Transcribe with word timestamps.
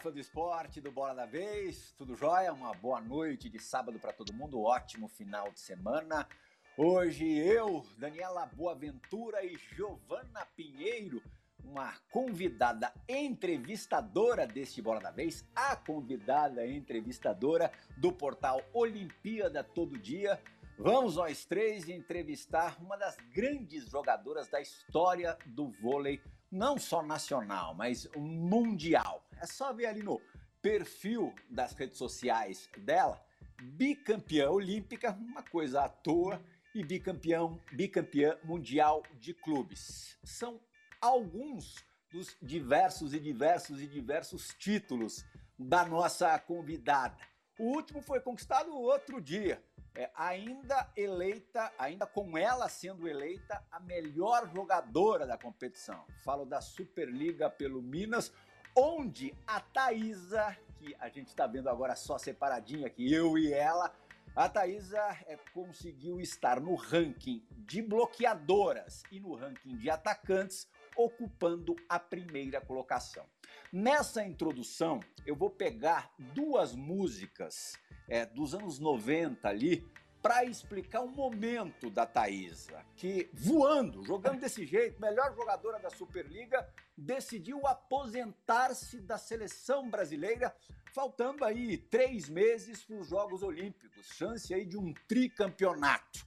fã 0.00 0.10
do 0.10 0.18
esporte, 0.18 0.80
do 0.80 0.90
Bola 0.90 1.12
da 1.12 1.26
Vez, 1.26 1.92
tudo 1.92 2.16
jóia? 2.16 2.54
Uma 2.54 2.72
boa 2.72 3.02
noite 3.02 3.50
de 3.50 3.58
sábado 3.58 3.98
para 3.98 4.14
todo 4.14 4.32
mundo, 4.32 4.62
ótimo 4.62 5.06
final 5.08 5.52
de 5.52 5.60
semana. 5.60 6.26
Hoje 6.74 7.26
eu, 7.26 7.84
Daniela 7.98 8.46
Boaventura 8.46 9.44
e 9.44 9.58
Giovana 9.58 10.46
Pinheiro, 10.56 11.22
uma 11.62 11.92
convidada 12.10 12.90
entrevistadora 13.06 14.46
deste 14.46 14.80
Bola 14.80 15.00
da 15.00 15.10
Vez, 15.10 15.46
a 15.54 15.76
convidada 15.76 16.66
entrevistadora 16.66 17.70
do 17.98 18.10
portal 18.10 18.62
Olimpíada 18.72 19.62
Todo 19.62 19.98
Dia. 19.98 20.40
Vamos 20.78 21.16
nós 21.16 21.44
três 21.44 21.90
entrevistar 21.90 22.78
uma 22.80 22.96
das 22.96 23.16
grandes 23.34 23.90
jogadoras 23.90 24.48
da 24.48 24.62
história 24.62 25.36
do 25.44 25.68
vôlei, 25.68 26.22
não 26.50 26.78
só 26.78 27.02
nacional, 27.02 27.74
mas 27.74 28.08
mundial. 28.16 29.22
É 29.40 29.46
só 29.46 29.72
ver 29.72 29.86
ali 29.86 30.02
no 30.02 30.20
perfil 30.60 31.34
das 31.48 31.72
redes 31.72 31.96
sociais 31.96 32.68
dela, 32.78 33.24
bicampeã 33.62 34.50
olímpica, 34.50 35.12
uma 35.12 35.42
coisa 35.42 35.84
à 35.84 35.88
toa, 35.88 36.40
e 36.74 36.84
bicampeão, 36.84 37.58
bicampeã 37.72 38.38
mundial 38.44 39.02
de 39.14 39.34
clubes. 39.34 40.16
São 40.22 40.60
alguns 41.00 41.84
dos 42.10 42.36
diversos 42.40 43.14
e 43.14 43.18
diversos 43.18 43.80
e 43.80 43.86
diversos 43.86 44.54
títulos 44.58 45.24
da 45.58 45.84
nossa 45.84 46.38
convidada. 46.38 47.16
O 47.58 47.64
último 47.76 48.00
foi 48.00 48.20
conquistado 48.20 48.74
outro 48.74 49.20
dia, 49.20 49.62
é, 49.94 50.10
ainda 50.14 50.90
eleita, 50.96 51.72
ainda 51.78 52.06
com 52.06 52.38
ela 52.38 52.68
sendo 52.68 53.08
eleita 53.08 53.62
a 53.70 53.80
melhor 53.80 54.48
jogadora 54.48 55.26
da 55.26 55.36
competição. 55.36 56.04
Falo 56.24 56.44
da 56.44 56.60
Superliga 56.60 57.50
pelo 57.50 57.82
Minas, 57.82 58.32
onde 58.76 59.34
a 59.46 59.60
Thaisa, 59.60 60.56
que 60.78 60.94
a 60.98 61.08
gente 61.08 61.28
está 61.28 61.46
vendo 61.46 61.68
agora 61.68 61.94
só 61.94 62.18
separadinha 62.18 62.86
aqui, 62.86 63.12
eu 63.12 63.36
e 63.36 63.52
ela, 63.52 63.94
a 64.34 64.48
Thaisa 64.48 64.98
é, 65.26 65.36
conseguiu 65.52 66.20
estar 66.20 66.60
no 66.60 66.74
ranking 66.74 67.44
de 67.50 67.82
bloqueadoras 67.82 69.02
e 69.10 69.18
no 69.18 69.34
ranking 69.34 69.76
de 69.76 69.90
atacantes, 69.90 70.68
ocupando 70.96 71.74
a 71.88 71.98
primeira 71.98 72.60
colocação. 72.60 73.24
Nessa 73.72 74.24
introdução, 74.24 75.00
eu 75.26 75.34
vou 75.34 75.50
pegar 75.50 76.12
duas 76.18 76.74
músicas 76.74 77.78
é, 78.08 78.26
dos 78.26 78.54
anos 78.54 78.78
90 78.78 79.48
ali, 79.48 79.86
para 80.22 80.44
explicar 80.44 81.00
o 81.00 81.08
momento 81.08 81.90
da 81.90 82.06
Thaisa, 82.06 82.84
que 82.96 83.30
voando, 83.32 84.04
jogando 84.04 84.40
desse 84.40 84.66
jeito, 84.66 85.00
melhor 85.00 85.34
jogadora 85.34 85.78
da 85.78 85.90
Superliga, 85.90 86.68
decidiu 86.96 87.66
aposentar-se 87.66 89.00
da 89.00 89.16
seleção 89.16 89.88
brasileira, 89.88 90.54
faltando 90.92 91.44
aí 91.44 91.78
três 91.78 92.28
meses 92.28 92.84
para 92.84 92.96
os 92.96 93.08
Jogos 93.08 93.42
Olímpicos, 93.42 94.06
chance 94.08 94.52
aí 94.52 94.66
de 94.66 94.76
um 94.76 94.92
tricampeonato. 95.08 96.26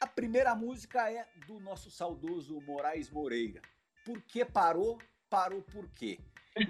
A 0.00 0.06
primeira 0.06 0.54
música 0.54 1.10
é 1.10 1.26
do 1.46 1.60
nosso 1.60 1.90
saudoso 1.90 2.60
Moraes 2.60 3.10
Moreira. 3.10 3.62
Por 4.04 4.20
que 4.22 4.44
parou? 4.44 4.98
Parou 5.30 5.62
por 5.62 5.88
quê? 5.90 6.18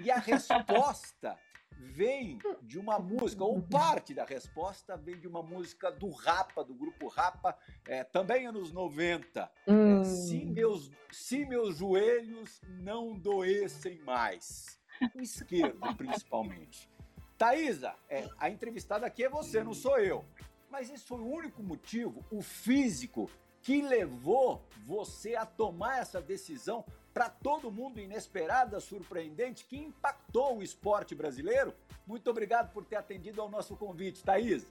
E 0.01 0.09
a 0.09 0.17
resposta 0.19 1.37
vem 1.83 2.39
de 2.61 2.79
uma 2.79 2.97
música, 2.97 3.43
ou 3.43 3.61
parte 3.61 4.13
da 4.13 4.23
resposta 4.23 4.95
vem 4.95 5.19
de 5.19 5.27
uma 5.27 5.43
música 5.43 5.91
do 5.91 6.09
Rapa, 6.09 6.63
do 6.63 6.73
grupo 6.73 7.07
Rapa, 7.07 7.57
é, 7.85 8.03
também 8.03 8.47
anos 8.47 8.71
90. 8.71 9.51
Hum. 9.67 10.01
É, 10.01 10.03
se, 10.03 10.45
meus, 10.45 10.91
se 11.11 11.45
meus 11.45 11.77
joelhos 11.77 12.61
não 12.81 13.17
doessem 13.17 13.99
mais. 14.01 14.79
O 15.13 15.19
esquerdo, 15.19 15.79
principalmente. 15.95 16.89
Thaisa, 17.37 17.95
é, 18.09 18.27
a 18.37 18.49
entrevistada 18.49 19.05
aqui 19.05 19.25
é 19.25 19.29
você, 19.29 19.63
não 19.63 19.73
sou 19.73 19.99
eu. 19.99 20.25
Mas 20.69 20.89
esse 20.89 21.05
foi 21.05 21.19
o 21.19 21.27
único 21.27 21.61
motivo, 21.61 22.25
o 22.31 22.41
físico, 22.41 23.29
que 23.61 23.81
levou 23.81 24.65
você 24.85 25.35
a 25.35 25.45
tomar 25.45 25.99
essa 25.99 26.21
decisão 26.21 26.85
para 27.13 27.29
todo 27.29 27.71
mundo 27.71 27.99
inesperada, 27.99 28.79
surpreendente, 28.79 29.65
que 29.65 29.77
impactou 29.77 30.57
o 30.57 30.63
esporte 30.63 31.13
brasileiro. 31.13 31.73
Muito 32.07 32.29
obrigado 32.29 32.73
por 32.73 32.83
ter 32.83 32.95
atendido 32.95 33.41
ao 33.41 33.49
nosso 33.49 33.75
convite, 33.75 34.23
Thaís. 34.23 34.65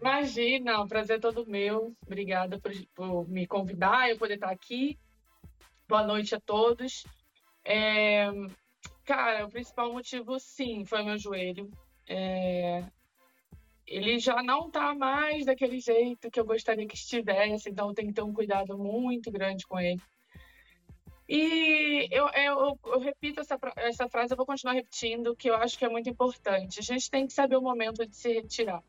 Imagina, 0.00 0.80
o 0.80 0.84
um 0.84 0.88
prazer 0.88 1.20
todo 1.20 1.46
meu. 1.46 1.92
Obrigada 2.06 2.60
por, 2.60 2.72
por, 2.94 3.28
me 3.28 3.46
convidar, 3.46 4.08
eu 4.08 4.16
poder 4.16 4.34
estar 4.34 4.50
aqui. 4.50 4.96
Boa 5.88 6.06
noite 6.06 6.34
a 6.34 6.40
todos. 6.40 7.04
É, 7.64 8.30
cara, 9.04 9.46
o 9.46 9.50
principal 9.50 9.92
motivo, 9.92 10.38
sim, 10.38 10.84
foi 10.84 11.02
meu 11.02 11.18
joelho. 11.18 11.68
É, 12.06 12.84
ele 13.84 14.18
já 14.18 14.42
não 14.42 14.68
está 14.68 14.94
mais 14.94 15.44
daquele 15.46 15.80
jeito 15.80 16.30
que 16.30 16.38
eu 16.38 16.44
gostaria 16.44 16.86
que 16.86 16.94
estivesse, 16.94 17.68
então 17.68 17.92
tem 17.92 18.06
que 18.06 18.12
ter 18.12 18.22
um 18.22 18.32
cuidado 18.32 18.78
muito 18.78 19.30
grande 19.32 19.66
com 19.66 19.80
ele. 19.80 20.00
E 21.28 22.08
eu, 22.10 22.26
eu, 22.30 22.78
eu, 22.86 22.98
repito 23.00 23.40
essa, 23.40 23.58
essa 23.76 24.08
frase, 24.08 24.32
eu 24.32 24.36
vou 24.36 24.46
continuar 24.46 24.72
repetindo, 24.72 25.36
que 25.36 25.50
eu 25.50 25.54
acho 25.56 25.78
que 25.78 25.84
é 25.84 25.88
muito 25.88 26.08
importante. 26.08 26.80
A 26.80 26.82
gente 26.82 27.10
tem 27.10 27.26
que 27.26 27.34
saber 27.34 27.56
o 27.56 27.62
momento 27.62 28.06
de 28.06 28.16
se 28.16 28.32
retirar. 28.32 28.82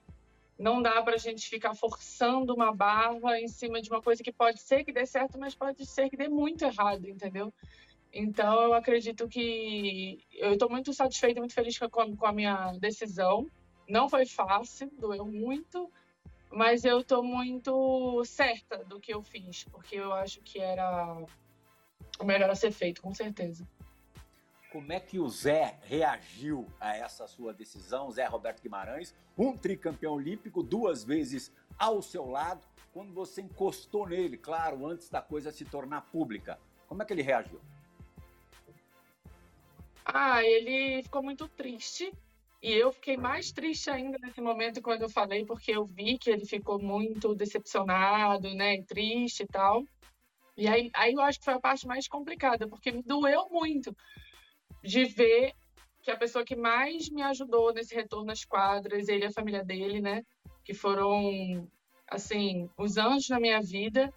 Não 0.58 0.82
dá 0.82 1.02
para 1.02 1.16
a 1.16 1.18
gente 1.18 1.50
ficar 1.50 1.76
forçando 1.76 2.54
uma 2.54 2.74
barra 2.74 3.40
em 3.40 3.48
cima 3.50 3.82
de 3.82 3.90
uma 3.90 4.02
coisa 4.02 4.24
que 4.24 4.32
pode 4.32 4.62
ser 4.62 4.86
que 4.86 4.94
dê 4.94 5.06
certo, 5.06 5.38
mas 5.38 5.54
pode 5.54 5.86
ser 5.86 6.10
que 6.10 6.16
dê 6.16 6.30
muito 6.30 6.64
errado, 6.64 7.10
entendeu? 7.10 7.54
Então, 8.12 8.62
eu 8.64 8.74
acredito 8.74 9.28
que 9.28 10.24
eu 10.34 10.54
estou 10.54 10.70
muito 10.70 10.94
satisfeita, 10.94 11.42
muito 11.42 11.54
feliz 11.54 11.78
com, 11.78 12.16
com 12.16 12.26
a 12.26 12.32
minha 12.32 12.72
decisão. 12.80 13.48
Não 13.88 14.10
foi 14.10 14.26
fácil, 14.26 14.90
doeu 14.98 15.26
muito, 15.26 15.92
mas 16.50 16.86
eu 16.86 17.00
estou 17.02 17.22
muito 17.22 18.24
certa 18.24 18.84
do 18.86 19.00
que 19.00 19.14
eu 19.14 19.22
fiz, 19.22 19.66
porque 19.66 19.96
eu 19.96 20.14
acho 20.14 20.42
que 20.42 20.60
era 20.60 21.22
melhor 22.24 22.50
a 22.50 22.56
ser 22.56 22.72
feito, 22.72 23.02
com 23.02 23.14
certeza. 23.14 23.68
Como 24.72 24.94
é 24.94 25.00
que 25.00 25.20
o 25.20 25.28
Zé 25.28 25.80
reagiu 25.84 26.68
a 26.80 26.96
essa 26.96 27.28
sua 27.28 27.54
decisão, 27.54 28.12
Zé 28.12 28.26
Roberto 28.26 28.62
Guimarães, 28.62 29.16
um 29.38 29.58
tricampeão 29.58 30.14
olímpico, 30.14 30.62
duas 30.62 31.04
vezes 31.04 31.52
ao 31.78 32.02
seu 32.02 32.30
lado, 32.30 32.68
quando 32.94 33.14
você 33.14 33.42
encostou 33.42 34.08
nele, 34.08 34.38
claro, 34.38 34.86
antes 34.86 35.10
da 35.10 35.22
coisa 35.22 35.52
se 35.52 35.66
tornar 35.66 36.02
pública? 36.02 36.60
Como 36.88 37.02
é 37.02 37.06
que 37.06 37.14
ele 37.14 37.22
reagiu? 37.22 37.60
Ah, 40.06 40.44
ele 40.44 41.02
ficou 41.04 41.24
muito 41.24 41.48
triste. 41.48 42.12
E 42.62 42.74
eu 42.74 42.92
fiquei 42.92 43.16
mais 43.16 43.52
triste 43.52 43.90
ainda 43.90 44.18
nesse 44.20 44.42
momento 44.42 44.82
quando 44.82 45.04
eu 45.04 45.10
falei, 45.10 45.46
porque 45.46 45.72
eu 45.72 45.86
vi 45.86 46.18
que 46.18 46.30
ele 46.30 46.46
ficou 46.46 46.78
muito 46.78 47.34
decepcionado, 47.34 48.54
né, 48.54 48.82
triste 48.84 49.44
e 49.44 49.48
tal. 49.48 49.84
E 50.60 50.68
aí, 50.68 50.92
aí 50.94 51.14
eu 51.14 51.22
acho 51.22 51.40
que 51.40 51.46
foi 51.46 51.54
a 51.54 51.60
parte 51.60 51.88
mais 51.88 52.06
complicada, 52.06 52.68
porque 52.68 52.92
me 52.92 53.02
doeu 53.02 53.48
muito 53.50 53.96
de 54.84 55.06
ver 55.06 55.54
que 56.04 56.12
a 56.12 56.18
pessoa 56.18 56.44
que 56.44 56.56
mais 56.56 57.10
me 57.10 57.22
ajudou 57.22 57.74
nesse 57.74 57.96
retorno 57.96 58.30
às 58.30 58.44
quadras, 58.44 59.08
ele 59.08 59.24
e 59.24 59.28
a 59.28 59.32
família 59.32 59.64
dele, 59.64 60.02
né? 60.02 60.22
Que 60.66 60.74
foram, 60.74 61.66
assim, 62.10 62.70
os 62.78 62.98
anjos 62.98 63.30
na 63.30 63.40
minha 63.40 63.62
vida. 63.62 64.14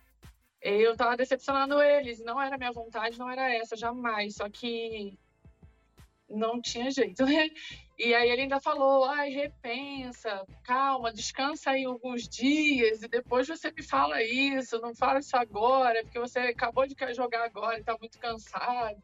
Eu 0.61 0.97
tava 0.97 1.17
decepcionando 1.17 1.81
eles, 1.81 2.19
não 2.25 2.41
era 2.43 2.59
minha 2.59 2.73
vontade, 2.73 3.19
não 3.21 3.31
era 3.31 3.55
essa, 3.55 3.77
jamais. 3.77 4.35
Só 4.35 4.49
que 4.49 5.17
não 6.33 6.61
tinha 6.61 6.91
jeito? 6.91 7.25
E 7.99 8.15
aí 8.15 8.31
ele 8.31 8.43
ainda 8.43 8.59
falou, 8.59 9.05
ai, 9.05 9.29
repensa, 9.29 10.45
calma, 10.65 11.13
descansa 11.13 11.71
aí 11.71 11.85
alguns 11.85 12.27
dias 12.27 13.01
e 13.01 13.07
depois 13.07 13.47
você 13.47 13.71
me 13.71 13.81
fala 13.81 14.21
isso, 14.25 14.81
não 14.81 14.93
fala 14.93 15.21
isso 15.21 15.37
agora, 15.37 16.03
porque 16.03 16.19
você 16.19 16.41
acabou 16.41 16.85
de 16.85 16.97
jogar 17.15 17.45
agora 17.45 17.79
e 17.79 17.85
tá 17.85 17.97
muito 18.01 18.19
cansado. 18.19 19.01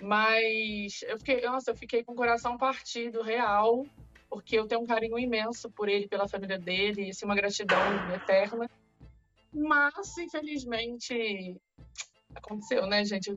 Mas 0.00 1.02
eu 1.02 1.18
fiquei, 1.18 1.42
nossa, 1.42 1.72
eu 1.72 1.76
fiquei 1.76 2.02
com 2.04 2.12
o 2.12 2.16
coração 2.16 2.56
partido, 2.56 3.20
real, 3.20 3.84
porque 4.30 4.58
eu 4.58 4.66
tenho 4.66 4.80
um 4.80 4.86
carinho 4.86 5.18
imenso 5.18 5.70
por 5.70 5.88
ele, 5.88 6.08
pela 6.08 6.28
família 6.28 6.58
dele, 6.58 7.06
e 7.06 7.10
assim, 7.10 7.26
uma 7.26 7.34
gratidão 7.34 8.10
eterna. 8.10 8.70
Mas, 9.52 10.16
infelizmente, 10.18 11.56
aconteceu, 12.36 12.86
né, 12.86 13.04
gente? 13.04 13.34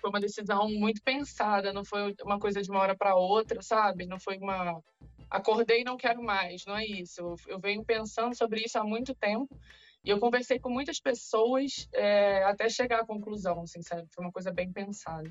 Foi 0.00 0.10
uma 0.10 0.20
decisão 0.20 0.68
muito 0.68 1.02
pensada, 1.02 1.72
não 1.72 1.84
foi 1.84 2.14
uma 2.24 2.38
coisa 2.38 2.62
de 2.62 2.70
uma 2.70 2.80
hora 2.80 2.96
para 2.96 3.14
outra, 3.14 3.62
sabe? 3.62 4.06
Não 4.06 4.18
foi 4.18 4.38
uma. 4.38 4.82
Acordei 5.30 5.82
e 5.82 5.84
não 5.84 5.96
quero 5.96 6.22
mais, 6.22 6.64
não 6.66 6.76
é 6.76 6.84
isso. 6.84 7.36
Eu, 7.46 7.60
venho 7.60 7.84
pensando 7.84 8.34
sobre 8.34 8.62
isso 8.62 8.78
há 8.78 8.84
muito 8.84 9.14
tempo 9.14 9.54
e 10.02 10.08
eu 10.08 10.18
conversei 10.18 10.58
com 10.58 10.70
muitas 10.70 10.98
pessoas 10.98 11.86
é, 11.92 12.42
até 12.44 12.68
chegar 12.70 13.00
à 13.00 13.06
conclusão, 13.06 13.60
assim, 13.60 13.82
sabe? 13.82 14.06
Foi 14.10 14.24
uma 14.24 14.32
coisa 14.32 14.50
bem 14.50 14.72
pensada. 14.72 15.30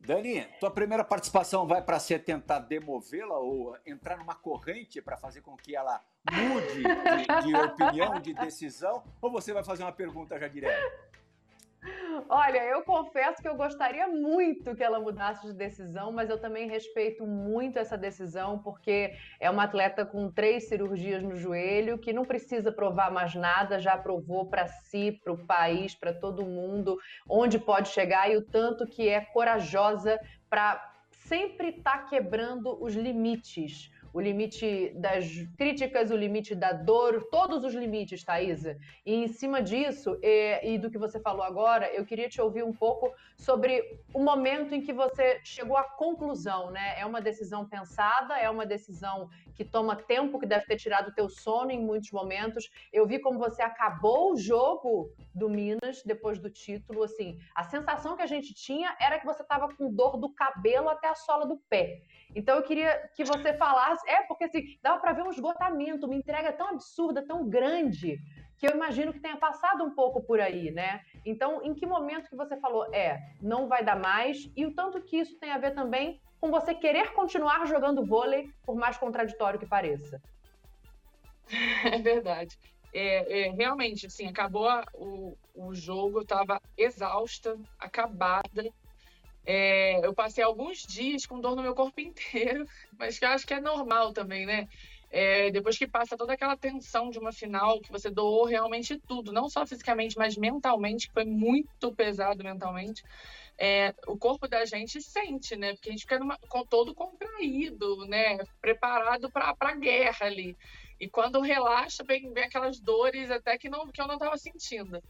Dani, 0.00 0.46
tua 0.60 0.70
primeira 0.70 1.04
participação 1.04 1.66
vai 1.66 1.82
para 1.82 1.98
ser 1.98 2.20
tentar 2.20 2.60
demovê-la 2.60 3.38
ou 3.38 3.76
entrar 3.86 4.16
numa 4.16 4.34
corrente 4.34 5.02
para 5.02 5.16
fazer 5.16 5.40
com 5.40 5.56
que 5.56 5.74
ela 5.74 6.00
mude 6.30 6.82
de, 6.82 7.46
de 7.46 7.56
opinião, 7.56 8.20
de 8.20 8.32
decisão, 8.32 9.02
ou 9.20 9.30
você 9.30 9.52
vai 9.52 9.64
fazer 9.64 9.82
uma 9.82 9.92
pergunta 9.92 10.38
já 10.38 10.48
direto? 10.48 11.07
Olha, 12.28 12.64
eu 12.64 12.82
confesso 12.82 13.40
que 13.40 13.48
eu 13.48 13.54
gostaria 13.54 14.08
muito 14.08 14.74
que 14.74 14.82
ela 14.82 15.00
mudasse 15.00 15.46
de 15.46 15.52
decisão, 15.52 16.12
mas 16.12 16.28
eu 16.28 16.38
também 16.38 16.68
respeito 16.68 17.26
muito 17.26 17.78
essa 17.78 17.96
decisão, 17.96 18.58
porque 18.58 19.14
é 19.38 19.48
uma 19.48 19.64
atleta 19.64 20.04
com 20.04 20.30
três 20.30 20.68
cirurgias 20.68 21.22
no 21.22 21.36
joelho, 21.36 21.98
que 21.98 22.12
não 22.12 22.24
precisa 22.24 22.72
provar 22.72 23.10
mais 23.10 23.34
nada, 23.34 23.78
já 23.78 23.96
provou 23.96 24.46
para 24.46 24.66
si, 24.66 25.12
para 25.22 25.32
o 25.32 25.46
país, 25.46 25.94
para 25.94 26.12
todo 26.12 26.44
mundo, 26.44 26.98
onde 27.28 27.58
pode 27.58 27.88
chegar 27.88 28.30
e 28.30 28.36
o 28.36 28.44
tanto 28.44 28.86
que 28.86 29.08
é 29.08 29.20
corajosa 29.20 30.18
para 30.50 30.94
sempre 31.10 31.68
estar 31.68 31.98
tá 31.98 32.04
quebrando 32.04 32.82
os 32.82 32.94
limites 32.94 33.90
o 34.18 34.20
limite 34.20 34.92
das 34.96 35.24
críticas, 35.56 36.10
o 36.10 36.16
limite 36.16 36.52
da 36.52 36.72
dor, 36.72 37.28
todos 37.30 37.62
os 37.64 37.72
limites, 37.72 38.24
Thaisa. 38.24 38.76
E 39.06 39.14
em 39.14 39.28
cima 39.28 39.62
disso, 39.62 40.18
e, 40.20 40.74
e, 40.74 40.78
do 40.78 40.90
que 40.90 40.98
você 40.98 41.20
falou 41.20 41.44
agora, 41.44 41.86
eu 41.94 42.04
queria 42.04 42.28
te 42.28 42.40
ouvir 42.40 42.64
um 42.64 42.72
pouco 42.72 43.14
sobre 43.36 43.72
o 44.12 44.20
momento 44.20 44.74
em 44.74 44.80
que 44.80 44.92
você 44.92 45.40
chegou 45.44 45.76
à 45.76 45.84
conclusão, 45.84 46.72
né? 46.72 46.98
É 46.98 47.06
uma 47.06 47.20
decisão 47.20 47.64
pensada, 47.64 48.36
é 48.36 48.50
uma 48.50 48.66
decisão 48.66 49.30
que 49.58 49.64
toma 49.64 49.96
tempo, 49.96 50.38
que 50.38 50.46
deve 50.46 50.66
ter 50.66 50.76
tirado 50.76 51.08
o 51.08 51.12
teu 51.12 51.28
sono 51.28 51.72
em 51.72 51.84
muitos 51.84 52.12
momentos. 52.12 52.70
Eu 52.92 53.08
vi 53.08 53.18
como 53.18 53.40
você 53.40 53.60
acabou 53.60 54.32
o 54.32 54.36
jogo 54.36 55.12
do 55.34 55.50
Minas 55.50 56.00
depois 56.04 56.38
do 56.38 56.48
título, 56.48 57.02
assim, 57.02 57.36
a 57.56 57.64
sensação 57.64 58.16
que 58.16 58.22
a 58.22 58.26
gente 58.26 58.54
tinha 58.54 58.96
era 59.00 59.18
que 59.18 59.26
você 59.26 59.42
estava 59.42 59.68
com 59.74 59.92
dor 59.92 60.16
do 60.16 60.32
cabelo 60.32 60.88
até 60.88 61.08
a 61.08 61.16
sola 61.16 61.44
do 61.44 61.56
pé. 61.68 62.02
Então 62.36 62.54
eu 62.54 62.62
queria 62.62 63.10
que 63.16 63.24
você 63.24 63.52
falasse, 63.54 64.08
é 64.08 64.22
porque 64.22 64.44
assim, 64.44 64.78
dava 64.80 65.00
para 65.00 65.12
ver 65.12 65.22
um 65.22 65.30
esgotamento, 65.30 66.06
uma 66.06 66.14
entrega 66.14 66.52
tão 66.52 66.68
absurda, 66.68 67.26
tão 67.26 67.48
grande, 67.48 68.16
que 68.58 68.66
eu 68.66 68.72
imagino 68.72 69.12
que 69.12 69.20
tenha 69.20 69.36
passado 69.36 69.82
um 69.82 69.92
pouco 69.92 70.22
por 70.22 70.40
aí, 70.40 70.70
né? 70.70 71.00
Então, 71.24 71.64
em 71.64 71.74
que 71.74 71.86
momento 71.86 72.28
que 72.28 72.36
você 72.36 72.56
falou, 72.58 72.92
é, 72.94 73.18
não 73.40 73.66
vai 73.68 73.84
dar 73.84 73.96
mais, 73.96 74.50
e 74.56 74.66
o 74.66 74.74
tanto 74.74 75.00
que 75.00 75.16
isso 75.16 75.36
tem 75.38 75.50
a 75.50 75.58
ver 75.58 75.74
também 75.74 76.20
com 76.40 76.50
você 76.50 76.74
querer 76.74 77.12
continuar 77.12 77.66
jogando 77.66 78.04
vôlei, 78.04 78.50
por 78.64 78.76
mais 78.76 78.96
contraditório 78.96 79.58
que 79.58 79.66
pareça? 79.66 80.20
É 81.92 81.98
verdade. 81.98 82.58
É, 82.92 83.46
é, 83.46 83.50
realmente, 83.50 84.06
assim, 84.06 84.26
acabou 84.26 84.68
o, 84.94 85.36
o 85.54 85.74
jogo, 85.74 86.18
eu 86.18 86.22
estava 86.22 86.60
exausta, 86.76 87.58
acabada, 87.78 88.70
é, 89.50 90.04
eu 90.04 90.12
passei 90.12 90.44
alguns 90.44 90.82
dias 90.82 91.24
com 91.24 91.40
dor 91.40 91.56
no 91.56 91.62
meu 91.62 91.74
corpo 91.74 91.98
inteiro, 92.02 92.66
mas 92.98 93.18
que 93.18 93.24
eu 93.24 93.30
acho 93.30 93.46
que 93.46 93.54
é 93.54 93.60
normal 93.60 94.12
também, 94.12 94.44
né? 94.44 94.68
É, 95.10 95.50
depois 95.50 95.78
que 95.78 95.88
passa 95.88 96.18
toda 96.18 96.34
aquela 96.34 96.54
tensão 96.54 97.08
de 97.08 97.18
uma 97.18 97.32
final, 97.32 97.80
que 97.80 97.90
você 97.90 98.10
doou 98.10 98.44
realmente 98.44 99.00
tudo, 99.08 99.32
não 99.32 99.48
só 99.48 99.66
fisicamente, 99.66 100.18
mas 100.18 100.36
mentalmente, 100.36 101.08
que 101.08 101.14
foi 101.14 101.24
muito 101.24 101.94
pesado 101.94 102.44
mentalmente, 102.44 103.02
é, 103.58 103.92
o 104.06 104.16
corpo 104.16 104.46
da 104.46 104.64
gente 104.64 105.02
sente, 105.02 105.56
né? 105.56 105.72
Porque 105.72 105.88
a 105.88 105.92
gente 105.92 106.02
fica 106.02 106.18
numa, 106.18 106.38
com, 106.48 106.64
todo 106.64 106.94
contraído, 106.94 108.06
né? 108.06 108.38
Preparado 108.60 109.28
para 109.30 109.54
a 109.58 109.74
guerra 109.74 110.26
ali. 110.26 110.56
E 111.00 111.08
quando 111.08 111.40
relaxa, 111.40 112.04
vem, 112.04 112.32
vem 112.32 112.44
aquelas 112.44 112.78
dores 112.78 113.30
até 113.30 113.58
que, 113.58 113.68
não, 113.68 113.88
que 113.88 114.00
eu 114.00 114.06
não 114.06 114.14
estava 114.14 114.36
sentindo. 114.38 115.02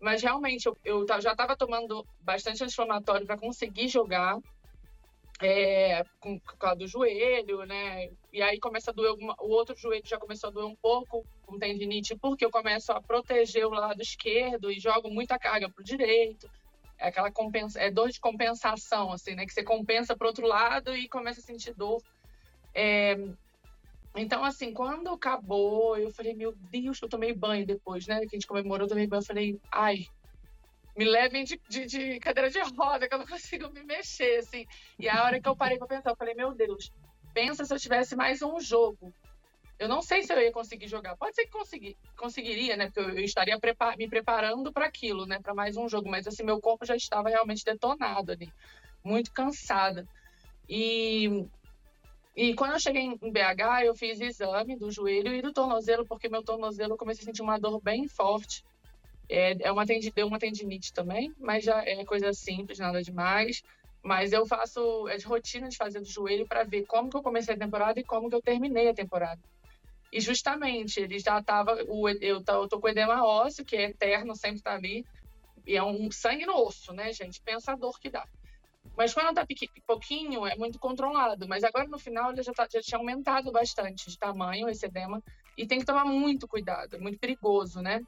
Mas 0.00 0.22
realmente 0.22 0.66
eu, 0.66 0.76
eu 0.84 1.04
já 1.20 1.32
estava 1.32 1.56
tomando 1.56 2.06
bastante 2.20 2.62
anti-inflamatório 2.62 3.26
para 3.26 3.36
conseguir 3.36 3.88
jogar. 3.88 4.38
É, 5.40 6.02
com, 6.18 6.36
com 6.40 6.66
a 6.66 6.74
do 6.74 6.88
joelho, 6.88 7.64
né? 7.64 8.10
E 8.32 8.42
aí 8.42 8.58
começa 8.58 8.90
a 8.90 8.94
doer, 8.94 9.14
o 9.38 9.50
outro 9.50 9.76
joelho 9.76 10.04
já 10.04 10.18
começou 10.18 10.50
a 10.50 10.52
doer 10.52 10.66
um 10.66 10.74
pouco 10.74 11.24
com 11.46 11.56
tendinite, 11.56 12.16
porque 12.16 12.44
eu 12.44 12.50
começo 12.50 12.90
a 12.90 13.00
proteger 13.00 13.64
o 13.64 13.70
lado 13.70 14.02
esquerdo 14.02 14.68
e 14.68 14.80
jogo 14.80 15.08
muita 15.08 15.38
carga 15.38 15.68
para 15.68 15.80
o 15.80 15.84
direito. 15.84 16.50
É 16.98 17.08
aquela 17.08 17.30
compensa, 17.30 17.80
é 17.80 17.90
dor 17.90 18.10
de 18.10 18.20
compensação, 18.20 19.12
assim, 19.12 19.34
né? 19.34 19.46
Que 19.46 19.52
você 19.52 19.62
compensa 19.62 20.16
para 20.16 20.26
outro 20.26 20.46
lado 20.46 20.96
e 20.96 21.08
começa 21.08 21.40
a 21.40 21.42
sentir 21.42 21.74
dor. 21.74 22.02
É, 22.74 23.16
então, 24.16 24.44
assim, 24.44 24.72
quando 24.72 25.10
acabou, 25.10 25.96
eu 25.96 26.10
falei, 26.10 26.34
meu 26.34 26.52
Deus, 26.52 27.00
eu 27.00 27.08
tomei 27.08 27.32
banho 27.32 27.64
depois, 27.64 28.06
né? 28.06 28.20
Que 28.20 28.34
a 28.34 28.38
gente 28.38 28.46
comemorou, 28.46 28.84
eu 28.84 28.88
tomei 28.88 29.06
banho, 29.06 29.20
eu 29.20 29.26
falei, 29.26 29.60
ai, 29.70 30.06
me 30.96 31.04
levem 31.04 31.44
de, 31.44 31.60
de, 31.68 31.86
de, 31.86 32.18
cadeira 32.18 32.50
de 32.50 32.60
roda, 32.76 33.08
que 33.08 33.14
eu 33.14 33.18
não 33.18 33.26
consigo 33.26 33.70
me 33.70 33.84
mexer, 33.84 34.40
assim. 34.40 34.66
E 34.98 35.08
a 35.08 35.22
hora 35.22 35.40
que 35.40 35.48
eu 35.48 35.54
parei 35.54 35.78
pra 35.78 35.86
pensar, 35.86 36.10
eu 36.10 36.16
falei, 36.16 36.34
meu 36.34 36.52
Deus, 36.52 36.92
pensa 37.32 37.64
se 37.64 37.72
eu 37.72 37.78
tivesse 37.78 38.16
mais 38.16 38.42
um 38.42 38.58
jogo. 38.58 39.14
Eu 39.78 39.88
não 39.88 40.02
sei 40.02 40.22
se 40.22 40.32
eu 40.32 40.40
ia 40.40 40.52
conseguir 40.52 40.88
jogar. 40.88 41.16
Pode 41.16 41.36
ser 41.36 41.44
que 41.44 41.52
consegui, 41.52 41.96
conseguiria, 42.16 42.76
né? 42.76 42.86
Porque 42.86 43.00
eu, 43.00 43.10
eu 43.10 43.24
estaria 43.24 43.58
prepar, 43.58 43.96
me 43.96 44.08
preparando 44.08 44.72
para 44.72 44.86
aquilo, 44.86 45.24
né? 45.24 45.38
Para 45.40 45.54
mais 45.54 45.76
um 45.76 45.88
jogo. 45.88 46.08
Mas, 46.10 46.26
assim, 46.26 46.42
meu 46.42 46.60
corpo 46.60 46.84
já 46.84 46.96
estava 46.96 47.28
realmente 47.28 47.64
detonado 47.64 48.32
ali. 48.32 48.52
Muito 49.04 49.32
cansada. 49.32 50.06
E 50.68 51.46
e 52.40 52.54
quando 52.54 52.74
eu 52.74 52.78
cheguei 52.78 53.02
em 53.02 53.16
BH, 53.16 53.84
eu 53.84 53.96
fiz 53.96 54.20
exame 54.20 54.76
do 54.76 54.92
joelho 54.92 55.34
e 55.34 55.42
do 55.42 55.52
tornozelo, 55.52 56.06
porque 56.06 56.28
meu 56.28 56.40
tornozelo 56.40 56.92
eu 56.92 56.96
comecei 56.96 57.22
a 57.22 57.24
sentir 57.24 57.42
uma 57.42 57.58
dor 57.58 57.80
bem 57.82 58.06
forte. 58.06 58.64
É, 59.28 59.56
é 59.60 59.72
uma 59.72 59.84
tendinite, 59.84 60.14
deu 60.14 60.28
uma 60.28 60.38
tendinite 60.38 60.92
também, 60.92 61.34
mas 61.36 61.64
já 61.64 61.84
é 61.84 62.04
coisa 62.04 62.32
simples, 62.32 62.78
nada 62.78 63.02
demais. 63.02 63.64
Mas 64.04 64.32
eu 64.32 64.46
faço, 64.46 65.08
é 65.08 65.16
de 65.16 65.26
rotina 65.26 65.68
de 65.68 65.76
fazer 65.76 65.98
do 65.98 66.06
joelho 66.06 66.46
para 66.46 66.62
ver 66.62 66.86
como 66.86 67.10
que 67.10 67.16
eu 67.16 67.22
comecei 67.24 67.56
a 67.56 67.58
temporada 67.58 67.98
e 67.98 68.04
como 68.04 68.28
que 68.28 68.36
eu 68.36 68.40
terminei 68.40 68.88
a 68.88 68.94
temporada. 68.94 69.40
E 70.12 70.20
justamente, 70.20 71.00
ele 71.00 71.18
já 71.18 71.38
estava, 71.38 71.72
eu 72.20 72.42
tô, 72.42 72.80
com 72.80 72.88
edema 72.88 73.24
ósseo, 73.24 73.64
que 73.64 73.76
é 73.76 73.90
eterno, 73.90 74.34
sempre 74.34 74.62
tá 74.62 74.74
ali, 74.74 75.04
e 75.66 75.76
é 75.76 75.82
um 75.82 76.10
sangue 76.10 76.46
no 76.46 76.56
osso, 76.56 76.92
né, 76.94 77.12
gente? 77.12 77.40
Pensa 77.42 77.72
a 77.72 77.76
dor 77.76 77.98
que 78.00 78.08
dá. 78.08 78.26
Mas 78.96 79.12
quando 79.12 79.34
tá 79.34 79.46
pouquinho, 79.86 80.46
é 80.46 80.56
muito 80.56 80.78
controlado. 80.78 81.46
Mas 81.46 81.62
agora 81.62 81.86
no 81.86 81.98
final 81.98 82.32
ele 82.32 82.42
já, 82.42 82.52
tá, 82.52 82.66
já 82.72 82.80
tinha 82.80 82.98
aumentado 82.98 83.52
bastante 83.52 84.10
de 84.10 84.18
tamanho 84.18 84.68
esse 84.68 84.86
edema. 84.86 85.22
E 85.56 85.66
tem 85.66 85.78
que 85.78 85.84
tomar 85.84 86.04
muito 86.04 86.48
cuidado, 86.48 86.96
é 86.96 86.98
muito 86.98 87.18
perigoso, 87.18 87.80
né? 87.80 88.00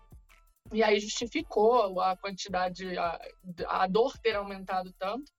E 0.73 0.83
aí 0.83 0.99
justificou 1.01 2.01
a 2.01 2.17
quantidade, 2.17 2.97
a, 2.97 3.21
a 3.69 3.87
dor 3.87 4.17
ter 4.19 4.37
aumentado 4.37 4.93
tanto. 4.99 5.31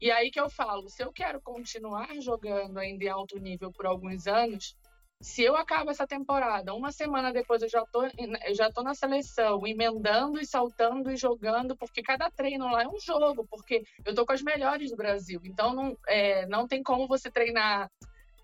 E 0.00 0.10
aí 0.10 0.30
que 0.30 0.40
eu 0.40 0.50
falo, 0.50 0.88
se 0.88 1.02
eu 1.02 1.12
quero 1.12 1.40
continuar 1.40 2.08
jogando 2.20 2.78
ainda 2.78 3.04
em 3.04 3.08
alto 3.08 3.38
nível 3.38 3.72
por 3.72 3.86
alguns 3.86 4.26
anos, 4.26 4.76
se 5.20 5.42
eu 5.42 5.56
acabo 5.56 5.90
essa 5.90 6.06
temporada, 6.06 6.74
uma 6.74 6.92
semana 6.92 7.32
depois 7.32 7.62
eu 7.62 7.68
já 7.68 7.84
tô, 7.86 8.04
eu 8.04 8.54
já 8.54 8.70
tô 8.70 8.82
na 8.82 8.94
seleção, 8.94 9.66
emendando 9.66 10.38
e 10.40 10.46
saltando 10.46 11.10
e 11.10 11.16
jogando, 11.16 11.76
porque 11.76 12.02
cada 12.02 12.30
treino 12.30 12.70
lá 12.70 12.82
é 12.82 12.88
um 12.88 13.00
jogo, 13.00 13.46
porque 13.48 13.84
eu 14.04 14.14
tô 14.14 14.26
com 14.26 14.32
as 14.32 14.42
melhores 14.42 14.90
do 14.90 14.96
Brasil. 14.96 15.40
Então 15.44 15.74
não, 15.74 15.96
é, 16.06 16.46
não 16.46 16.68
tem 16.68 16.82
como 16.82 17.08
você 17.08 17.30
treinar. 17.30 17.90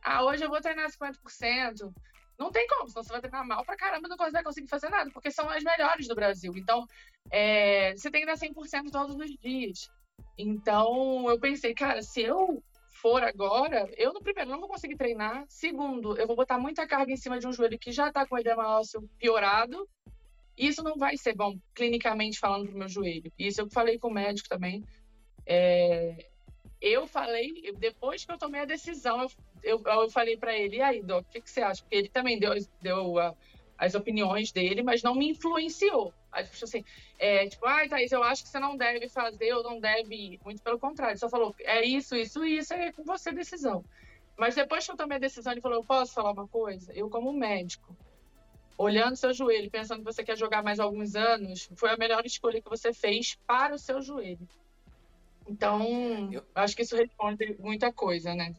Ah, 0.02 0.24
hoje 0.24 0.44
eu 0.44 0.48
vou 0.48 0.60
treinar 0.60 0.90
50%. 0.90 1.92
Não 2.38 2.50
tem 2.50 2.66
como, 2.66 2.88
senão 2.88 3.02
você 3.04 3.12
vai 3.12 3.20
treinar 3.20 3.46
mal 3.46 3.62
pra 3.62 3.76
caramba 3.76 4.06
e 4.06 4.10
não 4.10 4.16
vai 4.16 4.42
conseguir 4.42 4.68
fazer 4.68 4.88
nada, 4.88 5.10
porque 5.12 5.30
são 5.30 5.50
as 5.50 5.62
melhores 5.62 6.08
do 6.08 6.14
Brasil. 6.14 6.54
Então, 6.56 6.86
é, 7.30 7.92
você 7.94 8.10
tem 8.10 8.22
que 8.22 8.26
dar 8.26 8.38
100% 8.38 8.90
todos 8.90 9.14
os 9.14 9.30
dias. 9.38 9.90
Então, 10.38 11.28
eu 11.28 11.38
pensei, 11.38 11.74
cara, 11.74 12.00
se 12.00 12.22
eu 12.22 12.62
for 13.00 13.22
agora, 13.22 13.90
eu 13.96 14.12
no 14.12 14.20
primeiro 14.20 14.50
não 14.50 14.60
vou 14.60 14.68
conseguir 14.68 14.96
treinar. 14.96 15.44
Segundo, 15.48 16.16
eu 16.18 16.26
vou 16.26 16.36
botar 16.36 16.58
muita 16.58 16.86
carga 16.86 17.12
em 17.12 17.16
cima 17.16 17.38
de 17.38 17.46
um 17.46 17.52
joelho 17.52 17.78
que 17.78 17.90
já 17.90 18.08
está 18.08 18.26
com 18.26 18.34
o 18.34 18.38
edema 18.38 18.78
ósseo 18.78 19.08
piorado. 19.18 19.88
Isso 20.56 20.82
não 20.82 20.96
vai 20.96 21.16
ser 21.16 21.34
bom, 21.34 21.58
clinicamente 21.74 22.38
falando, 22.38 22.66
para 22.66 22.74
o 22.74 22.78
meu 22.78 22.88
joelho. 22.88 23.32
Isso 23.38 23.60
eu 23.60 23.70
falei 23.70 23.98
com 23.98 24.08
o 24.08 24.12
médico 24.12 24.48
também. 24.48 24.84
É... 25.46 26.26
Eu 26.80 27.06
falei, 27.06 27.72
depois 27.78 28.24
que 28.24 28.32
eu 28.32 28.38
tomei 28.38 28.62
a 28.62 28.66
decisão, 28.66 29.22
eu, 29.22 29.30
eu, 29.62 29.82
eu 29.84 30.10
falei 30.10 30.36
para 30.36 30.56
ele, 30.56 30.76
e 30.76 30.82
aí, 30.82 31.02
Doc, 31.02 31.26
o 31.26 31.30
que, 31.30 31.40
que, 31.42 31.50
você 31.50 31.60
acha? 31.60 31.82
Porque 31.82 31.96
ele 31.96 32.08
também 32.08 32.38
deu, 32.38 32.54
deu 32.80 33.18
a, 33.18 33.34
as 33.80 33.94
opiniões 33.94 34.52
dele, 34.52 34.82
mas 34.82 35.02
não 35.02 35.14
me 35.14 35.30
influenciou. 35.30 36.12
Aí, 36.30 36.44
tipo 36.44 36.62
assim, 36.62 36.84
é, 37.18 37.48
tipo, 37.48 37.66
ai, 37.66 37.86
ah, 37.86 37.88
Thaís, 37.88 38.12
eu 38.12 38.22
acho 38.22 38.42
que 38.42 38.50
você 38.50 38.60
não 38.60 38.76
deve 38.76 39.08
fazer 39.08 39.54
ou 39.54 39.62
não 39.62 39.80
deve 39.80 40.14
ir. 40.14 40.40
Muito 40.44 40.62
pelo 40.62 40.78
contrário, 40.78 41.18
só 41.18 41.30
falou, 41.30 41.54
é 41.60 41.82
isso, 41.82 42.14
isso, 42.14 42.44
isso, 42.44 42.74
é 42.74 42.92
com 42.92 43.02
você 43.04 43.30
a 43.30 43.32
decisão. 43.32 43.82
Mas 44.36 44.54
depois 44.54 44.84
que 44.84 44.92
eu 44.92 44.96
tomei 44.96 45.16
a 45.16 45.20
decisão, 45.20 45.52
ele 45.52 45.62
falou, 45.62 45.78
eu 45.78 45.84
posso 45.84 46.12
falar 46.12 46.32
uma 46.32 46.46
coisa? 46.46 46.92
Eu, 46.92 47.08
como 47.08 47.32
médico, 47.32 47.96
olhando 48.76 49.16
seu 49.16 49.32
joelho, 49.32 49.70
pensando 49.70 50.00
que 50.00 50.12
você 50.12 50.22
quer 50.22 50.36
jogar 50.36 50.62
mais 50.62 50.78
alguns 50.78 51.16
anos, 51.16 51.70
foi 51.74 51.88
a 51.88 51.96
melhor 51.96 52.24
escolha 52.26 52.60
que 52.60 52.68
você 52.68 52.92
fez 52.92 53.38
para 53.46 53.74
o 53.74 53.78
seu 53.78 54.02
joelho. 54.02 54.46
Então, 55.48 56.30
eu... 56.30 56.44
acho 56.54 56.76
que 56.76 56.82
isso 56.82 56.96
responde 56.96 57.56
muita 57.58 57.90
coisa, 57.90 58.34
né? 58.34 58.54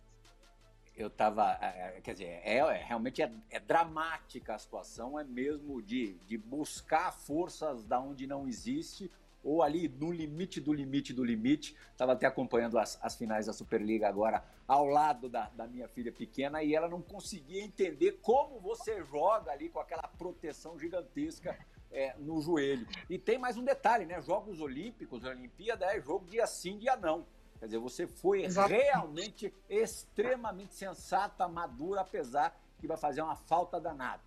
Eu 1.01 1.07
estava, 1.07 1.51
é, 1.61 1.99
quer 2.01 2.13
dizer, 2.13 2.41
é, 2.43 2.57
é 2.57 2.83
realmente 2.83 3.21
é, 3.21 3.31
é, 3.49 3.59
dramática 3.59 4.55
a 4.55 4.59
situação, 4.59 5.19
é 5.19 5.23
mesmo 5.23 5.81
de, 5.81 6.13
de 6.27 6.37
buscar 6.37 7.11
forças 7.11 7.83
da 7.83 7.99
onde 7.99 8.27
não 8.27 8.47
existe 8.47 9.11
ou 9.43 9.63
ali 9.63 9.87
no 9.87 10.11
limite 10.11 10.61
do 10.61 10.71
limite 10.71 11.13
do 11.13 11.23
limite. 11.23 11.75
Estava 11.91 12.13
até 12.13 12.27
acompanhando 12.27 12.77
as, 12.77 12.99
as 13.01 13.15
finais 13.15 13.47
da 13.47 13.53
Superliga 13.53 14.07
agora 14.07 14.43
ao 14.67 14.85
lado 14.85 15.27
da, 15.27 15.49
da 15.49 15.67
minha 15.67 15.87
filha 15.87 16.11
pequena 16.11 16.63
e 16.63 16.75
ela 16.75 16.87
não 16.87 17.01
conseguia 17.01 17.63
entender 17.63 18.19
como 18.21 18.59
você 18.59 19.03
joga 19.03 19.51
ali 19.51 19.69
com 19.69 19.79
aquela 19.79 20.03
proteção 20.03 20.77
gigantesca 20.79 21.57
é, 21.91 22.15
no 22.19 22.39
joelho. 22.41 22.87
E 23.09 23.17
tem 23.17 23.37
mais 23.37 23.57
um 23.57 23.63
detalhe, 23.63 24.05
né? 24.05 24.21
Jogos 24.21 24.61
Olímpicos, 24.61 25.23
Olimpíada 25.23 25.85
é 25.85 25.99
jogo 25.99 26.25
dia 26.25 26.47
sim, 26.47 26.77
dia 26.77 26.95
não. 26.95 27.25
Quer 27.61 27.67
dizer, 27.67 27.77
você 27.77 28.07
foi 28.07 28.43
Exatamente. 28.43 28.81
realmente 28.81 29.53
extremamente 29.69 30.73
sensata, 30.73 31.47
madura, 31.47 32.01
apesar 32.01 32.59
que 32.79 32.87
vai 32.87 32.97
fazer 32.97 33.21
uma 33.21 33.35
falta 33.35 33.79
danada. 33.79 34.23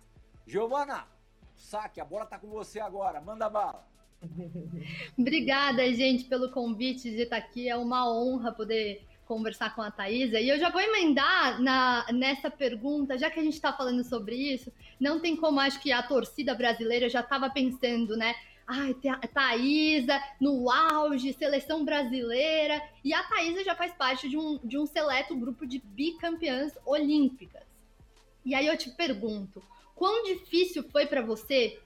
Giovana, 0.47 1.05
saque, 1.53 1.99
a 1.99 2.05
bola 2.05 2.25
tá 2.25 2.39
com 2.39 2.47
você 2.47 2.79
agora, 2.79 3.19
manda 3.19 3.49
bala. 3.49 3.85
Obrigada, 5.19 5.83
gente, 5.93 6.23
pelo 6.23 6.49
convite 6.49 7.11
de 7.11 7.23
estar 7.23 7.35
aqui. 7.35 7.67
É 7.67 7.75
uma 7.75 8.09
honra 8.09 8.53
poder 8.53 9.05
conversar 9.25 9.75
com 9.75 9.81
a 9.81 9.91
Thaisa. 9.91 10.39
E 10.39 10.47
eu 10.47 10.57
já 10.57 10.69
vou 10.69 10.79
emendar 10.79 11.61
na, 11.61 12.05
nessa 12.13 12.49
pergunta, 12.49 13.17
já 13.17 13.29
que 13.29 13.41
a 13.41 13.43
gente 13.43 13.55
está 13.55 13.73
falando 13.73 14.01
sobre 14.05 14.37
isso, 14.37 14.71
não 14.97 15.19
tem 15.19 15.35
como, 15.35 15.59
acho 15.59 15.81
que 15.81 15.91
a 15.91 16.01
torcida 16.01 16.55
brasileira 16.55 17.09
já 17.09 17.19
estava 17.19 17.49
pensando, 17.49 18.15
né? 18.15 18.33
Ai, 18.67 18.95
a 19.07 19.27
Thaisa 19.27 20.19
no 20.41 20.71
auge, 20.71 21.33
seleção 21.33 21.85
brasileira. 21.85 22.81
E 23.03 23.13
a 23.13 23.23
Thaisa 23.23 23.63
já 23.63 23.75
faz 23.75 23.93
parte 23.93 24.27
de 24.27 24.37
um, 24.37 24.59
de 24.63 24.77
um 24.77 24.87
seleto 24.87 25.35
grupo 25.35 25.65
de 25.67 25.79
bicampeãs 25.79 26.73
olímpicas. 26.85 27.63
E 28.43 28.55
aí 28.55 28.65
eu 28.65 28.77
te 28.77 28.89
pergunto, 28.89 29.61
quão 29.95 30.23
difícil 30.23 30.83
foi 30.89 31.05
para 31.05 31.21
você 31.21 31.79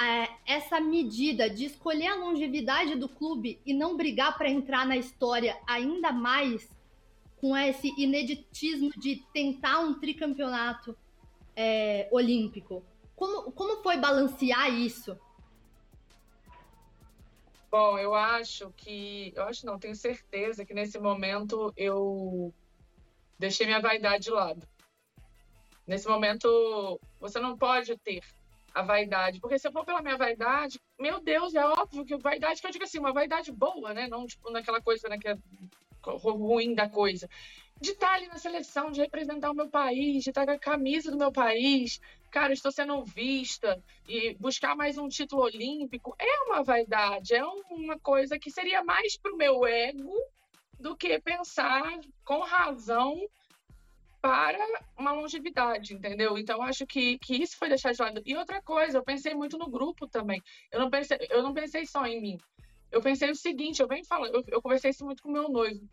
é, 0.00 0.28
essa 0.46 0.80
medida 0.80 1.48
de 1.48 1.66
escolher 1.66 2.08
a 2.08 2.16
longevidade 2.16 2.96
do 2.96 3.08
clube 3.08 3.60
e 3.64 3.72
não 3.72 3.96
brigar 3.96 4.36
para 4.36 4.50
entrar 4.50 4.86
na 4.86 4.96
história 4.96 5.56
ainda 5.66 6.12
mais 6.12 6.68
com 7.36 7.56
esse 7.56 7.88
ineditismo 8.00 8.90
de 8.96 9.22
tentar 9.32 9.80
um 9.80 9.94
tricampeonato 9.94 10.96
é, 11.54 12.08
olímpico? 12.10 12.82
Como, 13.14 13.52
como 13.52 13.82
foi 13.82 13.96
balancear 13.96 14.72
isso? 14.72 15.16
Bom, 17.76 17.98
eu 17.98 18.14
acho 18.14 18.70
que. 18.76 19.32
Eu 19.34 19.42
acho 19.48 19.66
não, 19.66 19.80
tenho 19.80 19.96
certeza 19.96 20.64
que 20.64 20.72
nesse 20.72 20.96
momento 20.96 21.72
eu 21.76 22.54
deixei 23.36 23.66
minha 23.66 23.80
vaidade 23.80 24.22
de 24.22 24.30
lado. 24.30 24.64
Nesse 25.84 26.06
momento, 26.06 27.00
você 27.18 27.40
não 27.40 27.58
pode 27.58 27.98
ter 27.98 28.22
a 28.72 28.80
vaidade, 28.82 29.40
porque 29.40 29.58
se 29.58 29.66
eu 29.66 29.72
for 29.72 29.84
pela 29.84 30.00
minha 30.02 30.16
vaidade, 30.16 30.80
meu 31.00 31.20
Deus, 31.20 31.52
é 31.56 31.66
óbvio 31.66 32.04
que 32.04 32.16
vaidade 32.16 32.60
que 32.60 32.66
eu 32.68 32.70
digo 32.70 32.84
assim, 32.84 33.00
uma 33.00 33.12
vaidade 33.12 33.50
boa, 33.50 33.92
né? 33.92 34.06
Não 34.06 34.24
tipo 34.24 34.52
naquela 34.52 34.80
coisa 34.80 35.08
né, 35.08 35.18
que 35.18 35.26
é 35.26 35.36
ruim 36.04 36.76
da 36.76 36.88
coisa 36.88 37.28
de 37.80 37.90
estar 37.90 38.14
ali 38.14 38.28
na 38.28 38.38
seleção, 38.38 38.90
de 38.90 39.00
representar 39.00 39.50
o 39.50 39.54
meu 39.54 39.68
país, 39.68 40.22
de 40.22 40.30
estar 40.30 40.46
com 40.46 40.52
a 40.52 40.58
camisa 40.58 41.10
do 41.10 41.18
meu 41.18 41.32
país, 41.32 42.00
cara, 42.30 42.52
estou 42.52 42.72
sendo 42.72 43.04
vista 43.04 43.82
e 44.08 44.34
buscar 44.34 44.76
mais 44.76 44.96
um 44.98 45.08
título 45.08 45.42
olímpico 45.42 46.14
é 46.18 46.42
uma 46.44 46.62
vaidade, 46.62 47.34
é 47.34 47.44
uma 47.44 47.98
coisa 47.98 48.38
que 48.38 48.50
seria 48.50 48.82
mais 48.82 49.16
para 49.16 49.32
o 49.32 49.36
meu 49.36 49.66
ego 49.66 50.14
do 50.78 50.96
que 50.96 51.20
pensar 51.20 52.00
com 52.24 52.40
razão 52.40 53.16
para 54.20 54.58
uma 54.96 55.12
longevidade, 55.12 55.94
entendeu? 55.94 56.38
Então 56.38 56.62
acho 56.62 56.86
que, 56.86 57.18
que 57.18 57.36
isso 57.42 57.58
foi 57.58 57.68
deixado 57.68 57.94
de 57.94 58.02
lado. 58.02 58.22
E 58.24 58.34
outra 58.34 58.62
coisa, 58.62 58.98
eu 58.98 59.04
pensei 59.04 59.34
muito 59.34 59.58
no 59.58 59.68
grupo 59.68 60.08
também. 60.08 60.42
Eu 60.72 60.80
não 60.80 60.88
pensei, 60.88 61.18
eu 61.28 61.42
não 61.42 61.52
pensei 61.52 61.84
só 61.86 62.06
em 62.06 62.22
mim. 62.22 62.38
Eu 62.90 63.02
pensei 63.02 63.30
o 63.30 63.36
seguinte, 63.36 63.82
eu 63.82 63.88
venho 63.88 64.04
falando, 64.06 64.34
eu, 64.36 64.44
eu 64.48 64.62
conversei 64.62 64.92
isso 64.92 65.04
muito 65.04 65.22
com 65.22 65.30
meu 65.30 65.48
noivo. 65.48 65.86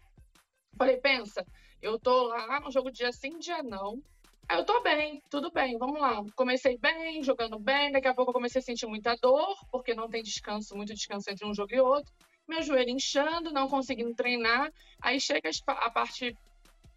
Falei, 0.78 0.98
pensa, 0.98 1.46
eu 1.82 2.00
tô 2.00 2.28
lá 2.28 2.60
no 2.60 2.72
jogo 2.72 2.92
dia 2.92 3.12
sim, 3.12 3.38
dia 3.40 3.64
não. 3.64 4.02
Aí 4.48 4.58
eu 4.58 4.66
tô 4.66 4.82
bem, 4.82 5.22
tudo 5.30 5.52
bem, 5.52 5.78
vamos 5.78 6.00
lá. 6.00 6.24
Comecei 6.36 6.78
bem, 6.78 7.24
jogando 7.24 7.58
bem, 7.58 7.92
daqui 7.92 8.08
a 8.08 8.14
pouco 8.14 8.32
eu 8.32 8.34
comecei 8.34 8.60
a 8.60 8.64
sentir 8.64 8.86
muita 8.86 9.16
dor, 9.16 9.56
porque 9.72 9.94
não 9.94 10.10
tem 10.10 10.22
descanso, 10.22 10.76
muito 10.76 10.94
descanso 10.94 11.30
entre 11.30 11.48
um 11.48 11.54
jogo 11.54 11.74
e 11.74 11.80
outro. 11.80 12.12
Meu 12.48 12.62
joelho 12.62 12.90
inchando, 12.90 13.52
não 13.52 13.70
conseguindo 13.70 14.14
treinar. 14.14 14.72
Aí 15.02 15.20
chega 15.20 15.50
a 15.68 15.90
parte 15.90 16.36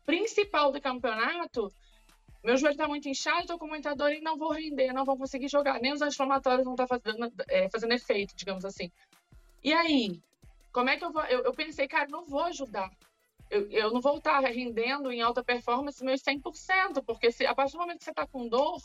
principal 0.05 0.73
do 0.73 0.81
campeonato, 0.81 1.73
meu 2.45 2.59
joelho 2.59 2.77
tá 2.77 2.87
muito 2.87 3.09
inchado, 3.09 3.47
tô 3.47 3.59
com 3.59 3.67
muita 3.67 3.95
dor 3.95 4.13
e 4.13 4.21
não 4.21 4.37
vou 4.37 4.53
render, 4.53 4.93
não 4.93 5.05
vou 5.05 5.17
conseguir 5.17 5.49
jogar. 5.49 5.81
Nem 5.81 5.95
os 5.95 6.03
anti-inflamatórios 6.03 6.67
estar 6.67 6.87
tá 6.87 6.99
fazendo, 6.99 7.33
é, 7.49 7.71
fazendo 7.71 7.95
efeito, 7.95 8.37
digamos 8.37 8.67
assim. 8.67 8.91
E 9.63 9.73
aí? 9.73 10.21
Como 10.71 10.91
é 10.91 10.97
que 10.99 11.05
eu 11.05 11.11
vou? 11.11 11.23
Eu, 11.25 11.43
eu 11.45 11.55
pensei, 11.55 11.89
cara, 11.89 12.07
não 12.11 12.27
vou 12.27 12.43
ajudar 12.45 12.91
eu, 13.51 13.71
eu 13.71 13.93
não 13.93 14.01
vou 14.01 14.19
estar 14.19 14.41
rendendo 14.41 15.13
em 15.13 15.23
alta 15.23 15.43
performance 15.43 16.05
meus 16.05 16.23
100%, 16.23 17.03
porque 17.05 17.31
se, 17.31 17.47
a 17.47 17.55
partir 17.55 17.73
do 17.73 17.79
momento 17.79 17.99
que 17.99 18.05
você 18.05 18.11
está 18.11 18.27
com 18.27 18.49
dor, 18.49 18.81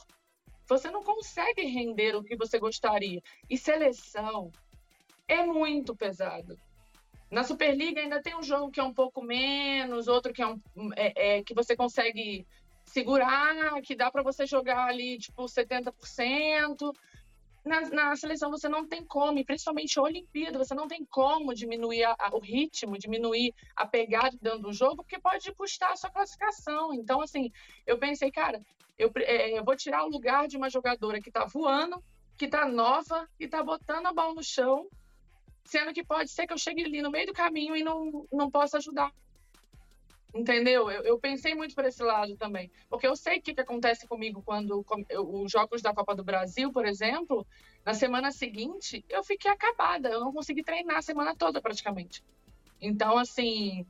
você 0.67 0.91
não 0.91 1.03
consegue 1.03 1.63
render 1.63 2.15
o 2.15 2.23
que 2.23 2.35
você 2.35 2.59
gostaria. 2.59 3.21
E 3.49 3.57
seleção 3.57 4.51
é 5.27 5.43
muito 5.43 5.95
pesado. 5.95 6.57
Na 7.31 7.43
Superliga 7.43 8.01
ainda 8.01 8.21
tem 8.21 8.35
um 8.35 8.43
jogo 8.43 8.71
que 8.71 8.79
é 8.79 8.83
um 8.83 8.93
pouco 8.93 9.21
menos, 9.21 10.07
outro 10.07 10.33
que 10.33 10.41
é, 10.41 10.47
um, 10.47 10.59
é, 10.95 11.37
é 11.37 11.43
que 11.43 11.53
você 11.53 11.75
consegue 11.75 12.45
segurar, 12.85 13.79
que 13.83 13.95
dá 13.95 14.09
para 14.09 14.23
você 14.23 14.45
jogar 14.45 14.87
ali 14.87 15.17
tipo 15.19 15.43
70% 15.45 16.91
na, 17.65 17.81
na, 17.89 18.15
seleção 18.15 18.49
você 18.49 18.69
não 18.69 18.87
tem 18.87 19.03
como, 19.05 19.43
principalmente 19.45 19.97
a 19.99 20.03
Olimpíada, 20.03 20.57
você 20.57 20.73
não 20.73 20.87
tem 20.87 21.05
como 21.05 21.53
diminuir 21.53 22.03
a, 22.03 22.15
a, 22.17 22.35
o 22.35 22.39
ritmo, 22.39 22.97
diminuir 22.97 23.53
a 23.75 23.85
pegada 23.85 24.37
dentro 24.41 24.59
do 24.59 24.73
jogo, 24.73 24.97
porque 24.97 25.19
pode 25.19 25.53
custar 25.53 25.91
a 25.91 25.95
sua 25.95 26.09
classificação. 26.09 26.93
Então, 26.93 27.21
assim, 27.21 27.51
eu 27.85 27.97
pensei, 27.97 28.31
cara, 28.31 28.61
eu, 28.97 29.11
é, 29.17 29.57
eu 29.57 29.63
vou 29.63 29.75
tirar 29.75 30.03
o 30.05 30.09
lugar 30.09 30.47
de 30.47 30.57
uma 30.57 30.69
jogadora 30.69 31.21
que 31.21 31.31
tá 31.31 31.45
voando, 31.45 32.03
que 32.37 32.47
tá 32.47 32.67
nova 32.67 33.27
e 33.39 33.47
tá 33.47 33.63
botando 33.63 34.07
a 34.07 34.13
bola 34.13 34.33
no 34.33 34.43
chão, 34.43 34.87
sendo 35.65 35.93
que 35.93 36.03
pode 36.03 36.31
ser 36.31 36.47
que 36.47 36.53
eu 36.53 36.57
chegue 36.57 36.83
ali 36.83 37.01
no 37.01 37.11
meio 37.11 37.27
do 37.27 37.33
caminho 37.33 37.75
e 37.75 37.83
não, 37.83 38.25
não 38.31 38.49
possa 38.49 38.77
ajudar. 38.77 39.11
Entendeu? 40.33 40.91
Eu, 40.91 41.01
eu, 41.03 41.19
pensei 41.19 41.55
muito 41.55 41.73
por 41.73 41.85
esse 41.85 42.03
lado 42.03 42.35
também. 42.37 42.71
Porque 42.87 43.07
eu 43.07 43.15
sei 43.15 43.39
o 43.39 43.41
que, 43.41 43.53
que 43.53 43.61
acontece 43.61 44.07
comigo 44.07 44.43
quando 44.43 44.85
os 45.17 45.51
Jogos 45.51 45.81
da 45.81 45.93
Copa 45.93 46.15
do 46.15 46.23
Brasil, 46.23 46.71
por 46.71 46.85
exemplo, 46.85 47.45
na 47.83 47.93
semana 47.93 48.31
seguinte, 48.31 49.03
eu 49.09 49.23
fiquei 49.23 49.49
acabada. 49.49 50.09
Eu 50.09 50.19
não 50.19 50.31
consegui 50.31 50.63
treinar 50.63 50.97
a 50.97 51.01
semana 51.01 51.35
toda, 51.35 51.59
praticamente. 51.59 52.23
Então, 52.79 53.17
assim, 53.17 53.85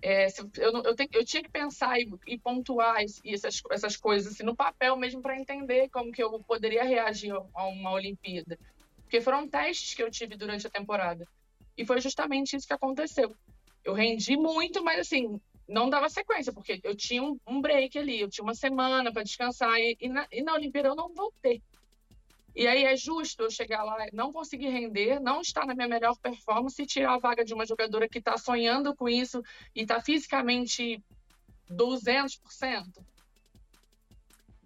é, 0.00 0.26
eu, 0.56 0.82
eu, 0.82 0.96
tenho, 0.96 1.10
eu, 1.12 1.24
tinha 1.24 1.42
que 1.42 1.50
pensar 1.50 2.00
e, 2.00 2.10
e 2.26 2.38
pontuar 2.38 3.02
e 3.24 3.34
essas, 3.34 3.62
essas 3.70 3.96
coisas 3.96 4.32
assim, 4.32 4.42
no 4.42 4.56
papel 4.56 4.96
mesmo 4.96 5.22
para 5.22 5.38
entender 5.38 5.88
como 5.90 6.10
que 6.10 6.22
eu 6.22 6.40
poderia 6.40 6.82
reagir 6.82 7.32
a 7.32 7.66
uma 7.66 7.92
Olimpíada. 7.92 8.58
Porque 9.02 9.20
foram 9.20 9.46
testes 9.46 9.94
que 9.94 10.02
eu 10.02 10.10
tive 10.10 10.36
durante 10.36 10.66
a 10.66 10.70
temporada. 10.70 11.28
E 11.76 11.84
foi 11.84 12.00
justamente 12.00 12.56
isso 12.56 12.66
que 12.66 12.72
aconteceu. 12.72 13.36
Eu 13.84 13.94
rendi 13.94 14.36
muito, 14.36 14.82
mas 14.82 15.00
assim, 15.00 15.40
não 15.72 15.88
dava 15.88 16.08
sequência, 16.10 16.52
porque 16.52 16.80
eu 16.84 16.94
tinha 16.94 17.22
um, 17.22 17.38
um 17.46 17.60
break 17.60 17.98
ali, 17.98 18.20
eu 18.20 18.28
tinha 18.28 18.44
uma 18.44 18.54
semana 18.54 19.10
para 19.10 19.22
descansar, 19.22 19.78
e, 19.78 19.96
e, 19.98 20.08
na, 20.08 20.26
e 20.30 20.42
na 20.42 20.54
Olimpíada 20.54 20.88
eu 20.88 20.94
não 20.94 21.12
voltei. 21.12 21.62
E 22.54 22.66
aí 22.66 22.84
é 22.84 22.94
justo 22.94 23.44
eu 23.44 23.50
chegar 23.50 23.82
lá, 23.82 23.96
não 24.12 24.30
conseguir 24.30 24.68
render, 24.68 25.18
não 25.18 25.40
estar 25.40 25.64
na 25.64 25.74
minha 25.74 25.88
melhor 25.88 26.14
performance 26.18 26.80
e 26.80 26.86
tirar 26.86 27.14
a 27.14 27.18
vaga 27.18 27.42
de 27.42 27.54
uma 27.54 27.64
jogadora 27.64 28.06
que 28.06 28.18
está 28.18 28.36
sonhando 28.36 28.94
com 28.94 29.08
isso 29.08 29.42
e 29.74 29.82
está 29.82 30.02
fisicamente 30.02 31.02
200%. 31.70 33.02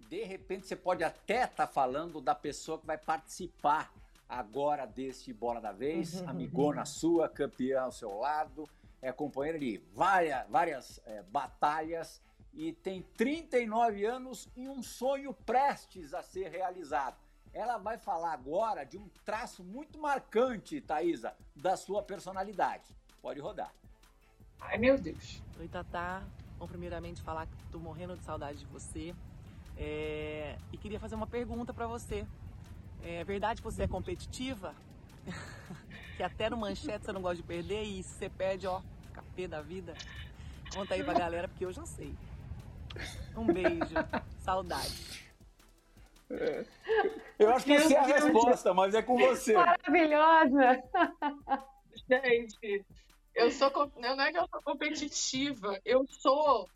De 0.09 0.23
repente 0.23 0.67
você 0.67 0.75
pode 0.75 1.03
até 1.03 1.45
estar 1.45 1.49
tá 1.49 1.67
falando 1.67 2.19
da 2.19 2.35
pessoa 2.35 2.77
que 2.77 2.85
vai 2.85 2.97
participar 2.97 3.93
agora 4.27 4.85
desse 4.85 5.31
Bola 5.31 5.61
da 5.61 5.71
Vez, 5.71 6.19
uhum. 6.19 6.29
amigona 6.29 6.83
sua, 6.83 7.29
campeã 7.29 7.83
ao 7.83 7.91
seu 7.93 8.17
lado, 8.17 8.67
é 9.01 9.11
companheira 9.11 9.59
de 9.59 9.81
várias, 9.93 10.47
várias 10.49 11.01
é, 11.05 11.23
batalhas 11.23 12.21
e 12.53 12.73
tem 12.73 13.03
39 13.15 14.05
anos 14.05 14.49
e 14.55 14.67
um 14.67 14.81
sonho 14.81 15.33
prestes 15.33 16.13
a 16.13 16.21
ser 16.23 16.49
realizado. 16.49 17.17
Ela 17.53 17.77
vai 17.77 17.97
falar 17.97 18.33
agora 18.33 18.83
de 18.83 18.97
um 18.97 19.07
traço 19.23 19.63
muito 19.63 19.99
marcante, 19.99 20.81
Thaisa, 20.81 21.35
da 21.55 21.77
sua 21.77 22.03
personalidade. 22.03 22.95
Pode 23.21 23.39
rodar. 23.39 23.73
Ai, 24.59 24.77
meu 24.77 24.97
Deus. 24.97 25.41
Oi, 25.59 25.67
Tatá. 25.67 26.23
Bom, 26.57 26.67
primeiramente 26.67 27.21
falar 27.21 27.45
que 27.45 27.55
tô 27.71 27.79
morrendo 27.79 28.15
de 28.15 28.23
saudade 28.23 28.59
de 28.59 28.65
você. 28.65 29.15
É... 29.77 30.57
E 30.71 30.77
queria 30.77 30.99
fazer 30.99 31.15
uma 31.15 31.27
pergunta 31.27 31.73
para 31.73 31.85
você. 31.85 32.25
É 33.03 33.23
verdade 33.23 33.61
que 33.61 33.65
você 33.65 33.83
é 33.83 33.87
competitiva? 33.87 34.73
que 36.17 36.23
até 36.23 36.49
no 36.49 36.57
manchete 36.57 37.05
você 37.05 37.11
não 37.11 37.21
gosta 37.21 37.37
de 37.37 37.43
perder 37.43 37.83
e 37.83 38.01
se 38.01 38.15
você 38.15 38.27
perde, 38.27 38.65
ó, 38.65 38.81
fica 39.03 39.23
pé 39.35 39.47
da 39.47 39.61
vida. 39.61 39.93
Conta 40.73 40.95
aí 40.95 41.03
pra 41.03 41.13
galera, 41.13 41.47
porque 41.47 41.63
eu 41.63 41.71
já 41.71 41.85
sei. 41.85 42.13
Um 43.37 43.45
beijo. 43.45 43.93
Saudade. 44.39 45.27
É. 46.31 46.65
Eu 47.37 47.51
acho 47.51 47.65
que 47.65 47.73
essa 47.73 47.93
é 47.93 47.97
a 47.97 48.03
resposta, 48.03 48.73
mas 48.73 48.95
é 48.95 49.01
com 49.03 49.15
você. 49.15 49.53
Maravilhosa! 49.53 50.83
Gente, 52.09 52.85
eu 53.35 53.51
sou. 53.51 53.91
Não 53.97 54.19
é 54.19 54.31
que 54.31 54.39
eu 54.39 54.47
sou 54.47 54.61
competitiva, 54.63 55.79
eu 55.85 56.05
sou 56.07 56.67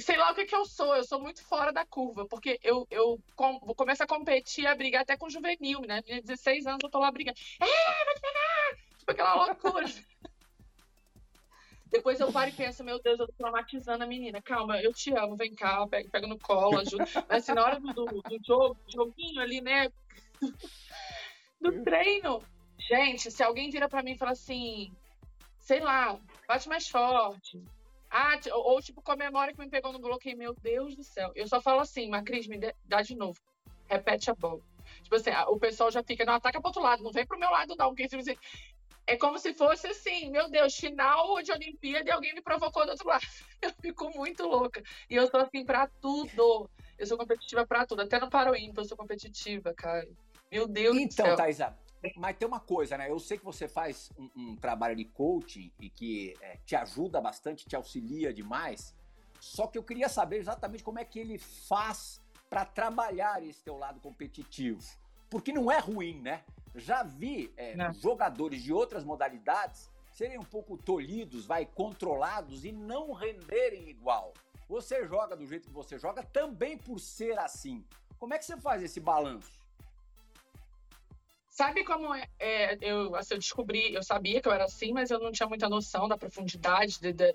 sei 0.00 0.16
lá 0.16 0.30
o 0.30 0.34
que, 0.34 0.44
que 0.44 0.54
eu 0.54 0.64
sou, 0.64 0.96
eu 0.96 1.04
sou 1.04 1.20
muito 1.20 1.44
fora 1.44 1.72
da 1.72 1.84
curva, 1.84 2.26
porque 2.26 2.58
eu, 2.62 2.86
eu 2.90 3.18
com, 3.36 3.58
vou 3.60 3.74
começar 3.74 4.04
a 4.04 4.06
competir, 4.08 4.66
a 4.66 4.74
brigar 4.74 5.02
até 5.02 5.16
com 5.16 5.28
juvenil, 5.28 5.80
né? 5.80 6.02
Minha 6.06 6.22
16 6.22 6.66
anos 6.66 6.80
eu 6.82 6.90
tô 6.90 6.98
lá 6.98 7.10
brigando. 7.10 7.38
É, 7.60 8.04
vai 8.04 8.14
te 8.14 8.20
pegar! 8.20 8.82
Tipo 8.98 9.10
aquela 9.10 9.34
loucura. 9.34 9.86
Depois 11.92 12.18
eu 12.18 12.32
paro 12.32 12.48
e 12.48 12.54
penso, 12.54 12.82
meu 12.82 13.00
Deus, 13.02 13.20
eu 13.20 13.26
tô 13.26 13.34
traumatizando 13.34 14.02
a 14.02 14.06
menina. 14.06 14.40
Calma, 14.40 14.80
eu 14.80 14.94
te 14.94 15.12
amo, 15.14 15.36
vem 15.36 15.54
cá, 15.54 15.86
pega, 15.86 16.08
pega 16.08 16.26
no 16.26 16.38
colo, 16.38 16.78
ajuda. 16.78 17.04
Mas 17.28 17.42
assim, 17.42 17.52
na 17.52 17.62
hora 17.62 17.78
do, 17.78 18.06
do 18.06 18.38
jogo, 18.42 18.78
joguinho 18.88 19.42
ali, 19.42 19.60
né? 19.60 19.92
Do 21.60 21.84
treino. 21.84 22.42
Gente, 22.78 23.30
se 23.30 23.42
alguém 23.42 23.68
vira 23.68 23.90
pra 23.90 24.02
mim 24.02 24.12
e 24.12 24.18
fala 24.18 24.32
assim, 24.32 24.90
sei 25.60 25.80
lá, 25.80 26.18
bate 26.48 26.66
mais 26.66 26.88
forte. 26.88 27.62
Ah, 28.14 28.38
ou, 28.52 28.74
ou 28.74 28.82
tipo, 28.82 29.00
comemora 29.00 29.54
que 29.54 29.58
me 29.58 29.70
pegou 29.70 29.90
no 29.90 29.98
bloqueio. 29.98 30.36
Meu 30.36 30.54
Deus 30.54 30.94
do 30.94 31.02
céu. 31.02 31.32
Eu 31.34 31.48
só 31.48 31.62
falo 31.62 31.80
assim, 31.80 32.10
Macris, 32.10 32.46
me 32.46 32.60
dá 32.84 33.00
de 33.00 33.16
novo. 33.16 33.40
Repete 33.86 34.30
a 34.30 34.34
bola. 34.34 34.60
Tipo 35.02 35.16
assim, 35.16 35.30
o 35.48 35.58
pessoal 35.58 35.90
já 35.90 36.02
fica, 36.02 36.24
não 36.24 36.34
ataca 36.34 36.60
pro 36.60 36.68
outro 36.68 36.82
lado, 36.82 37.02
não 37.02 37.10
vem 37.10 37.26
pro 37.26 37.38
meu 37.38 37.50
lado, 37.50 37.74
não. 37.74 37.88
Porque, 37.88 38.06
tipo 38.06 38.20
assim, 38.20 38.36
é 39.06 39.16
como 39.16 39.38
se 39.38 39.54
fosse 39.54 39.86
assim, 39.86 40.30
meu 40.30 40.50
Deus, 40.50 40.76
final 40.76 41.42
de 41.42 41.52
Olimpíada 41.52 42.08
e 42.08 42.12
alguém 42.12 42.34
me 42.34 42.42
provocou 42.42 42.84
do 42.84 42.90
outro 42.90 43.08
lado. 43.08 43.26
Eu 43.62 43.72
fico 43.80 44.10
muito 44.10 44.46
louca. 44.46 44.82
E 45.08 45.14
eu 45.14 45.28
sou 45.28 45.40
assim 45.40 45.64
pra 45.64 45.86
tudo. 46.00 46.68
Eu 46.98 47.06
sou 47.06 47.16
competitiva 47.16 47.64
pra 47.64 47.86
tudo. 47.86 48.02
Até 48.02 48.18
no 48.18 48.28
Paroímpa 48.28 48.80
eu 48.80 48.84
sou 48.84 48.96
competitiva, 48.96 49.72
cara. 49.72 50.04
Meu 50.50 50.66
Deus 50.66 50.96
então, 50.96 51.06
do 51.06 51.12
céu. 51.14 51.26
Então, 51.26 51.36
Thaisa, 51.36 51.78
mas 52.16 52.36
tem 52.36 52.48
uma 52.48 52.60
coisa, 52.60 52.98
né? 52.98 53.10
Eu 53.10 53.18
sei 53.18 53.38
que 53.38 53.44
você 53.44 53.68
faz 53.68 54.10
um, 54.18 54.30
um 54.36 54.56
trabalho 54.56 54.96
de 54.96 55.04
coaching 55.04 55.72
e 55.80 55.88
que 55.88 56.34
é, 56.40 56.58
te 56.64 56.74
ajuda 56.74 57.20
bastante, 57.20 57.66
te 57.66 57.76
auxilia 57.76 58.32
demais. 58.32 58.94
Só 59.40 59.66
que 59.66 59.78
eu 59.78 59.82
queria 59.82 60.08
saber 60.08 60.38
exatamente 60.38 60.82
como 60.82 60.98
é 60.98 61.04
que 61.04 61.18
ele 61.18 61.38
faz 61.38 62.20
para 62.50 62.64
trabalhar 62.64 63.42
esse 63.42 63.62
teu 63.62 63.76
lado 63.76 64.00
competitivo. 64.00 64.80
Porque 65.30 65.52
não 65.52 65.70
é 65.70 65.78
ruim, 65.78 66.20
né? 66.20 66.44
Já 66.74 67.02
vi 67.02 67.52
é, 67.56 67.74
jogadores 67.94 68.62
de 68.62 68.72
outras 68.72 69.04
modalidades 69.04 69.90
serem 70.12 70.38
um 70.38 70.44
pouco 70.44 70.76
tolhidos, 70.76 71.46
vai, 71.46 71.64
controlados 71.64 72.64
e 72.64 72.72
não 72.72 73.12
renderem 73.12 73.88
igual. 73.88 74.34
Você 74.68 75.06
joga 75.06 75.36
do 75.36 75.46
jeito 75.46 75.68
que 75.68 75.74
você 75.74 75.98
joga 75.98 76.22
também 76.22 76.76
por 76.76 76.98
ser 76.98 77.38
assim. 77.38 77.84
Como 78.18 78.34
é 78.34 78.38
que 78.38 78.44
você 78.44 78.56
faz 78.56 78.82
esse 78.82 79.00
balanço? 79.00 79.61
Sabe 81.52 81.84
como 81.84 82.14
é, 82.14 82.26
é, 82.38 82.78
eu, 82.80 83.14
assim, 83.14 83.34
eu 83.34 83.38
descobri, 83.38 83.92
eu 83.92 84.02
sabia 84.02 84.40
que 84.40 84.48
eu 84.48 84.52
era 84.52 84.64
assim, 84.64 84.90
mas 84.90 85.10
eu 85.10 85.20
não 85.20 85.30
tinha 85.30 85.46
muita 85.46 85.68
noção 85.68 86.08
da 86.08 86.16
profundidade 86.16 86.98
de, 86.98 87.12
de, 87.12 87.34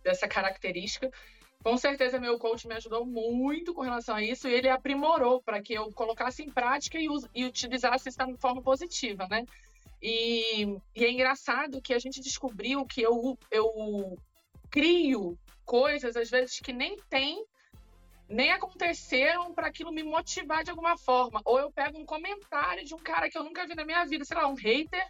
dessa 0.00 0.28
característica. 0.28 1.10
Com 1.60 1.76
certeza, 1.76 2.20
meu 2.20 2.38
coach 2.38 2.68
me 2.68 2.76
ajudou 2.76 3.04
muito 3.04 3.74
com 3.74 3.82
relação 3.82 4.14
a 4.14 4.22
isso 4.22 4.46
e 4.46 4.54
ele 4.54 4.68
aprimorou 4.68 5.42
para 5.42 5.60
que 5.60 5.74
eu 5.74 5.90
colocasse 5.92 6.40
em 6.40 6.48
prática 6.48 7.00
e, 7.00 7.08
e 7.34 7.44
utilizasse 7.46 8.08
isso 8.08 8.24
de 8.24 8.36
forma 8.36 8.62
positiva, 8.62 9.26
né? 9.28 9.44
E, 10.00 10.62
e, 10.94 11.04
é 11.04 11.10
engraçado 11.10 11.82
que 11.82 11.92
a 11.92 11.98
gente 11.98 12.20
descobriu 12.20 12.86
que 12.86 13.02
eu, 13.02 13.36
eu 13.50 14.16
crio 14.70 15.36
coisas, 15.64 16.14
às 16.14 16.30
vezes, 16.30 16.60
que 16.60 16.72
nem 16.72 16.96
tem, 17.10 17.44
nem 18.28 18.52
aconteceram 18.52 19.54
para 19.54 19.68
aquilo 19.68 19.92
me 19.92 20.02
motivar 20.02 20.62
de 20.62 20.70
alguma 20.70 20.96
forma. 20.96 21.40
Ou 21.44 21.58
eu 21.58 21.70
pego 21.70 21.98
um 21.98 22.04
comentário 22.04 22.84
de 22.84 22.94
um 22.94 22.98
cara 22.98 23.30
que 23.30 23.38
eu 23.38 23.42
nunca 23.42 23.66
vi 23.66 23.74
na 23.74 23.84
minha 23.84 24.04
vida, 24.04 24.24
sei 24.24 24.36
lá, 24.36 24.46
um 24.46 24.54
hater, 24.54 25.06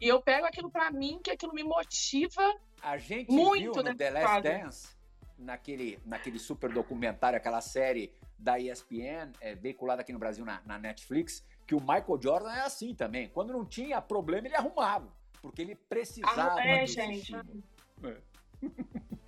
e 0.00 0.08
eu 0.08 0.20
pego 0.20 0.46
aquilo 0.46 0.70
para 0.70 0.90
mim, 0.90 1.20
que 1.22 1.30
aquilo 1.30 1.52
me 1.52 1.62
motiva 1.62 2.54
a 2.84 2.98
gente 2.98 3.32
muito 3.32 3.72
viu 3.72 3.82
no 3.82 3.96
The 3.96 4.10
Last 4.10 4.42
Dance 4.42 4.96
naquele, 5.38 5.98
naquele 6.04 6.38
super 6.38 6.70
documentário, 6.70 7.36
aquela 7.36 7.60
série 7.60 8.12
da 8.38 8.58
ESPN, 8.58 9.32
é, 9.40 9.54
veiculada 9.54 10.02
aqui 10.02 10.12
no 10.12 10.18
Brasil 10.18 10.44
na, 10.44 10.60
na, 10.66 10.78
Netflix, 10.78 11.44
que 11.66 11.74
o 11.74 11.80
Michael 11.80 12.20
Jordan 12.20 12.52
é 12.52 12.60
assim 12.60 12.94
também. 12.94 13.28
Quando 13.28 13.52
não 13.52 13.64
tinha 13.64 14.00
problema, 14.02 14.46
ele 14.46 14.56
arrumava, 14.56 15.10
porque 15.40 15.62
ele 15.62 15.74
precisava. 15.74 16.60
Ah, 16.60 16.66
é, 16.66 16.86
gente. 16.86 17.34
É. 17.34 18.16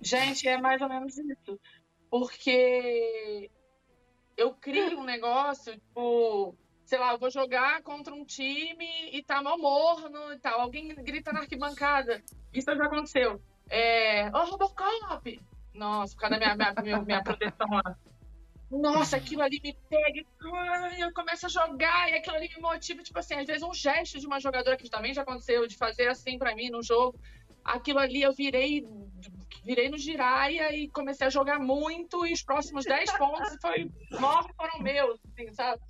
Gente, 0.01 0.47
é 0.47 0.57
mais 0.57 0.81
ou 0.81 0.87
menos 0.87 1.17
isso. 1.17 1.59
Porque 2.09 3.49
eu 4.35 4.53
crio 4.53 4.99
um 4.99 5.03
negócio, 5.03 5.73
tipo, 5.73 6.55
sei 6.85 6.99
lá, 6.99 7.11
eu 7.11 7.19
vou 7.19 7.29
jogar 7.29 7.81
contra 7.83 8.13
um 8.13 8.23
time 8.23 9.09
e 9.11 9.21
tá 9.23 9.41
mal 9.41 9.57
morno 9.57 10.33
e 10.33 10.39
tal. 10.39 10.61
Alguém 10.61 10.87
grita 10.95 11.33
na 11.33 11.41
arquibancada. 11.41 12.23
Isso 12.53 12.73
já 12.73 12.85
aconteceu. 12.85 13.41
É, 13.69 14.29
ô, 14.29 14.37
oh, 14.37 14.45
Robocop! 14.51 15.41
Nossa, 15.73 16.15
por 16.15 16.21
causa 16.21 16.39
da 16.39 16.55
minha, 16.55 16.73
minha, 16.81 17.01
minha 17.01 17.23
proteção 17.23 17.67
lá. 17.69 17.97
Nossa, 18.69 19.15
aquilo 19.15 19.41
ali 19.41 19.61
me 19.63 19.73
pega, 19.89 20.25
eu 20.99 21.13
começo 21.13 21.45
a 21.45 21.49
jogar, 21.49 22.11
e 22.11 22.15
aquilo 22.15 22.35
ali 22.35 22.49
me 22.49 22.61
motiva, 22.61 23.01
tipo 23.01 23.17
assim, 23.17 23.35
às 23.35 23.47
vezes 23.47 23.63
um 23.63 23.73
gesto 23.73 24.19
de 24.19 24.27
uma 24.27 24.41
jogadora 24.41 24.75
que 24.75 24.89
também 24.89 25.13
já 25.13 25.21
aconteceu, 25.21 25.65
de 25.67 25.77
fazer 25.77 26.09
assim 26.09 26.37
para 26.37 26.53
mim 26.53 26.69
no 26.69 26.83
jogo. 26.83 27.17
Aquilo 27.63 27.99
ali 27.99 28.21
eu 28.21 28.33
virei, 28.33 28.85
virei 29.63 29.89
no 29.89 29.97
giraia 29.97 30.75
e 30.75 30.87
comecei 30.89 31.27
a 31.27 31.29
jogar 31.29 31.59
muito, 31.59 32.25
e 32.25 32.33
os 32.33 32.43
próximos 32.43 32.85
10 32.85 33.11
pontos 33.17 33.57
foi, 33.61 33.91
nove 34.11 34.53
foram 34.53 34.79
meus, 34.79 35.19
assim, 35.25 35.51
sabe? 35.53 35.81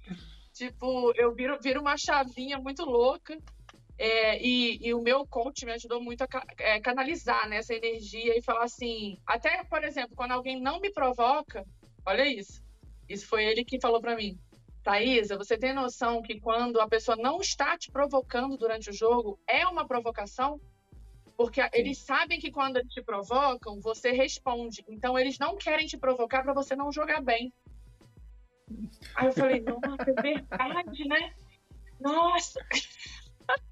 Tipo, 0.54 1.14
eu 1.16 1.34
viro, 1.34 1.60
viro 1.62 1.82
uma 1.82 1.98
chavinha 1.98 2.58
muito 2.58 2.84
louca. 2.84 3.38
É, 4.00 4.40
e, 4.40 4.78
e, 4.88 4.94
o 4.94 5.02
meu 5.02 5.26
coach 5.26 5.66
me 5.66 5.72
ajudou 5.72 6.00
muito 6.00 6.22
a 6.22 6.28
é, 6.60 6.80
canalizar 6.80 7.50
né, 7.50 7.58
essa 7.58 7.74
energia 7.74 8.38
e 8.38 8.44
falar 8.44 8.66
assim, 8.66 9.18
até, 9.26 9.64
por 9.64 9.84
exemplo, 9.84 10.16
quando 10.16 10.34
alguém 10.34 10.62
não 10.62 10.80
me 10.80 10.92
provoca, 10.92 11.66
olha 12.06 12.24
isso, 12.28 12.62
isso 13.10 13.26
foi 13.26 13.44
ele 13.46 13.66
que 13.66 13.82
falou 13.82 14.00
para 14.00 14.16
mim, 14.16 14.38
Thaisa, 14.84 15.36
você 15.36 15.58
tem 15.58 15.74
noção 15.74 16.22
que 16.22 16.40
quando 16.40 16.80
a 16.80 16.88
pessoa 16.88 17.18
não 17.18 17.42
está 17.42 17.78
te 17.78 17.92
provocando 17.92 18.56
durante 18.56 18.90
o 18.90 18.94
jogo, 18.94 19.38
é 19.46 19.66
uma 19.68 19.86
provocação? 19.86 20.62
Porque 21.38 21.62
Sim. 21.62 21.70
eles 21.74 22.00
sabem 22.00 22.40
que 22.40 22.52
quando 22.52 22.78
eles 22.78 22.92
te 22.92 23.02
provocam, 23.04 23.80
você 23.80 24.12
responde. 24.12 24.84
Então, 24.90 25.18
eles 25.18 25.38
não 25.38 25.56
querem 25.56 25.86
te 25.86 25.98
provocar 25.98 26.42
para 26.42 26.54
você 26.54 26.76
não 26.76 26.92
jogar 26.92 27.22
bem. 27.22 27.54
Aí 29.16 29.28
eu 29.28 29.32
falei, 29.34 29.62
nossa, 29.62 30.10
é 30.10 30.14
verdade, 30.14 31.08
né? 31.08 31.34
Nossa! 32.00 32.60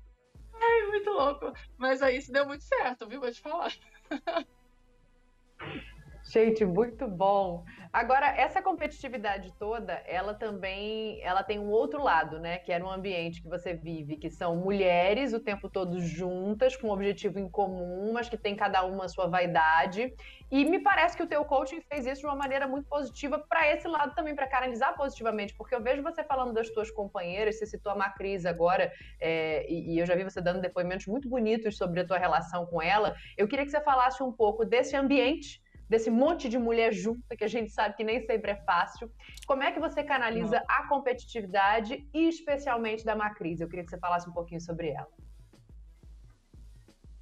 Ai, 0.54 0.88
muito 0.88 1.10
louco. 1.10 1.54
Mas 1.78 2.02
aí 2.02 2.18
isso 2.18 2.32
deu 2.32 2.46
muito 2.46 2.64
certo, 2.64 3.08
viu? 3.08 3.20
Vou 3.20 3.32
te 3.32 3.42
falar. 3.42 3.74
Gente, 6.28 6.66
muito 6.66 7.08
bom. 7.08 7.64
Agora, 7.94 8.26
essa 8.26 8.60
competitividade 8.60 9.54
toda, 9.60 9.94
ela 10.08 10.34
também, 10.34 11.22
ela 11.22 11.44
tem 11.44 11.60
um 11.60 11.70
outro 11.70 12.02
lado, 12.02 12.40
né? 12.40 12.58
Que 12.58 12.72
é 12.72 12.80
no 12.80 12.90
ambiente 12.90 13.44
que 13.44 13.48
você 13.48 13.76
vive, 13.76 14.18
que 14.18 14.32
são 14.32 14.56
mulheres 14.56 15.34
o 15.34 15.40
tempo 15.40 15.70
todo 15.70 16.02
juntas, 16.02 16.76
com 16.76 16.88
um 16.88 16.92
objetivo 16.92 17.38
em 17.38 17.48
comum, 17.48 18.12
mas 18.12 18.28
que 18.28 18.38
tem 18.38 18.56
cada 18.56 18.84
uma 18.84 19.06
a 19.06 19.08
sua 19.08 19.28
vaidade. 19.28 20.16
E 20.52 20.66
me 20.66 20.80
parece 20.80 21.16
que 21.16 21.22
o 21.22 21.28
teu 21.28 21.46
coaching 21.46 21.80
fez 21.82 22.08
isso 22.08 22.22
de 22.22 22.28
uma 22.28 22.36
maneira 22.36 22.68
muito 22.68 22.90
positiva 22.90 23.38
para 23.38 23.72
esse 23.72 23.88
lado 23.88 24.16
também, 24.16 24.36
para 24.36 24.48
canalizar 24.48 24.96
positivamente, 24.98 25.54
porque 25.56 25.76
eu 25.76 25.82
vejo 25.82 26.02
você 26.02 26.24
falando 26.24 26.54
das 26.54 26.72
tuas 26.72 26.90
companheiras, 26.90 27.60
você 27.60 27.68
citou 27.68 27.92
a 27.92 27.96
Macris 27.96 28.48
agora, 28.48 28.92
é, 29.22 29.72
e, 29.72 29.94
e 29.94 30.00
eu 30.00 30.08
já 30.08 30.16
vi 30.16 30.24
você 30.24 30.42
dando 30.42 30.60
depoimentos 30.60 31.06
muito 31.06 31.30
bonitos 31.30 31.78
sobre 31.78 32.00
a 32.02 32.06
tua 32.06 32.18
relação 32.18 32.66
com 32.66 32.82
ela. 32.82 33.16
Eu 33.38 33.48
queria 33.48 33.64
que 33.64 33.72
você 33.72 33.82
falasse 33.82 34.24
um 34.24 34.32
pouco 34.32 34.66
desse 34.66 34.96
ambiente 34.96 35.64
desse 35.90 36.10
monte 36.10 36.50
de 36.50 36.58
mulher 36.58 36.94
junta, 36.94 37.36
que 37.36 37.44
a 37.44 37.48
gente 37.48 37.72
sabe 37.72 37.96
que 37.96 38.04
nem 38.04 38.20
sempre 38.26 38.52
é 38.52 38.56
fácil. 38.56 39.12
Como 39.46 39.64
é 39.64 39.72
que 39.72 39.80
você 39.80 40.04
canaliza 40.04 40.58
Não. 40.58 40.66
a 40.68 40.88
competitividade 40.88 42.08
e 42.14 42.28
especialmente 42.28 43.06
da 43.06 43.16
Macris? 43.16 43.62
Eu 43.62 43.68
queria 43.68 43.84
que 43.84 43.92
você 43.92 44.00
falasse 44.00 44.30
um 44.30 44.34
pouquinho 44.34 44.62
sobre 44.62 44.90
ela. 44.90 45.10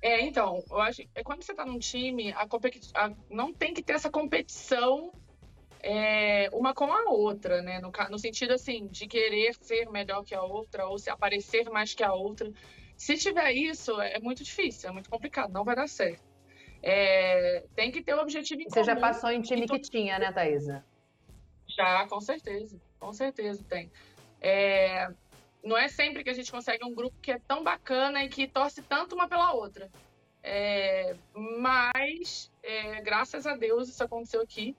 É, 0.01 0.21
então, 0.21 0.61
eu 0.69 0.79
acho 0.81 0.97
que 1.01 1.23
quando 1.23 1.43
você 1.43 1.53
está 1.53 1.65
num 1.65 1.79
time, 1.79 2.33
a, 2.33 2.43
a 2.95 3.11
não 3.29 3.53
tem 3.53 3.73
que 3.73 3.81
ter 3.81 3.93
essa 3.93 4.09
competição 4.09 5.13
é, 5.81 6.49
uma 6.53 6.73
com 6.73 6.91
a 6.91 7.09
outra, 7.09 7.61
né? 7.61 7.79
No, 7.79 7.91
no 8.09 8.19
sentido 8.19 8.53
assim, 8.53 8.87
de 8.87 9.07
querer 9.07 9.53
ser 9.55 9.89
melhor 9.89 10.23
que 10.23 10.33
a 10.35 10.41
outra 10.41 10.87
ou 10.87 10.97
se 10.97 11.09
aparecer 11.09 11.69
mais 11.69 11.93
que 11.93 12.03
a 12.03 12.13
outra. 12.13 12.51
Se 12.97 13.17
tiver 13.17 13.51
isso, 13.51 13.99
é 14.01 14.19
muito 14.19 14.43
difícil, 14.43 14.89
é 14.89 14.93
muito 14.93 15.09
complicado, 15.09 15.51
não 15.51 15.63
vai 15.63 15.75
dar 15.75 15.87
certo. 15.87 16.32
É, 16.85 17.63
tem 17.73 17.89
que 17.89 18.03
ter 18.03 18.13
o 18.13 18.17
um 18.17 18.21
objetivo 18.21 18.61
em 18.61 18.65
Você 18.65 18.81
comum. 18.81 18.85
já 18.85 18.95
passou 18.97 19.31
em 19.31 19.41
time 19.41 19.65
que 19.65 19.79
tinha, 19.79 20.19
né, 20.19 20.33
Thaisa? 20.33 20.83
Já, 21.65 22.05
com 22.09 22.19
certeza. 22.19 22.77
Com 22.99 23.13
certeza 23.13 23.63
tem. 23.69 23.89
É, 24.41 25.09
não 25.63 25.77
é 25.77 25.87
sempre 25.87 26.25
que 26.25 26.29
a 26.29 26.33
gente 26.33 26.51
consegue 26.51 26.83
um 26.83 26.93
grupo 26.93 27.15
que 27.21 27.31
é 27.31 27.39
tão 27.39 27.63
bacana 27.63 28.21
e 28.25 28.27
que 28.27 28.47
torce 28.47 28.81
tanto 28.81 29.15
uma 29.15 29.29
pela 29.29 29.53
outra. 29.53 29.89
É, 30.43 31.15
mas, 31.33 32.51
é, 32.61 32.99
graças 33.01 33.47
a 33.47 33.55
Deus, 33.55 33.87
isso 33.87 34.03
aconteceu 34.03 34.41
aqui. 34.41 34.75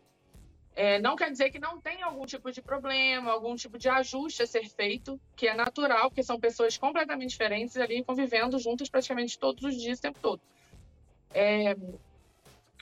É, 0.77 1.01
não 1.01 1.17
quer 1.17 1.31
dizer 1.31 1.51
que 1.51 1.59
não 1.59 1.81
tem 1.81 2.03
algum 2.03 2.27
tipo 2.27 2.53
de 2.53 2.61
problema, 2.61 3.31
algum 3.31 3.57
tipo 3.57 3.79
de 3.79 3.89
ajuste 3.89 4.43
a 4.43 4.47
ser 4.47 4.69
feito, 4.69 5.19
que 5.35 5.49
é 5.49 5.55
natural, 5.55 6.11
porque 6.11 6.23
são 6.23 6.39
pessoas 6.39 6.77
completamente 6.77 7.31
diferentes 7.31 7.77
ali 7.79 8.05
convivendo 8.05 8.59
juntas 8.59 8.91
praticamente 8.91 9.39
todos 9.39 9.65
os 9.65 9.81
dias, 9.81 9.99
o 9.99 10.03
tempo 10.03 10.19
todo. 10.21 10.43
É, 11.35 11.77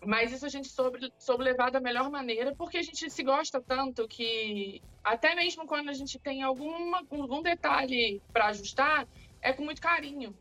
mas 0.05 0.33
isso 0.33 0.45
a 0.45 0.49
gente 0.49 0.69
soube, 0.69 1.13
soube 1.19 1.43
levar 1.43 1.71
da 1.71 1.81
melhor 1.81 2.11
maneira, 2.11 2.55
porque 2.55 2.79
a 2.79 2.83
gente 2.83 3.09
se 3.09 3.23
gosta 3.23 3.61
tanto 3.61 4.07
que, 4.07 4.83
até 5.03 5.35
mesmo 5.35 5.67
quando 5.67 5.89
a 5.89 5.93
gente 5.95 6.19
tem 6.19 6.43
alguma, 6.43 6.99
algum 7.11 7.41
detalhe 7.41 8.21
para 8.33 8.49
ajustar, 8.49 9.09
é 9.41 9.53
com 9.53 9.65
muito 9.65 9.81
carinho. 9.81 10.37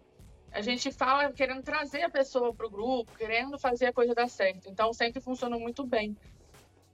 A 0.51 0.61
gente 0.61 0.91
fala 0.91 1.31
querendo 1.31 1.63
trazer 1.63 2.03
a 2.03 2.09
pessoa 2.09 2.53
para 2.53 2.67
o 2.67 2.69
grupo, 2.69 3.15
querendo 3.17 3.57
fazer 3.57 3.85
a 3.85 3.93
coisa 3.93 4.13
dar 4.13 4.27
certo. 4.27 4.67
Então, 4.67 4.91
sempre 4.91 5.21
funcionou 5.21 5.59
muito 5.59 5.85
bem. 5.85 6.17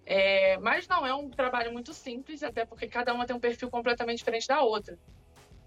É, 0.05 0.57
mas 0.59 0.87
não, 0.87 1.05
é 1.05 1.13
um 1.13 1.29
trabalho 1.29 1.73
muito 1.73 1.93
simples, 1.93 2.43
até 2.43 2.65
porque 2.65 2.87
cada 2.87 3.13
uma 3.13 3.25
tem 3.25 3.35
um 3.35 3.39
perfil 3.39 3.69
completamente 3.71 4.19
diferente 4.19 4.47
da 4.47 4.61
outra. 4.61 4.97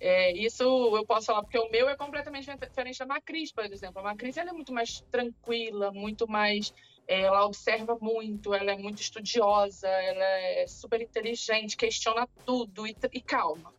É, 0.00 0.32
isso 0.32 0.62
eu 0.62 1.04
posso 1.04 1.26
falar, 1.26 1.42
porque 1.42 1.58
o 1.58 1.70
meu 1.70 1.86
é 1.86 1.94
completamente 1.94 2.48
diferente 2.56 2.98
da 2.98 3.06
Macris, 3.06 3.52
por 3.52 3.64
exemplo. 3.66 4.00
A 4.00 4.04
Macris 4.04 4.38
ela 4.38 4.48
é 4.48 4.52
muito 4.52 4.72
mais 4.72 5.02
tranquila, 5.10 5.92
muito 5.92 6.26
mais. 6.26 6.72
É, 7.06 7.22
ela 7.22 7.44
observa 7.44 7.98
muito, 8.00 8.54
ela 8.54 8.72
é 8.72 8.76
muito 8.76 9.02
estudiosa, 9.02 9.88
ela 9.88 10.24
é 10.24 10.66
super 10.66 11.02
inteligente, 11.02 11.76
questiona 11.76 12.26
tudo 12.46 12.86
e, 12.86 12.96
e 13.12 13.20
calma. 13.20 13.74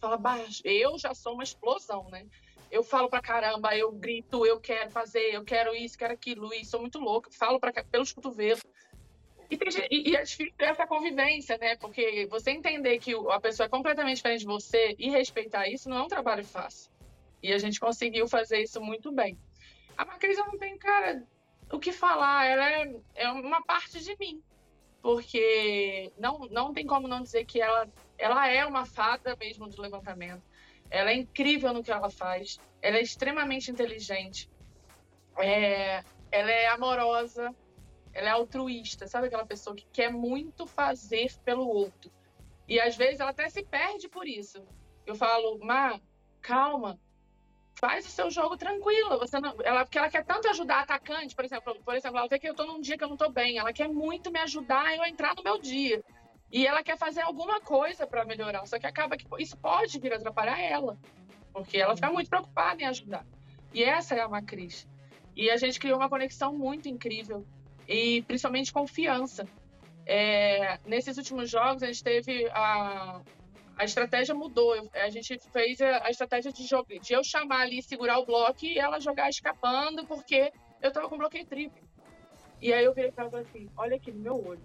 Fala 0.00 0.16
baixo. 0.16 0.62
Eu 0.64 0.96
já 0.96 1.12
sou 1.12 1.34
uma 1.34 1.42
explosão, 1.42 2.08
né? 2.08 2.24
Eu 2.70 2.84
falo 2.84 3.08
pra 3.08 3.20
caramba, 3.20 3.74
eu 3.74 3.90
grito, 3.90 4.46
eu 4.46 4.60
quero 4.60 4.90
fazer, 4.90 5.34
eu 5.34 5.42
quero 5.42 5.74
isso, 5.74 5.98
quero 5.98 6.12
aquilo, 6.12 6.52
e 6.52 6.64
sou 6.64 6.80
muito 6.80 6.98
louca, 6.98 7.30
falo 7.32 7.58
pra, 7.58 7.72
pelos 7.72 8.12
cotovelos. 8.12 8.62
E, 9.50 9.56
tem, 9.56 9.88
e, 9.90 10.14
é 10.14 10.22
difícil 10.22 10.54
essa 10.58 10.86
convivência, 10.86 11.56
né? 11.56 11.76
Porque 11.76 12.26
você 12.30 12.50
entender 12.50 12.98
que 12.98 13.14
a 13.30 13.40
pessoa 13.40 13.66
é 13.66 13.68
completamente 13.68 14.16
diferente 14.16 14.40
de 14.40 14.46
você 14.46 14.94
e 14.98 15.08
respeitar 15.10 15.66
isso 15.68 15.88
não 15.88 15.98
é 15.98 16.02
um 16.02 16.08
trabalho 16.08 16.44
fácil. 16.44 16.90
E 17.42 17.52
a 17.52 17.58
gente 17.58 17.80
conseguiu 17.80 18.28
fazer 18.28 18.60
isso 18.60 18.80
muito 18.80 19.10
bem. 19.10 19.38
A 19.96 20.04
Macris 20.04 20.36
não 20.36 20.58
tem, 20.58 20.76
cara, 20.76 21.24
o 21.72 21.78
que 21.78 21.92
falar. 21.92 22.44
Ela 22.46 22.70
é, 22.70 22.94
é 23.14 23.30
uma 23.30 23.62
parte 23.62 24.00
de 24.00 24.16
mim. 24.18 24.42
Porque 25.00 26.12
não, 26.18 26.40
não 26.50 26.74
tem 26.74 26.86
como 26.86 27.08
não 27.08 27.22
dizer 27.22 27.44
que 27.46 27.60
ela, 27.60 27.88
ela 28.18 28.48
é 28.48 28.66
uma 28.66 28.84
fada 28.84 29.34
mesmo 29.36 29.68
do 29.68 29.80
levantamento. 29.80 30.42
Ela 30.90 31.10
é 31.10 31.14
incrível 31.14 31.72
no 31.72 31.82
que 31.82 31.90
ela 31.90 32.10
faz. 32.10 32.58
Ela 32.82 32.98
é 32.98 33.02
extremamente 33.02 33.70
inteligente. 33.70 34.50
É, 35.38 36.02
ela 36.30 36.50
é 36.50 36.66
amorosa 36.66 37.54
ela 38.12 38.28
é 38.28 38.32
altruísta, 38.32 39.06
sabe 39.06 39.26
aquela 39.26 39.46
pessoa 39.46 39.76
que 39.76 39.86
quer 39.92 40.10
muito 40.10 40.66
fazer 40.66 41.32
pelo 41.44 41.66
outro. 41.66 42.10
E 42.66 42.78
às 42.80 42.96
vezes 42.96 43.20
ela 43.20 43.30
até 43.30 43.48
se 43.48 43.62
perde 43.62 44.08
por 44.08 44.26
isso. 44.26 44.62
Eu 45.06 45.14
falo, 45.14 45.58
Má, 45.64 45.98
calma, 46.40 46.98
faz 47.78 48.06
o 48.06 48.10
seu 48.10 48.30
jogo 48.30 48.56
tranquilo. 48.56 49.18
Você 49.18 49.40
não, 49.40 49.54
ela, 49.62 49.84
porque 49.84 49.98
ela 49.98 50.10
quer 50.10 50.24
tanto 50.24 50.48
ajudar 50.48 50.80
atacante, 50.80 51.34
por 51.34 51.44
exemplo, 51.44 51.74
por 51.82 51.94
exemplo, 51.94 52.18
ela 52.18 52.28
vê 52.28 52.38
que 52.38 52.48
eu 52.48 52.54
tô 52.54 52.66
num 52.66 52.80
dia 52.80 52.98
que 52.98 53.04
eu 53.04 53.08
não 53.08 53.16
tô 53.16 53.30
bem, 53.30 53.58
ela 53.58 53.72
quer 53.72 53.88
muito 53.88 54.30
me 54.30 54.38
ajudar 54.40 54.94
eu 54.96 55.04
entrar 55.04 55.34
no 55.34 55.42
meu 55.42 55.58
dia. 55.58 56.02
E 56.50 56.66
ela 56.66 56.82
quer 56.82 56.96
fazer 56.96 57.22
alguma 57.22 57.60
coisa 57.60 58.06
para 58.06 58.24
melhorar, 58.24 58.66
só 58.66 58.78
que 58.78 58.86
acaba 58.86 59.16
que 59.16 59.26
isso 59.38 59.56
pode 59.56 59.98
vir 59.98 60.12
atrapalhar 60.14 60.58
ela, 60.58 60.98
porque 61.52 61.78
ela 61.78 61.94
fica 61.94 62.10
muito 62.10 62.28
preocupada 62.28 62.82
em 62.82 62.86
ajudar. 62.86 63.24
E 63.72 63.84
essa 63.84 64.14
é 64.14 64.20
a 64.20 64.28
Macris. 64.28 64.88
E 65.36 65.50
a 65.50 65.56
gente 65.56 65.78
criou 65.78 65.98
uma 65.98 66.08
conexão 66.08 66.52
muito 66.52 66.88
incrível 66.88 67.46
e 67.88 68.22
principalmente 68.22 68.72
confiança. 68.72 69.48
É, 70.06 70.78
nesses 70.86 71.16
últimos 71.16 71.50
jogos, 71.50 71.82
a 71.82 71.86
gente 71.86 72.04
teve 72.04 72.46
a, 72.50 73.20
a 73.76 73.84
estratégia 73.84 74.34
mudou. 74.34 74.74
A 74.94 75.08
gente 75.08 75.38
fez 75.52 75.80
a, 75.80 76.06
a 76.06 76.10
estratégia 76.10 76.52
de, 76.52 76.66
jogo, 76.66 76.86
de 77.00 77.12
eu 77.12 77.24
chamar 77.24 77.62
ali, 77.62 77.82
segurar 77.82 78.18
o 78.18 78.26
bloco 78.26 78.64
e 78.64 78.78
ela 78.78 79.00
jogar 79.00 79.30
escapando, 79.30 80.06
porque 80.06 80.52
eu 80.82 80.92
tava 80.92 81.08
com 81.08 81.16
bloqueio 81.16 81.46
triplo. 81.46 81.78
E 82.60 82.72
aí 82.72 82.84
eu 82.84 82.94
virei 82.94 83.10
para 83.10 83.24
ela 83.24 83.40
assim: 83.40 83.68
olha 83.76 83.96
aqui 83.96 84.12
no 84.12 84.20
meu 84.20 84.46
olho, 84.46 84.62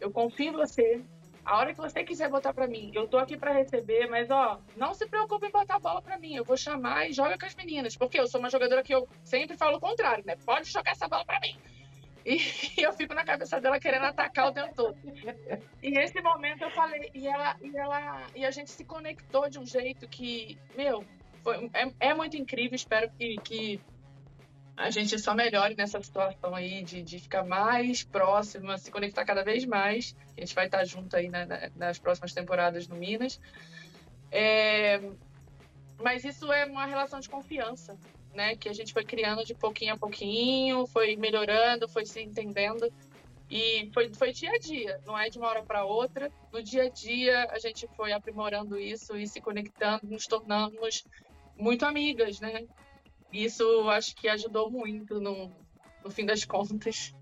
eu 0.00 0.10
confio 0.10 0.48
em 0.48 0.52
você. 0.52 1.02
A 1.44 1.58
hora 1.58 1.74
que 1.74 1.80
você 1.80 2.02
quiser 2.02 2.30
botar 2.30 2.54
para 2.54 2.66
mim, 2.66 2.90
eu 2.94 3.06
tô 3.06 3.18
aqui 3.18 3.36
para 3.36 3.52
receber, 3.52 4.08
mas 4.08 4.30
ó, 4.30 4.58
não 4.76 4.94
se 4.94 5.06
preocupe 5.06 5.46
em 5.46 5.50
botar 5.50 5.74
a 5.74 5.78
bola 5.78 6.00
para 6.00 6.18
mim. 6.18 6.34
Eu 6.34 6.44
vou 6.44 6.56
chamar 6.56 7.06
e 7.06 7.12
joga 7.12 7.36
com 7.36 7.44
as 7.44 7.54
meninas, 7.54 7.94
porque 7.94 8.18
eu 8.18 8.26
sou 8.26 8.40
uma 8.40 8.48
jogadora 8.48 8.82
que 8.82 8.94
eu 8.94 9.06
sempre 9.22 9.54
falo 9.54 9.76
o 9.76 9.80
contrário, 9.80 10.24
né? 10.24 10.36
Pode 10.36 10.70
jogar 10.70 10.92
essa 10.92 11.06
bola 11.06 11.22
para 11.22 11.38
mim. 11.40 11.58
E, 12.24 12.38
eu 12.82 12.92
fico 12.92 13.14
na 13.14 13.24
cabeça 13.24 13.60
dela 13.60 13.78
querendo 13.78 14.06
atacar 14.06 14.48
o 14.48 14.52
tempo 14.52 14.74
todo. 14.74 14.96
E 15.82 15.90
nesse 15.90 16.20
momento 16.22 16.62
eu 16.62 16.70
falei, 16.70 17.10
e 17.14 17.26
ela, 17.26 17.56
e 17.60 17.76
ela, 17.76 18.26
e 18.34 18.44
a 18.44 18.50
gente 18.50 18.70
se 18.70 18.84
conectou 18.84 19.48
de 19.48 19.58
um 19.58 19.66
jeito 19.66 20.08
que, 20.08 20.58
meu, 20.76 21.04
foi, 21.42 21.70
é, 21.74 22.08
é 22.08 22.14
muito 22.14 22.36
incrível. 22.36 22.74
Espero 22.74 23.10
que, 23.10 23.36
que 23.36 23.80
a 24.76 24.90
gente 24.90 25.18
só 25.18 25.34
melhore 25.34 25.76
nessa 25.76 26.00
situação 26.02 26.54
aí 26.54 26.82
de, 26.82 27.02
de 27.02 27.18
ficar 27.18 27.44
mais 27.44 28.02
próxima, 28.02 28.78
se 28.78 28.90
conectar 28.90 29.24
cada 29.24 29.44
vez 29.44 29.64
mais. 29.66 30.16
A 30.36 30.40
gente 30.40 30.54
vai 30.54 30.66
estar 30.66 30.84
junto 30.84 31.14
aí 31.16 31.28
na, 31.28 31.44
na, 31.44 31.70
nas 31.76 31.98
próximas 31.98 32.32
temporadas 32.32 32.88
no 32.88 32.96
Minas. 32.96 33.38
É, 34.32 35.00
mas 36.02 36.24
isso 36.24 36.50
é 36.52 36.64
uma 36.64 36.86
relação 36.86 37.20
de 37.20 37.28
confiança 37.28 37.96
né? 38.34 38.56
Que 38.56 38.68
a 38.68 38.72
gente 38.72 38.92
foi 38.92 39.04
criando 39.04 39.44
de 39.44 39.54
pouquinho 39.54 39.94
a 39.94 39.98
pouquinho, 39.98 40.86
foi 40.86 41.16
melhorando, 41.16 41.88
foi 41.88 42.04
se 42.04 42.20
entendendo. 42.20 42.92
E 43.50 43.90
foi, 43.92 44.12
foi 44.14 44.32
dia 44.32 44.50
a 44.50 44.58
dia, 44.58 45.00
não 45.06 45.18
é 45.18 45.28
de 45.28 45.38
uma 45.38 45.48
hora 45.48 45.62
para 45.62 45.84
outra. 45.84 46.32
No 46.52 46.62
dia 46.62 46.84
a 46.84 46.88
dia, 46.88 47.46
a 47.50 47.58
gente 47.58 47.86
foi 47.96 48.12
aprimorando 48.12 48.78
isso 48.78 49.16
e 49.16 49.26
se 49.26 49.40
conectando, 49.40 50.06
nos 50.06 50.26
tornamos 50.26 51.04
muito 51.56 51.84
amigas, 51.84 52.40
né? 52.40 52.66
Isso 53.32 53.88
acho 53.90 54.14
que 54.16 54.28
ajudou 54.28 54.70
muito 54.70 55.20
no, 55.20 55.52
no 56.02 56.10
fim 56.10 56.24
das 56.24 56.44
contas. 56.44 57.14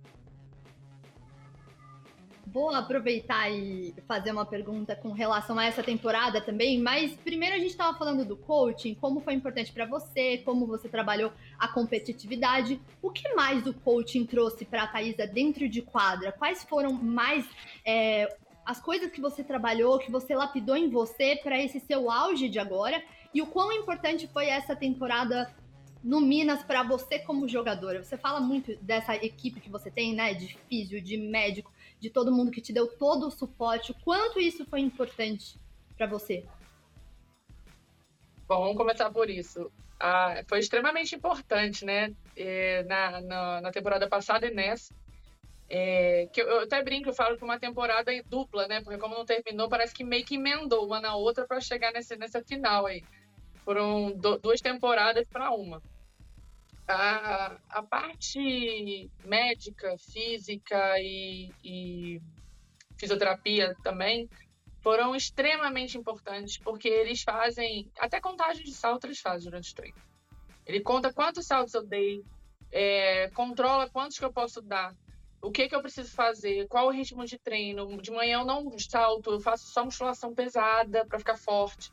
Vou 2.52 2.68
aproveitar 2.68 3.50
e 3.50 3.94
fazer 4.06 4.30
uma 4.30 4.44
pergunta 4.44 4.94
com 4.94 5.10
relação 5.12 5.58
a 5.58 5.64
essa 5.64 5.82
temporada 5.82 6.38
também, 6.38 6.78
mas 6.78 7.16
primeiro 7.16 7.54
a 7.54 7.58
gente 7.58 7.70
estava 7.70 7.96
falando 7.96 8.26
do 8.26 8.36
coaching, 8.36 8.94
como 8.94 9.22
foi 9.22 9.32
importante 9.32 9.72
para 9.72 9.86
você, 9.86 10.36
como 10.44 10.66
você 10.66 10.86
trabalhou 10.86 11.32
a 11.58 11.66
competitividade. 11.66 12.78
O 13.00 13.10
que 13.10 13.32
mais 13.32 13.66
o 13.66 13.72
coaching 13.72 14.26
trouxe 14.26 14.66
para 14.66 14.82
a 14.82 14.86
Thaisa 14.86 15.26
dentro 15.26 15.66
de 15.66 15.80
quadra? 15.80 16.30
Quais 16.30 16.62
foram 16.62 16.92
mais 16.92 17.48
é, 17.86 18.36
as 18.66 18.78
coisas 18.78 19.10
que 19.10 19.20
você 19.20 19.42
trabalhou, 19.42 19.98
que 19.98 20.10
você 20.10 20.34
lapidou 20.34 20.76
em 20.76 20.90
você 20.90 21.40
para 21.42 21.58
esse 21.58 21.80
seu 21.80 22.10
auge 22.10 22.50
de 22.50 22.58
agora? 22.58 23.02
E 23.32 23.40
o 23.40 23.46
quão 23.46 23.72
importante 23.72 24.26
foi 24.26 24.48
essa 24.48 24.76
temporada 24.76 25.50
no 26.04 26.20
Minas 26.20 26.62
para 26.62 26.82
você 26.82 27.18
como 27.18 27.48
jogadora? 27.48 28.04
Você 28.04 28.18
fala 28.18 28.40
muito 28.40 28.76
dessa 28.82 29.16
equipe 29.16 29.58
que 29.58 29.70
você 29.70 29.90
tem, 29.90 30.14
né? 30.14 30.34
De 30.34 30.54
físio, 30.68 31.00
de 31.00 31.16
médico 31.16 31.72
de 32.02 32.10
todo 32.10 32.32
mundo 32.32 32.50
que 32.50 32.60
te 32.60 32.72
deu 32.72 32.88
todo 32.88 33.28
o 33.28 33.30
suporte. 33.30 33.92
O 33.92 33.94
quanto 34.02 34.40
isso 34.40 34.66
foi 34.66 34.80
importante 34.80 35.56
para 35.96 36.08
você? 36.08 36.44
Bom, 38.48 38.58
vamos 38.58 38.76
começar 38.76 39.08
por 39.10 39.30
isso. 39.30 39.70
Ah, 40.00 40.42
foi 40.48 40.58
extremamente 40.58 41.14
importante, 41.14 41.84
né? 41.84 42.12
É, 42.36 42.82
na, 42.82 43.20
na, 43.20 43.60
na, 43.60 43.70
temporada 43.70 44.08
passada 44.08 44.48
e 44.48 44.50
nessa. 44.52 44.92
É, 45.70 46.28
que 46.32 46.42
eu, 46.42 46.48
eu, 46.48 46.60
até 46.62 46.82
brinco, 46.82 47.08
eu 47.08 47.14
falo 47.14 47.38
que 47.38 47.44
uma 47.44 47.60
temporada 47.60 48.10
dupla, 48.26 48.66
né? 48.66 48.80
Porque 48.80 48.98
como 48.98 49.14
não 49.14 49.24
terminou, 49.24 49.68
parece 49.68 49.94
que 49.94 50.02
meio 50.02 50.24
que 50.24 50.34
emendou 50.34 50.84
uma 50.84 51.00
na 51.00 51.14
outra 51.14 51.46
para 51.46 51.60
chegar 51.60 51.92
nesse, 51.92 52.16
nessa 52.16 52.42
final 52.42 52.84
aí. 52.84 53.04
Foram 53.64 54.10
do, 54.10 54.38
duas 54.38 54.60
temporadas 54.60 55.24
para 55.28 55.52
uma 55.52 55.80
a, 56.86 57.56
a 57.70 57.82
parte 57.82 59.10
médica, 59.24 59.96
física 59.98 60.98
e, 60.98 61.52
e 61.64 62.20
fisioterapia 62.98 63.74
também 63.82 64.28
foram 64.80 65.14
extremamente 65.14 65.96
importantes, 65.96 66.58
porque 66.58 66.88
eles 66.88 67.22
fazem, 67.22 67.90
até 67.98 68.20
contagem 68.20 68.64
de 68.64 68.72
salto 68.72 69.06
eles 69.06 69.20
fazem 69.20 69.48
durante 69.48 69.72
o 69.72 69.74
treino. 69.74 69.98
Ele 70.66 70.80
conta 70.80 71.12
quantos 71.12 71.46
saltos 71.46 71.74
eu 71.74 71.84
dei, 71.84 72.24
é, 72.70 73.28
controla 73.30 73.88
quantos 73.88 74.18
que 74.18 74.24
eu 74.24 74.32
posso 74.32 74.60
dar, 74.60 74.94
o 75.42 75.50
que 75.50 75.68
que 75.68 75.74
eu 75.74 75.82
preciso 75.82 76.10
fazer, 76.12 76.68
qual 76.68 76.86
o 76.86 76.90
ritmo 76.90 77.24
de 77.24 77.36
treino. 77.36 78.00
De 78.00 78.12
manhã 78.12 78.38
eu 78.38 78.44
não 78.46 78.78
salto, 78.78 79.32
eu 79.32 79.40
faço 79.40 79.66
só 79.66 79.84
musculação 79.84 80.32
pesada 80.32 81.04
para 81.04 81.18
ficar 81.18 81.36
forte. 81.36 81.90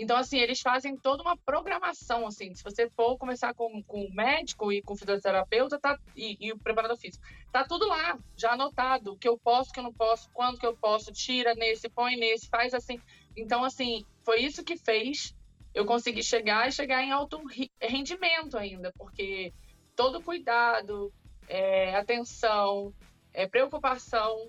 Então, 0.00 0.16
assim, 0.16 0.38
eles 0.38 0.62
fazem 0.62 0.96
toda 0.96 1.22
uma 1.22 1.36
programação, 1.36 2.26
assim. 2.26 2.54
Se 2.54 2.64
você 2.64 2.88
for 2.88 3.18
conversar 3.18 3.52
com, 3.52 3.82
com 3.82 4.06
o 4.06 4.14
médico 4.14 4.72
e 4.72 4.80
com 4.80 4.94
o 4.94 4.96
fisioterapeuta 4.96 5.78
tá, 5.78 5.98
e, 6.16 6.38
e, 6.40 6.50
o 6.52 6.58
preparador 6.58 6.96
físico, 6.96 7.22
tá 7.52 7.64
tudo 7.64 7.86
lá, 7.86 8.18
já 8.34 8.52
anotado. 8.52 9.12
O 9.12 9.18
que 9.18 9.28
eu 9.28 9.36
posso, 9.36 9.68
o 9.68 9.72
que 9.74 9.78
eu 9.78 9.84
não 9.84 9.92
posso, 9.92 10.30
quando 10.32 10.58
que 10.58 10.64
eu 10.64 10.74
posso, 10.74 11.12
tira 11.12 11.54
nesse, 11.54 11.90
põe 11.90 12.16
nesse, 12.16 12.48
faz 12.48 12.72
assim. 12.72 12.98
Então, 13.36 13.62
assim, 13.62 14.02
foi 14.24 14.40
isso 14.40 14.64
que 14.64 14.78
fez 14.78 15.36
eu 15.74 15.84
conseguir 15.84 16.22
chegar 16.22 16.66
e 16.66 16.72
chegar 16.72 17.02
em 17.02 17.12
alto 17.12 17.38
rendimento 17.78 18.56
ainda, 18.56 18.90
porque 18.96 19.52
todo 19.94 20.22
cuidado, 20.22 21.12
é, 21.46 21.94
atenção, 21.94 22.94
é, 23.34 23.46
preocupação, 23.46 24.48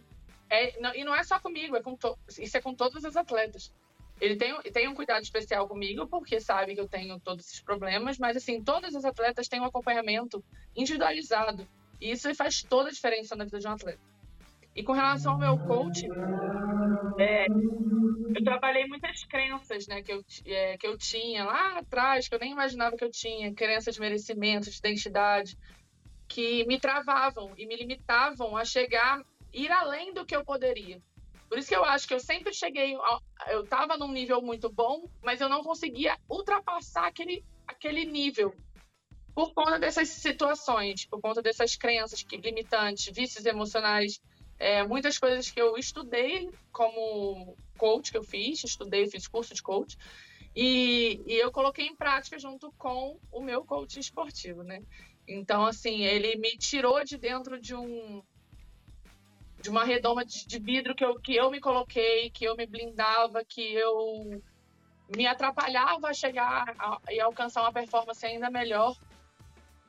é, 0.49 0.79
não, 0.79 0.95
e 0.95 1.03
não 1.03 1.13
é 1.13 1.23
só 1.25 1.37
comigo, 1.41 1.75
é 1.75 1.81
com 1.81 1.97
isso 2.39 2.55
é 2.55 2.61
com 2.61 2.73
todos 2.73 3.03
os 3.03 3.17
atletas. 3.17 3.73
Ele 4.21 4.35
tem, 4.35 4.61
tem 4.61 4.87
um 4.87 4.93
cuidado 4.93 5.23
especial 5.23 5.67
comigo, 5.67 6.07
porque 6.07 6.39
sabe 6.39 6.75
que 6.75 6.79
eu 6.79 6.87
tenho 6.87 7.19
todos 7.19 7.47
esses 7.47 7.59
problemas, 7.59 8.19
mas 8.19 8.37
assim, 8.37 8.63
todas 8.63 8.95
as 8.95 9.03
atletas 9.03 9.47
têm 9.47 9.59
um 9.59 9.65
acompanhamento 9.65 10.43
individualizado. 10.75 11.67
E 11.99 12.11
isso 12.11 12.33
faz 12.35 12.61
toda 12.61 12.89
a 12.89 12.91
diferença 12.91 13.35
na 13.35 13.45
vida 13.45 13.57
de 13.57 13.67
um 13.67 13.71
atleta. 13.71 13.99
E 14.75 14.83
com 14.83 14.93
relação 14.93 15.33
ao 15.33 15.39
meu 15.39 15.57
coach, 15.57 16.07
é, 17.19 17.47
eu 17.47 18.43
trabalhei 18.43 18.85
muitas 18.85 19.23
crenças 19.25 19.87
né, 19.87 20.03
que, 20.03 20.13
eu, 20.13 20.23
é, 20.45 20.77
que 20.77 20.85
eu 20.85 20.95
tinha 20.99 21.43
lá 21.43 21.79
atrás, 21.79 22.27
que 22.27 22.35
eu 22.35 22.39
nem 22.39 22.51
imaginava 22.51 22.95
que 22.95 23.03
eu 23.03 23.09
tinha, 23.09 23.51
crenças 23.55 23.95
de 23.95 23.99
merecimento, 23.99 24.69
de 24.69 24.77
identidade, 24.77 25.57
que 26.27 26.63
me 26.67 26.79
travavam 26.79 27.53
e 27.57 27.65
me 27.65 27.75
limitavam 27.75 28.55
a 28.55 28.63
chegar, 28.63 29.19
ir 29.51 29.71
além 29.71 30.13
do 30.13 30.25
que 30.25 30.35
eu 30.35 30.45
poderia. 30.45 31.01
Por 31.51 31.59
isso 31.59 31.67
que 31.67 31.75
eu 31.75 31.83
acho 31.83 32.07
que 32.07 32.13
eu 32.13 32.19
sempre 32.21 32.53
cheguei, 32.53 32.95
eu 33.49 33.63
estava 33.65 33.97
num 33.97 34.09
nível 34.09 34.41
muito 34.41 34.69
bom, 34.69 35.03
mas 35.21 35.41
eu 35.41 35.49
não 35.49 35.61
conseguia 35.61 36.17
ultrapassar 36.29 37.07
aquele, 37.07 37.43
aquele 37.67 38.05
nível 38.05 38.55
por 39.35 39.53
conta 39.53 39.77
dessas 39.77 40.07
situações, 40.07 41.05
por 41.05 41.19
conta 41.19 41.41
dessas 41.41 41.75
crenças 41.75 42.23
que, 42.23 42.37
limitantes, 42.37 43.13
vícios 43.13 43.45
emocionais, 43.45 44.21
é, 44.57 44.87
muitas 44.87 45.17
coisas 45.17 45.51
que 45.51 45.61
eu 45.61 45.75
estudei 45.75 46.49
como 46.71 47.57
coach 47.77 48.13
que 48.13 48.17
eu 48.17 48.23
fiz, 48.23 48.63
estudei, 48.63 49.09
fiz 49.09 49.27
curso 49.27 49.53
de 49.53 49.61
coach, 49.61 49.97
e, 50.55 51.21
e 51.25 51.33
eu 51.33 51.51
coloquei 51.51 51.85
em 51.85 51.97
prática 51.97 52.39
junto 52.39 52.71
com 52.77 53.19
o 53.29 53.41
meu 53.41 53.65
coach 53.65 53.99
esportivo, 53.99 54.63
né? 54.63 54.81
Então, 55.27 55.65
assim, 55.65 56.05
ele 56.05 56.37
me 56.37 56.51
tirou 56.51 57.03
de 57.03 57.17
dentro 57.17 57.59
de 57.59 57.75
um 57.75 58.23
de 59.61 59.69
uma 59.69 59.83
redoma 59.83 60.25
de, 60.25 60.45
de 60.47 60.59
vidro 60.59 60.95
que 60.95 61.05
eu, 61.05 61.19
que 61.19 61.35
eu 61.35 61.51
me 61.51 61.59
coloquei, 61.59 62.29
que 62.29 62.45
eu 62.45 62.55
me 62.55 62.65
blindava, 62.65 63.43
que 63.43 63.73
eu 63.73 64.41
me 65.15 65.27
atrapalhava 65.27 66.09
a 66.09 66.13
chegar 66.13 66.73
a, 66.79 66.99
e 67.09 67.19
alcançar 67.19 67.61
uma 67.61 67.73
performance 67.73 68.25
ainda 68.25 68.49
melhor 68.49 68.95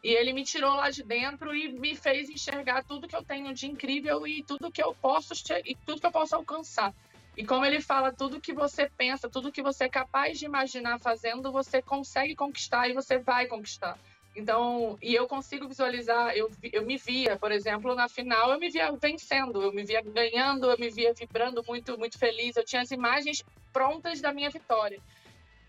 e 0.02 0.10
ele 0.10 0.32
me 0.32 0.42
tirou 0.42 0.74
lá 0.74 0.90
de 0.90 1.04
dentro 1.04 1.54
e 1.54 1.72
me 1.72 1.94
fez 1.94 2.28
enxergar 2.28 2.82
tudo 2.82 3.06
que 3.06 3.14
eu 3.14 3.22
tenho 3.22 3.54
de 3.54 3.66
incrível 3.66 4.26
e 4.26 4.42
tudo 4.42 4.70
que 4.70 4.82
eu 4.82 4.94
posso 4.94 5.32
e 5.64 5.76
tudo 5.86 6.00
que 6.00 6.06
eu 6.06 6.12
posso 6.12 6.34
alcançar. 6.34 6.92
E 7.36 7.46
como 7.46 7.64
ele 7.64 7.80
fala, 7.80 8.12
tudo 8.12 8.40
que 8.40 8.52
você 8.52 8.90
pensa, 8.90 9.28
tudo 9.28 9.52
que 9.52 9.62
você 9.62 9.84
é 9.84 9.88
capaz 9.88 10.38
de 10.38 10.44
imaginar 10.44 10.98
fazendo, 10.98 11.52
você 11.52 11.80
consegue 11.80 12.34
conquistar 12.34 12.88
e 12.88 12.92
você 12.92 13.18
vai 13.18 13.46
conquistar. 13.46 13.96
Então, 14.34 14.98
e 15.02 15.14
eu 15.14 15.26
consigo 15.28 15.68
visualizar, 15.68 16.34
eu, 16.34 16.50
eu 16.72 16.86
me 16.86 16.96
via, 16.96 17.36
por 17.36 17.52
exemplo, 17.52 17.94
na 17.94 18.08
final, 18.08 18.50
eu 18.50 18.58
me 18.58 18.70
via 18.70 18.90
vencendo, 18.92 19.62
eu 19.62 19.72
me 19.72 19.84
via 19.84 20.00
ganhando, 20.02 20.70
eu 20.70 20.78
me 20.78 20.88
via 20.88 21.12
vibrando 21.12 21.62
muito, 21.68 21.98
muito 21.98 22.18
feliz. 22.18 22.56
Eu 22.56 22.64
tinha 22.64 22.80
as 22.80 22.90
imagens 22.90 23.44
prontas 23.72 24.20
da 24.20 24.32
minha 24.32 24.48
vitória. 24.48 25.00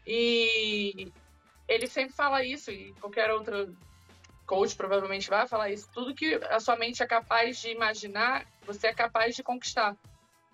E 0.08 1.12
ele 1.68 1.88
sempre 1.88 2.14
fala 2.14 2.44
isso, 2.44 2.72
e 2.72 2.94
qualquer 3.02 3.32
outro 3.32 3.76
coach 4.46 4.76
provavelmente 4.76 5.30
vai 5.30 5.48
falar 5.48 5.70
isso, 5.72 5.90
tudo 5.94 6.14
que 6.14 6.36
a 6.36 6.60
sua 6.60 6.76
mente 6.76 7.02
é 7.02 7.08
capaz 7.08 7.62
de 7.62 7.70
imaginar, 7.70 8.46
você 8.66 8.88
é 8.88 8.94
capaz 8.94 9.36
de 9.36 9.44
conquistar. 9.44 9.96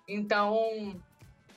Então, 0.06 1.00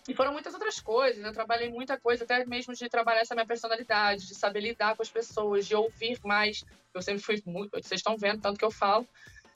e 0.08 0.14
foram 0.14 0.34
muitas 0.34 0.54
outras 0.54 0.80
coisas, 0.80 1.22
né? 1.22 1.30
eu 1.30 1.34
trabalhei 1.34 1.70
muita 1.70 1.98
coisa, 1.98 2.26
até 2.26 2.46
mesmo 2.46 2.74
de 2.74 2.90
trabalhar 2.90 3.22
essa 3.22 3.36
minha 3.36 3.46
personalidade, 3.46 4.28
de 4.28 4.36
saber 4.36 4.60
lidar 4.60 4.96
com 4.96 5.02
as 5.02 5.10
pessoas, 5.10 5.66
de 5.66 5.76
ouvir 5.76 6.20
mais. 6.24 6.66
Eu 6.94 7.02
sempre 7.02 7.22
fui 7.22 7.42
muito, 7.46 7.72
vocês 7.72 8.00
estão 8.00 8.18
vendo 8.18 8.42
tanto 8.42 8.60
que 8.60 8.66
eu 8.66 8.72
falo. 8.72 9.08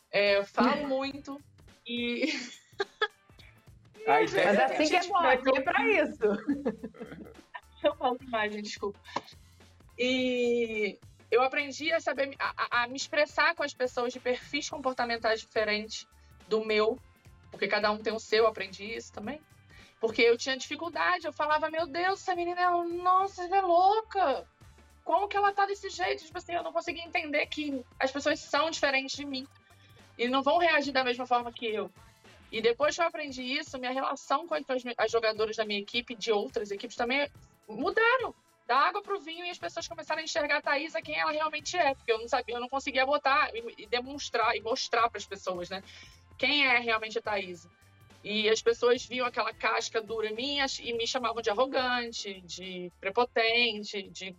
É, 0.10 0.38
eu 0.38 0.46
falo 0.46 0.88
muito 0.88 1.40
e. 1.86 2.28
Mas 4.08 4.34
assim 4.34 4.88
que 4.88 4.96
é 4.96 5.08
bom, 5.08 5.18
aqui 5.18 5.58
é 5.58 5.62
pra 5.62 5.86
isso. 5.90 6.24
eu 7.84 7.96
falo 7.98 8.18
demais, 8.18 8.54
gente, 8.54 8.64
desculpa. 8.64 8.98
E 10.00 10.98
eu 11.30 11.42
aprendi 11.42 11.92
a 11.92 12.00
saber 12.00 12.34
a, 12.40 12.84
a, 12.84 12.88
me 12.88 12.96
expressar 12.96 13.54
com 13.54 13.64
as 13.64 13.74
pessoas 13.74 14.14
de 14.14 14.20
perfis 14.22 14.70
comportamentais 14.70 15.42
diferentes 15.42 16.08
do 16.48 16.64
meu, 16.64 16.98
porque 17.52 17.68
cada 17.68 17.92
um 17.92 17.98
tem 17.98 18.14
o 18.14 18.20
seu, 18.20 18.44
eu 18.44 18.48
aprendi 18.48 18.86
isso 18.86 19.12
também. 19.12 19.42
Porque 20.00 20.22
eu 20.22 20.38
tinha 20.38 20.58
dificuldade, 20.58 21.26
eu 21.26 21.34
falava, 21.34 21.70
meu 21.70 21.88
Deus, 21.88 22.22
essa 22.22 22.36
menina 22.36 22.62
é, 22.62 22.70
nossa, 23.02 23.44
ela 23.44 23.58
é 23.58 23.62
louca. 23.62 24.48
Como 25.04 25.28
que 25.28 25.38
ela 25.38 25.52
tá 25.52 25.66
desse 25.66 25.90
jeito? 25.90 26.26
Tipo 26.26 26.38
assim, 26.38 26.54
eu 26.54 26.64
não 26.64 26.74
conseguia 26.74 27.04
entender 27.04 27.46
que 27.48 27.84
as 28.00 28.12
pessoas 28.12 28.40
são 28.40 28.70
diferentes 28.70 29.16
de 29.16 29.26
mim 29.26 29.48
e 30.18 30.28
não 30.28 30.44
vão 30.44 30.58
reagir 30.58 30.92
da 30.92 31.04
mesma 31.04 31.26
forma 31.26 31.52
que 31.52 31.66
eu. 31.66 31.92
E 32.52 32.62
depois 32.62 32.96
que 32.96 33.02
eu 33.02 33.06
aprendi 33.06 33.42
isso, 33.42 33.78
minha 33.78 33.92
relação 33.92 34.48
com 34.48 34.54
as, 34.54 34.64
as 34.98 35.12
jogadoras 35.12 35.56
da 35.56 35.66
minha 35.66 35.80
equipe, 35.80 36.16
de 36.16 36.32
outras 36.32 36.72
equipes 36.72 36.96
também 36.96 37.30
mudaram 37.68 38.34
da 38.66 38.78
água 38.78 39.02
para 39.02 39.16
o 39.16 39.20
vinho 39.20 39.46
e 39.46 39.50
as 39.50 39.58
pessoas 39.58 39.88
começaram 39.88 40.22
a 40.22 40.24
enxergar 40.24 40.58
a 40.58 40.62
Thaisa 40.62 41.02
quem 41.02 41.18
ela 41.18 41.32
realmente 41.32 41.78
é, 41.78 41.96
porque 41.96 42.12
eu 42.12 42.20
não 42.20 42.28
sabia, 42.28 42.56
eu 42.56 42.60
não 42.60 42.68
conseguia 42.68 43.06
botar 43.06 43.50
e, 43.56 43.84
e 43.84 43.88
demonstrar 43.88 44.56
e 44.56 44.62
mostrar 44.62 45.10
para 45.10 45.18
as 45.18 45.26
pessoas, 45.26 45.70
né? 45.70 45.82
Quem 46.38 46.66
é 46.66 46.78
realmente 46.78 47.18
a 47.18 47.22
Thaisa. 47.22 47.70
E 48.24 48.50
as 48.50 48.62
pessoas 48.62 49.06
viam 49.06 49.26
aquela 49.26 49.54
casca 49.54 50.02
dura 50.02 50.32
minha 50.32 50.66
e 50.82 50.94
me 50.94 51.08
chamavam 51.08 51.42
de 51.42 51.50
arrogante, 51.50 52.42
de 52.42 52.92
prepotente, 53.00 54.10
de 54.10 54.36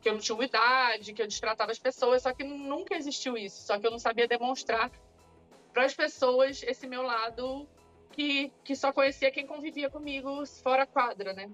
que 0.00 0.08
eu 0.08 0.14
não 0.14 0.20
tinha 0.20 0.34
umidade, 0.34 1.12
que 1.12 1.20
eu 1.20 1.26
destratava 1.26 1.72
as 1.72 1.78
pessoas, 1.78 2.22
só 2.22 2.32
que 2.32 2.44
nunca 2.44 2.94
existiu 2.94 3.36
isso, 3.36 3.66
só 3.66 3.78
que 3.78 3.86
eu 3.86 3.90
não 3.90 3.98
sabia 3.98 4.26
demonstrar 4.26 4.90
para 5.72 5.84
as 5.84 5.94
pessoas 5.94 6.62
esse 6.62 6.86
meu 6.86 7.02
lado 7.02 7.68
que, 8.12 8.52
que 8.64 8.74
só 8.74 8.92
conhecia 8.92 9.30
quem 9.30 9.46
convivia 9.46 9.90
comigo 9.90 10.44
fora 10.46 10.86
quadra, 10.86 11.32
né? 11.32 11.50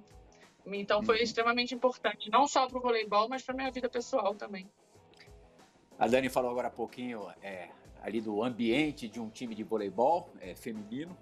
Então 0.67 1.03
foi 1.03 1.19
uhum. 1.19 1.23
extremamente 1.23 1.75
importante, 1.75 2.31
não 2.31 2.47
só 2.47 2.67
para 2.67 2.79
o 2.79 2.81
voleibol, 2.81 3.29
mas 3.29 3.43
para 3.43 3.55
minha 3.55 3.71
vida 3.71 3.89
pessoal 3.89 4.35
também. 4.35 4.69
A 5.99 6.07
Dani 6.07 6.29
falou 6.29 6.51
agora 6.51 6.69
há 6.69 6.71
pouquinho 6.71 7.31
é, 7.41 7.69
ali 8.07 8.21
do 8.21 8.40
ambiente 8.40 9.09
de 9.09 9.19
um 9.19 9.29
time 9.29 9.53
de 9.53 9.64
voleibol 9.64 10.31
é, 10.40 10.55
feminino. 10.55 11.16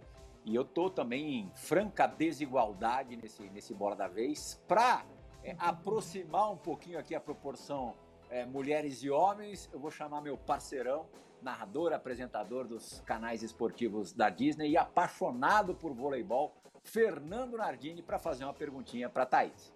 E 0.44 0.54
eu 0.54 0.66
tô 0.66 0.90
também 0.90 1.40
em 1.40 1.50
franca 1.54 2.06
desigualdade 2.06 3.16
nesse, 3.16 3.42
nesse 3.44 3.72
bola 3.72 3.96
da 3.96 4.06
vez 4.06 4.62
para 4.68 5.02
é, 5.42 5.56
aproximar 5.58 6.52
um 6.52 6.58
pouquinho 6.58 6.98
aqui 6.98 7.14
a 7.14 7.20
proporção 7.20 7.94
é, 8.28 8.44
mulheres 8.44 9.02
e 9.02 9.08
homens. 9.08 9.66
Eu 9.72 9.80
vou 9.80 9.90
chamar 9.90 10.20
meu 10.20 10.36
parceirão, 10.36 11.06
narrador, 11.40 11.94
apresentador 11.94 12.68
dos 12.68 13.00
canais 13.06 13.42
esportivos 13.42 14.12
da 14.12 14.28
Disney 14.28 14.72
e 14.72 14.76
apaixonado 14.76 15.74
por 15.74 15.94
voleibol, 15.94 16.54
Fernando 16.82 17.56
Nardini 17.56 18.02
para 18.02 18.18
fazer 18.18 18.44
uma 18.44 18.52
perguntinha 18.52 19.08
para 19.08 19.24
Thaís. 19.24 19.73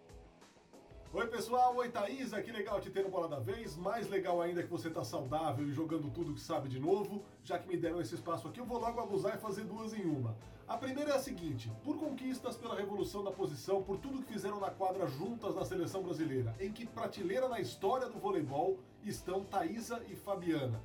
Oi 1.10 1.26
pessoal, 1.26 1.74
oi 1.74 1.88
Thaís, 1.88 2.32
que 2.44 2.52
legal 2.52 2.78
te 2.82 2.90
ter 2.90 3.02
no 3.02 3.08
Bola 3.08 3.28
da 3.28 3.38
Vez, 3.38 3.74
mais 3.78 4.10
legal 4.10 4.42
ainda 4.42 4.62
que 4.62 4.68
você 4.68 4.90
tá 4.90 5.02
saudável 5.02 5.66
e 5.66 5.72
jogando 5.72 6.10
tudo 6.10 6.34
que 6.34 6.40
sabe 6.40 6.68
de 6.68 6.78
novo, 6.78 7.24
já 7.42 7.58
que 7.58 7.66
me 7.66 7.78
deram 7.78 7.98
esse 7.98 8.14
espaço 8.14 8.46
aqui, 8.46 8.60
eu 8.60 8.66
vou 8.66 8.78
logo 8.78 9.00
abusar 9.00 9.34
e 9.34 9.38
fazer 9.40 9.64
duas 9.64 9.94
em 9.94 10.04
uma. 10.04 10.36
A 10.66 10.76
primeira 10.76 11.12
é 11.12 11.16
a 11.16 11.18
seguinte, 11.18 11.72
por 11.82 11.96
conquistas, 11.96 12.58
pela 12.58 12.76
revolução 12.76 13.24
da 13.24 13.30
posição, 13.30 13.82
por 13.82 13.96
tudo 13.96 14.22
que 14.22 14.34
fizeram 14.34 14.60
na 14.60 14.70
quadra 14.70 15.06
juntas 15.06 15.54
na 15.54 15.64
seleção 15.64 16.02
brasileira, 16.02 16.54
em 16.60 16.70
que 16.70 16.84
prateleira 16.84 17.48
na 17.48 17.58
história 17.58 18.06
do 18.06 18.18
voleibol 18.18 18.78
estão 19.02 19.42
Thaisa 19.42 20.02
e 20.10 20.14
Fabiana? 20.14 20.78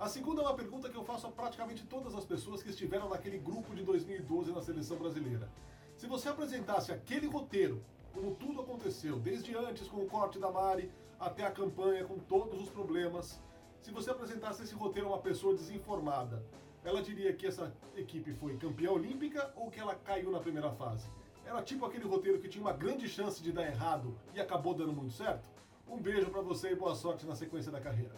A 0.00 0.08
segunda 0.08 0.42
é 0.42 0.44
uma 0.44 0.56
pergunta 0.56 0.88
que 0.88 0.96
eu 0.96 1.04
faço 1.04 1.28
a 1.28 1.30
praticamente 1.30 1.86
todas 1.86 2.16
as 2.16 2.24
pessoas 2.24 2.64
que 2.64 2.70
estiveram 2.70 3.08
naquele 3.08 3.38
grupo 3.38 3.76
de 3.76 3.84
2012 3.84 4.50
na 4.50 4.60
seleção 4.60 4.96
brasileira. 4.96 5.48
Se 5.96 6.08
você 6.08 6.28
apresentasse 6.28 6.90
aquele 6.90 7.28
roteiro, 7.28 7.80
como 8.18 8.34
tudo 8.34 8.60
aconteceu, 8.60 9.16
desde 9.20 9.56
antes 9.56 9.86
com 9.86 9.98
o 9.98 10.06
corte 10.06 10.40
da 10.40 10.50
Mari 10.50 10.90
até 11.20 11.44
a 11.46 11.50
campanha, 11.52 12.04
com 12.04 12.18
todos 12.18 12.60
os 12.60 12.68
problemas, 12.68 13.40
se 13.80 13.92
você 13.92 14.10
apresentasse 14.10 14.64
esse 14.64 14.74
roteiro 14.74 15.06
a 15.08 15.12
uma 15.12 15.22
pessoa 15.22 15.54
desinformada, 15.54 16.44
ela 16.84 17.00
diria 17.00 17.32
que 17.32 17.46
essa 17.46 17.72
equipe 17.96 18.32
foi 18.34 18.56
campeã 18.56 18.90
olímpica 18.90 19.52
ou 19.54 19.70
que 19.70 19.78
ela 19.78 19.94
caiu 19.94 20.32
na 20.32 20.40
primeira 20.40 20.70
fase? 20.72 21.08
Era 21.46 21.62
tipo 21.62 21.86
aquele 21.86 22.04
roteiro 22.04 22.40
que 22.40 22.48
tinha 22.48 22.60
uma 22.60 22.72
grande 22.72 23.08
chance 23.08 23.40
de 23.40 23.52
dar 23.52 23.66
errado 23.66 24.18
e 24.34 24.40
acabou 24.40 24.74
dando 24.74 24.92
muito 24.92 25.14
certo? 25.14 25.48
Um 25.86 25.98
beijo 25.98 26.28
para 26.28 26.42
você 26.42 26.72
e 26.72 26.74
boa 26.74 26.96
sorte 26.96 27.24
na 27.24 27.36
sequência 27.36 27.70
da 27.70 27.80
carreira. 27.80 28.14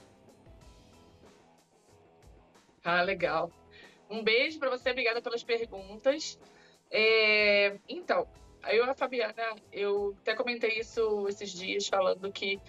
Ah, 2.83 3.03
legal. 3.03 3.53
Um 4.09 4.25
beijo 4.25 4.59
para 4.59 4.71
você, 4.71 4.91
obrigada 4.91 5.21
pelas 5.21 5.45
perguntas. 5.45 6.41
É, 6.91 7.79
então, 7.89 8.27
eu 8.69 8.87
e 8.87 8.91
a 8.91 8.95
Fabiana, 8.95 9.57
eu 9.73 10.15
até 10.21 10.35
comentei 10.35 10.79
isso 10.79 11.27
esses 11.29 11.51
dias, 11.51 11.87
falando 11.87 12.31
que 12.31 12.61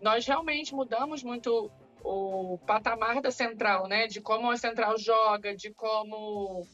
nós 0.00 0.26
realmente 0.26 0.74
mudamos 0.74 1.22
muito 1.22 1.70
o 2.02 2.58
patamar 2.66 3.20
da 3.20 3.30
central, 3.30 3.88
né? 3.88 4.06
De 4.06 4.20
como 4.20 4.50
a 4.50 4.56
central 4.56 4.98
joga, 4.98 5.54
de 5.54 5.72
como 5.72 6.66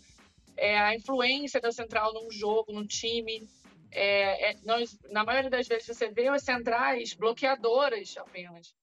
é 0.57 0.79
a 0.79 0.95
influência 0.95 1.61
da 1.61 1.73
central 1.73 2.13
num 2.13 2.31
jogo, 2.31 2.73
num 2.73 2.87
time. 2.87 3.49
É, 3.91 4.51
é, 4.51 4.57
nós, 4.65 4.99
na 5.11 5.25
maioria 5.25 5.51
das 5.51 5.67
vezes, 5.67 5.87
você 5.87 6.09
vê 6.09 6.29
as 6.29 6.43
centrais 6.43 7.15
bloqueadoras 7.15 8.15
apenas. 8.17 8.75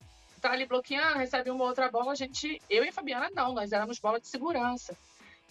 Tá 0.41 0.51
ali 0.51 0.65
bloqueando, 0.65 1.17
recebe 1.17 1.49
uma 1.49 1.65
outra 1.65 1.91
bola, 1.91 2.13
a 2.13 2.15
gente, 2.15 2.61
eu 2.69 2.83
e 2.83 2.89
a 2.89 2.93
Fabiana 2.93 3.29
não, 3.35 3.53
nós 3.53 3.71
éramos 3.71 3.99
bola 3.99 4.19
de 4.19 4.27
segurança. 4.27 4.97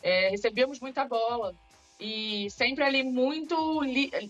É, 0.02 0.30
recebíamos 0.30 0.80
muita 0.80 1.04
bola 1.04 1.54
e 2.00 2.48
sempre 2.50 2.84
ali 2.84 3.02
muito 3.02 3.82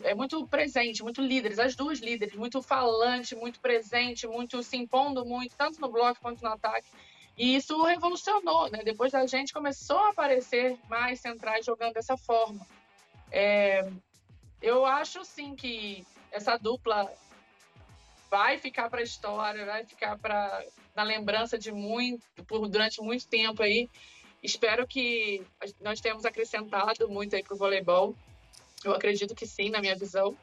é 0.03 0.15
muito 0.15 0.47
presente, 0.47 1.03
muito 1.03 1.21
líderes, 1.21 1.59
as 1.59 1.77
duas 1.77 1.99
líderes, 1.99 2.35
muito 2.35 2.63
falante, 2.63 3.37
muito 3.37 3.61
presente, 3.61 4.27
muito 4.27 4.63
se 4.63 4.77
impondo 4.77 5.25
muito, 5.27 5.55
tanto 5.55 5.81
no 5.81 5.89
bloco 5.89 6.21
quanto 6.21 6.43
no 6.43 6.49
ataque. 6.49 6.89
E 7.37 7.55
isso 7.55 7.81
revolucionou, 7.83 8.71
né? 8.71 8.81
Depois 8.83 9.13
da 9.13 9.25
gente 9.27 9.53
começou 9.53 9.99
a 9.99 10.11
aparecer 10.11 10.79
mais 10.89 11.21
centrais 11.21 11.65
jogando 11.65 11.93
dessa 11.93 12.17
forma. 12.17 12.67
É, 13.31 13.89
eu 14.63 14.85
acho 14.87 15.25
sim 15.25 15.55
que 15.55 16.05
essa 16.33 16.57
dupla 16.57 17.13
vai 18.31 18.59
ficar 18.59 18.91
para 18.91 19.01
a 19.01 19.05
história, 19.05 19.65
vai 19.65 19.85
ficar 19.85 20.19
para 20.19 20.65
na 20.97 21.03
lembrança 21.03 21.57
de 21.57 21.71
muito 21.71 22.25
por 22.45 22.67
durante 22.67 23.01
muito 23.01 23.29
tempo 23.29 23.63
aí. 23.63 23.89
Espero 24.42 24.87
que 24.87 25.42
nós 25.81 26.01
tenhamos 26.01 26.24
acrescentado 26.24 27.09
muito 27.09 27.35
aí 27.35 27.42
para 27.42 27.55
o 27.55 27.59
voleibol. 27.59 28.14
Eu 28.85 28.92
acredito 28.92 29.35
que 29.35 29.46
sim, 29.46 29.70
na 29.70 29.81
minha 29.81 29.96
visão. 29.96 30.37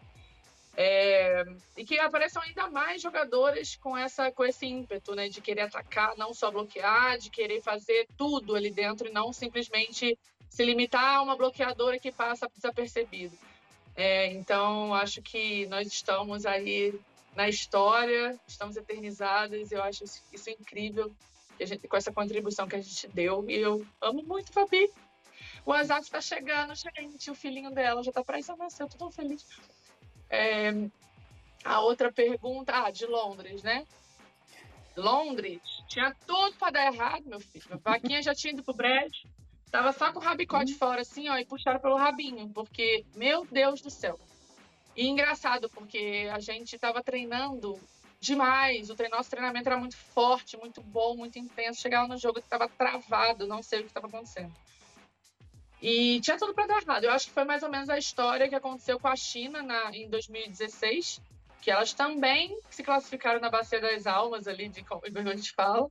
É, 0.78 1.46
e 1.78 1.86
que 1.86 1.98
apareçam 2.00 2.42
ainda 2.42 2.70
mais 2.70 3.02
jogadores 3.02 3.78
com 3.78 3.98
essa 3.98 4.30
com 4.30 4.44
esse 4.44 4.66
ímpeto, 4.66 5.16
né, 5.16 5.30
de 5.30 5.40
querer 5.40 5.62
atacar, 5.62 6.18
não 6.18 6.34
só 6.34 6.52
bloquear, 6.52 7.18
de 7.18 7.30
querer 7.30 7.62
fazer 7.62 8.06
tudo 8.18 8.56
ali 8.56 8.70
dentro 8.70 9.08
e 9.08 9.12
não 9.12 9.32
simplesmente 9.32 10.18
se 10.50 10.66
limitar 10.66 11.16
a 11.16 11.22
uma 11.22 11.38
bloqueadora 11.38 11.98
que 11.98 12.12
passa 12.12 12.50
desapercebido. 12.54 13.38
É, 13.96 14.28
então, 14.34 14.94
acho 14.94 15.22
que 15.22 15.66
nós 15.68 15.88
estamos 15.88 16.46
aí 16.46 16.94
na 17.36 17.48
história, 17.48 18.38
estamos 18.46 18.76
eternizadas, 18.76 19.72
eu 19.72 19.82
acho 19.82 20.04
isso 20.04 20.50
incrível, 20.50 21.10
gente, 21.62 21.88
com 21.88 21.96
essa 21.96 22.12
contribuição 22.12 22.68
que 22.68 22.76
a 22.76 22.82
gente 22.82 23.08
deu, 23.10 23.50
e 23.50 23.56
eu 23.56 23.86
amo 24.02 24.24
muito 24.24 24.52
Fabi. 24.52 24.90
O 25.66 25.74
Azaf 25.74 26.04
está 26.04 26.22
chegando, 26.22 26.74
gente, 26.76 27.30
o 27.30 27.36
filhinho 27.36 27.72
dela 27.72 28.04
já 28.04 28.10
está 28.12 28.24
para 28.24 28.40
isso 28.40 28.56
nascer, 28.56 28.84
eu 28.84 28.90
tô 28.90 28.98
tão 28.98 29.12
feliz. 29.12 29.46
É, 30.30 30.72
a 31.64 31.82
outra 31.82 32.12
pergunta, 32.12 32.72
ah, 32.74 32.92
de 32.92 33.06
Londres, 33.06 33.64
né? 33.64 33.86
Londres, 34.96 35.62
tinha 35.88 36.16
tudo 36.26 36.56
para 36.58 36.72
dar 36.72 36.94
errado, 36.94 37.24
meu 37.26 37.40
filho. 37.40 37.66
A 37.72 37.78
vaquinha 37.78 38.22
já 38.22 38.34
tinha 38.34 38.54
ido 38.54 38.64
pro 38.64 38.74
brejo, 38.74 39.28
tava 39.70 39.92
só 39.92 40.12
com 40.12 40.20
o 40.20 40.22
rabicó 40.22 40.64
de 40.64 40.74
fora, 40.74 41.02
assim, 41.02 41.28
ó, 41.30 41.38
e 41.38 41.46
puxaram 41.46 41.80
pelo 41.80 41.98
rabinho, 41.98 42.50
porque, 42.50 43.06
meu 43.16 43.46
Deus 43.46 43.82
do 43.82 43.90
céu, 43.90 44.20
e 44.96 45.08
engraçado, 45.08 45.70
porque 45.70 46.30
a 46.32 46.40
gente 46.40 46.76
estava 46.76 47.04
treinando 47.04 47.78
demais. 48.26 48.90
O 48.90 48.96
nosso 49.10 49.30
treinamento 49.30 49.68
era 49.70 49.78
muito 49.78 49.96
forte, 49.96 50.58
muito 50.58 50.82
bom, 50.82 51.16
muito 51.16 51.40
intenso. 51.40 51.82
Chegava 51.82 52.08
no 52.08 52.18
jogo 52.18 52.40
que 52.40 52.46
estava 52.46 52.68
travado, 52.68 53.48
não 53.48 53.62
sei 53.62 53.80
o 53.80 53.84
que 53.84 53.90
estava 53.90 54.08
acontecendo. 54.08 54.54
E 55.82 56.20
tinha 56.22 56.38
tudo 56.38 56.54
para 56.54 56.68
dar 56.68 56.82
errado. 56.82 57.04
Eu 57.04 57.12
acho 57.12 57.28
que 57.28 57.34
foi 57.34 57.44
mais 57.44 57.64
ou 57.64 57.70
menos 57.70 57.90
a 57.90 57.98
história 57.98 58.48
que 58.48 58.56
aconteceu 58.56 59.00
com 59.00 59.08
a 59.08 59.16
China 59.16 59.62
na, 59.62 59.96
em 59.96 60.10
2016, 60.10 61.22
que 61.62 61.70
elas 61.70 61.94
também 61.94 62.58
se 62.70 62.84
classificaram 62.84 63.40
na 63.40 63.50
Bacia 63.50 63.80
das 63.80 64.08
Almas, 64.08 64.48
ali, 64.48 64.70
de 64.70 64.84
como 64.86 65.02
a 65.06 65.36
gente 65.36 65.52
fala 65.54 65.90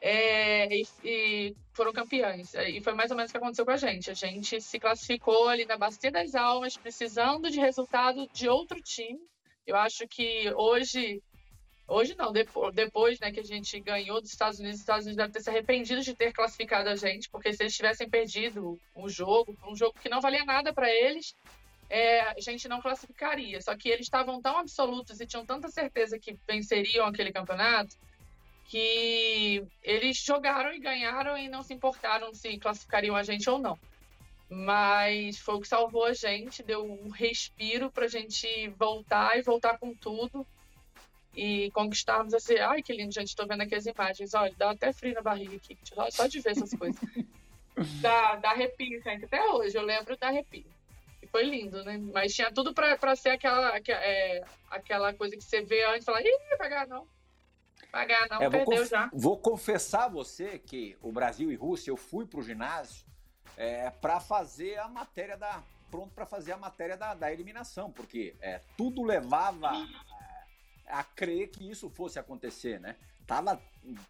é, 0.00 0.68
e, 0.72 0.86
e, 1.04 1.56
foram 1.72 1.92
campeãs. 1.92 2.54
E 2.54 2.80
foi 2.80 2.94
mais 2.94 3.10
ou 3.10 3.16
menos 3.16 3.30
o 3.30 3.32
que 3.32 3.38
aconteceu 3.38 3.64
com 3.64 3.72
a 3.72 3.76
gente. 3.76 4.10
A 4.10 4.14
gente 4.14 4.60
se 4.60 4.78
classificou 4.78 5.48
ali 5.48 5.64
na 5.64 5.76
Bacia 5.76 6.10
das 6.10 6.34
Almas, 6.34 6.76
precisando 6.76 7.50
de 7.50 7.58
resultado 7.58 8.28
de 8.32 8.48
outro 8.48 8.80
time. 8.80 9.18
Eu 9.66 9.76
acho 9.76 10.06
que 10.08 10.52
hoje, 10.54 11.22
hoje 11.88 12.14
não, 12.16 12.30
depois, 12.30 12.74
depois 12.74 13.18
né, 13.18 13.32
que 13.32 13.40
a 13.40 13.44
gente 13.44 13.80
ganhou 13.80 14.20
dos 14.20 14.30
Estados 14.30 14.60
Unidos, 14.60 14.76
os 14.76 14.82
Estados 14.82 15.06
Unidos 15.06 15.16
devem 15.16 15.32
ter 15.32 15.40
se 15.40 15.50
arrependido 15.50 16.02
de 16.02 16.14
ter 16.14 16.32
classificado 16.32 16.88
a 16.90 16.94
gente, 16.94 17.28
porque 17.30 17.52
se 17.52 17.62
eles 17.62 17.74
tivessem 17.74 18.08
perdido 18.08 18.78
um 18.94 19.08
jogo, 19.08 19.56
um 19.66 19.74
jogo 19.74 19.98
que 20.00 20.08
não 20.08 20.20
valia 20.20 20.44
nada 20.44 20.72
para 20.72 20.90
eles, 20.90 21.34
é, 21.88 22.20
a 22.20 22.40
gente 22.40 22.68
não 22.68 22.80
classificaria. 22.80 23.60
Só 23.62 23.74
que 23.74 23.88
eles 23.88 24.06
estavam 24.06 24.40
tão 24.40 24.58
absolutos 24.58 25.18
e 25.20 25.26
tinham 25.26 25.46
tanta 25.46 25.68
certeza 25.68 26.18
que 26.18 26.38
venceriam 26.46 27.06
aquele 27.06 27.32
campeonato 27.32 27.96
que 28.68 29.64
eles 29.82 30.18
jogaram 30.18 30.74
e 30.74 30.78
ganharam 30.78 31.38
e 31.38 31.48
não 31.48 31.62
se 31.62 31.72
importaram 31.72 32.34
se 32.34 32.58
classificariam 32.58 33.16
a 33.16 33.22
gente 33.22 33.48
ou 33.48 33.58
não. 33.58 33.78
Mas 34.50 35.38
foi 35.38 35.54
o 35.54 35.60
que 35.60 35.68
salvou 35.68 36.04
a 36.04 36.12
gente, 36.12 36.62
deu 36.62 36.84
um 36.84 37.08
respiro 37.08 37.90
para 37.90 38.04
a 38.04 38.08
gente 38.08 38.68
voltar 38.78 39.38
e 39.38 39.42
voltar 39.42 39.78
com 39.78 39.94
tudo 39.94 40.46
e 41.38 41.70
conquistarmos 41.70 42.34
assim. 42.34 42.58
Ai, 42.58 42.82
que 42.82 42.92
lindo, 42.92 43.12
gente, 43.12 43.28
estou 43.28 43.46
vendo 43.46 43.62
aqui 43.62 43.76
as 43.76 43.86
imagens. 43.86 44.34
Olha, 44.34 44.52
dá 44.58 44.72
até 44.72 44.92
frio 44.92 45.14
na 45.14 45.22
barriga 45.22 45.54
aqui, 45.54 45.78
só 46.10 46.26
de 46.26 46.40
ver 46.40 46.50
essas 46.50 46.74
coisas. 46.74 47.00
dá, 48.02 48.34
dá 48.36 48.50
arrepio, 48.50 49.00
gente. 49.00 49.24
Até 49.24 49.40
hoje 49.48 49.78
eu 49.78 49.82
lembro 49.82 50.16
da 50.16 50.26
arrepio. 50.26 50.66
E 51.22 51.26
foi 51.28 51.44
lindo, 51.44 51.84
né? 51.84 51.96
Mas 52.12 52.34
tinha 52.34 52.50
tudo 52.50 52.74
para 52.74 53.14
ser 53.14 53.30
aquela, 53.30 53.76
é, 53.76 54.42
aquela 54.68 55.14
coisa 55.14 55.36
que 55.36 55.44
você 55.44 55.62
vê 55.62 55.84
antes 55.84 56.02
e 56.02 56.06
fala, 56.06 56.20
ih, 56.20 56.58
ganhar 56.58 56.88
não 56.88 57.06
Pagar 57.92 58.28
não, 58.28 58.42
é, 58.42 58.50
perdeu 58.50 58.76
vou 58.76 58.84
já. 58.84 59.10
Vou 59.12 59.38
confessar 59.38 60.04
a 60.04 60.08
você 60.08 60.58
que 60.58 60.98
o 61.00 61.10
Brasil 61.12 61.50
e 61.50 61.54
Rússia, 61.54 61.90
eu 61.90 61.96
fui 61.96 62.26
pro 62.26 62.42
ginásio 62.42 63.06
é, 63.56 63.88
para 63.90 64.20
fazer 64.20 64.78
a 64.78 64.88
matéria 64.88 65.36
da. 65.36 65.62
Pronto 65.90 66.12
para 66.14 66.26
fazer 66.26 66.52
a 66.52 66.58
matéria 66.58 66.98
da, 66.98 67.14
da 67.14 67.32
eliminação, 67.32 67.90
porque 67.90 68.34
é, 68.42 68.60
tudo 68.76 69.02
levava 69.02 69.72
a 70.90 71.04
crer 71.04 71.48
que 71.48 71.68
isso 71.68 71.88
fosse 71.90 72.18
acontecer, 72.18 72.80
né? 72.80 72.96
Tava 73.26 73.60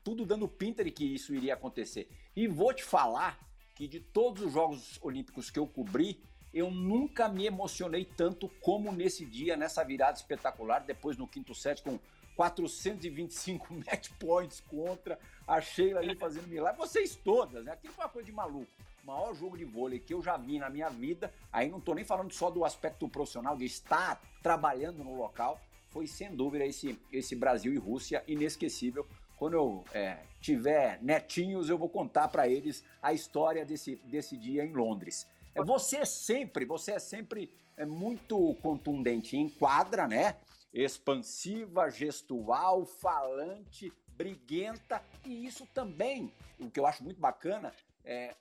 tudo 0.05 0.25
dando 0.25 0.47
pinta 0.47 0.85
de 0.85 0.91
que 0.91 1.05
isso 1.05 1.35
iria 1.35 1.55
acontecer. 1.55 2.09
E 2.37 2.47
vou 2.47 2.73
te 2.73 2.85
falar 2.85 3.39
que 3.75 3.87
de 3.87 4.01
todos 4.01 4.43
os 4.43 4.53
Jogos 4.53 4.99
Olímpicos 5.03 5.51
que 5.51 5.59
eu 5.59 5.67
cobri, 5.67 6.21
eu 6.53 6.71
nunca 6.71 7.29
me 7.29 7.47
emocionei 7.47 8.05
tanto 8.05 8.49
como 8.61 8.91
nesse 8.93 9.25
dia, 9.25 9.57
nessa 9.57 9.85
virada 9.85 10.17
espetacular, 10.17 10.81
depois 10.81 11.17
no 11.17 11.29
quinto 11.29 11.55
set 11.55 11.83
com 11.83 11.99
425 12.37 13.75
match 13.87 14.11
points 14.19 14.61
contra 14.61 15.19
a 15.47 15.61
Sheila 15.61 16.01
ali 16.01 16.15
fazendo 16.15 16.47
milagre. 16.47 16.79
Vocês 16.79 17.17
todas, 17.17 17.65
né? 17.65 17.73
Aquilo 17.73 17.93
foi 17.93 18.05
uma 18.05 18.11
coisa 18.11 18.27
de 18.27 18.33
maluco. 18.33 18.71
O 19.03 19.07
maior 19.07 19.35
jogo 19.35 19.57
de 19.57 19.65
vôlei 19.65 19.99
que 19.99 20.15
eu 20.15 20.23
já 20.23 20.37
vi 20.37 20.59
na 20.59 20.71
minha 20.71 20.89
vida, 20.89 21.33
aí 21.53 21.69
não 21.69 21.81
tô 21.81 21.95
nem 21.95 22.05
falando 22.05 22.33
só 22.33 22.51
do 22.51 22.65
aspecto 22.65 23.09
profissional, 23.09 23.57
de 23.57 23.65
estar 23.65 24.21
trabalhando 24.43 25.03
no 25.03 25.17
local, 25.17 25.61
foi 25.89 26.07
sem 26.07 26.35
dúvida 26.35 26.65
esse, 26.65 26.99
esse 27.13 27.35
Brasil 27.35 27.73
e 27.73 27.79
Rússia 27.79 28.23
inesquecível. 28.27 29.07
Quando 29.37 29.55
eu 29.55 29.85
é, 29.93 30.19
tiver 30.41 31.03
netinhos, 31.03 31.69
eu 31.69 31.79
vou 31.79 31.89
contar 31.89 32.29
para 32.29 32.49
eles 32.49 32.85
a 33.01 33.13
história 33.13 33.65
desse, 33.65 33.97
desse 34.05 34.37
dia 34.37 34.65
em 34.65 34.73
Londres. 34.73 35.27
É, 35.55 35.63
você 35.63 35.99
é 35.99 36.05
sempre, 36.05 36.65
você 36.65 36.93
é 36.93 36.99
sempre 36.99 37.51
é, 37.77 37.87
muito 37.87 38.55
contundente 38.63 39.37
em 39.37 39.49
quadra, 39.49 40.07
né? 40.09 40.37
expansiva, 40.73 41.91
gestual, 41.91 42.85
falante, 42.85 43.93
briguenta, 44.17 45.03
e 45.25 45.47
isso 45.47 45.67
também, 45.73 46.33
o 46.59 46.71
que 46.71 46.79
eu 46.79 46.87
acho 46.87 47.03
muito 47.03 47.21
bacana, 47.21 47.73
é, 48.05 48.35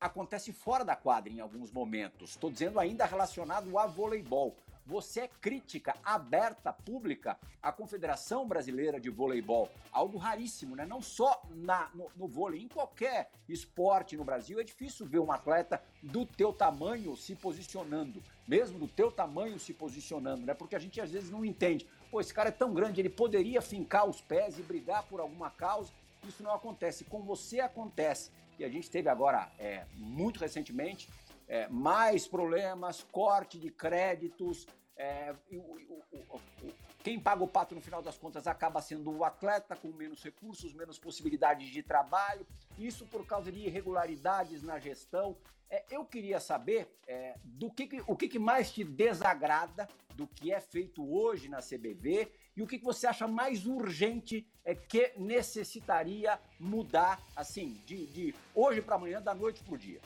acontece 0.00 0.52
fora 0.52 0.84
da 0.84 0.94
quadra 0.94 1.32
em 1.32 1.40
alguns 1.40 1.70
momentos. 1.70 2.30
Estou 2.30 2.50
dizendo 2.50 2.78
ainda 2.78 3.06
relacionado 3.06 3.78
a 3.78 3.86
voleibol 3.86 4.56
você 4.86 5.22
é 5.22 5.28
crítica 5.28 5.94
aberta, 6.04 6.72
pública 6.72 7.36
à 7.60 7.72
Confederação 7.72 8.46
Brasileira 8.46 9.00
de 9.00 9.10
Voleibol. 9.10 9.68
Algo 9.90 10.16
raríssimo, 10.16 10.76
né? 10.76 10.86
Não 10.86 11.02
só 11.02 11.42
na, 11.50 11.90
no, 11.92 12.08
no 12.16 12.28
vôlei, 12.28 12.62
em 12.62 12.68
qualquer 12.68 13.30
esporte 13.48 14.16
no 14.16 14.24
Brasil 14.24 14.60
é 14.60 14.64
difícil 14.64 15.04
ver 15.04 15.18
um 15.18 15.32
atleta 15.32 15.82
do 16.00 16.24
teu 16.24 16.52
tamanho 16.52 17.16
se 17.16 17.34
posicionando, 17.34 18.22
mesmo 18.46 18.78
do 18.78 18.86
teu 18.86 19.10
tamanho 19.10 19.58
se 19.58 19.74
posicionando, 19.74 20.46
né? 20.46 20.54
Porque 20.54 20.76
a 20.76 20.78
gente 20.78 21.00
às 21.00 21.10
vezes 21.10 21.30
não 21.30 21.44
entende. 21.44 21.86
Pô, 22.10 22.20
esse 22.20 22.32
cara 22.32 22.50
é 22.50 22.52
tão 22.52 22.72
grande, 22.72 23.00
ele 23.00 23.08
poderia 23.08 23.60
fincar 23.60 24.08
os 24.08 24.20
pés 24.20 24.58
e 24.58 24.62
brigar 24.62 25.02
por 25.02 25.18
alguma 25.18 25.50
causa. 25.50 25.92
Isso 26.26 26.42
não 26.42 26.54
acontece. 26.54 27.04
Com 27.04 27.22
você 27.22 27.58
acontece. 27.58 28.30
E 28.58 28.64
a 28.64 28.68
gente 28.68 28.90
teve 28.90 29.08
agora, 29.08 29.50
é, 29.58 29.84
muito 29.94 30.40
recentemente, 30.40 31.08
é, 31.48 31.68
mais 31.68 32.26
problemas, 32.26 33.02
corte 33.10 33.58
de 33.58 33.70
créditos. 33.70 34.66
É, 34.96 35.34
o, 35.52 35.56
o, 35.56 36.38
o, 36.62 36.72
quem 37.06 37.20
paga 37.20 37.44
o 37.44 37.48
pato 37.48 37.72
no 37.74 37.80
final 37.80 38.02
das 38.02 38.18
contas 38.18 38.48
acaba 38.48 38.82
sendo 38.82 39.12
o 39.12 39.24
atleta 39.24 39.76
com 39.76 39.88
menos 39.88 40.24
recursos, 40.24 40.72
menos 40.72 40.98
possibilidades 40.98 41.68
de 41.68 41.80
trabalho, 41.80 42.44
isso 42.76 43.06
por 43.06 43.24
causa 43.24 43.52
de 43.52 43.60
irregularidades 43.60 44.62
na 44.62 44.78
gestão. 44.80 45.36
É, 45.70 45.84
eu 45.90 46.04
queria 46.04 46.40
saber 46.40 46.88
é, 47.06 47.36
do 47.44 47.70
que, 47.70 48.02
o 48.08 48.16
que, 48.16 48.28
que, 48.28 48.38
mais 48.38 48.72
te 48.72 48.82
desagrada 48.82 49.88
do 50.16 50.26
que 50.26 50.52
é 50.52 50.60
feito 50.60 51.08
hoje 51.08 51.48
na 51.48 51.58
CBV 51.58 52.28
e 52.56 52.62
o 52.62 52.66
que, 52.66 52.78
que 52.78 52.84
você 52.84 53.06
acha 53.06 53.28
mais 53.28 53.66
urgente 53.66 54.44
é, 54.64 54.74
que 54.74 55.12
necessitaria 55.16 56.40
mudar 56.58 57.20
assim 57.36 57.74
de, 57.86 58.06
de 58.06 58.34
hoje 58.54 58.82
para 58.82 58.96
amanhã, 58.96 59.22
da 59.22 59.34
noite 59.34 59.62
para 59.62 59.74
o 59.74 59.78
dia. 59.78 60.00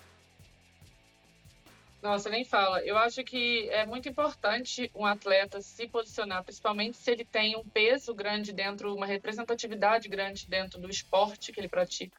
Nossa, 2.03 2.31
nem 2.31 2.45
fala. 2.45 2.81
Eu 2.83 2.97
acho 2.97 3.23
que 3.23 3.69
é 3.69 3.85
muito 3.85 4.09
importante 4.09 4.91
um 4.95 5.05
atleta 5.05 5.61
se 5.61 5.87
posicionar, 5.87 6.43
principalmente 6.43 6.97
se 6.97 7.11
ele 7.11 7.25
tem 7.27 7.57
um 7.57 7.65
peso 7.65 8.15
grande 8.15 8.53
dentro, 8.53 8.95
uma 8.95 9.05
representatividade 9.05 10.09
grande 10.09 10.49
dentro 10.49 10.81
do 10.81 10.89
esporte 10.89 11.53
que 11.53 11.61
ele 11.61 11.69
pratica. 11.69 12.17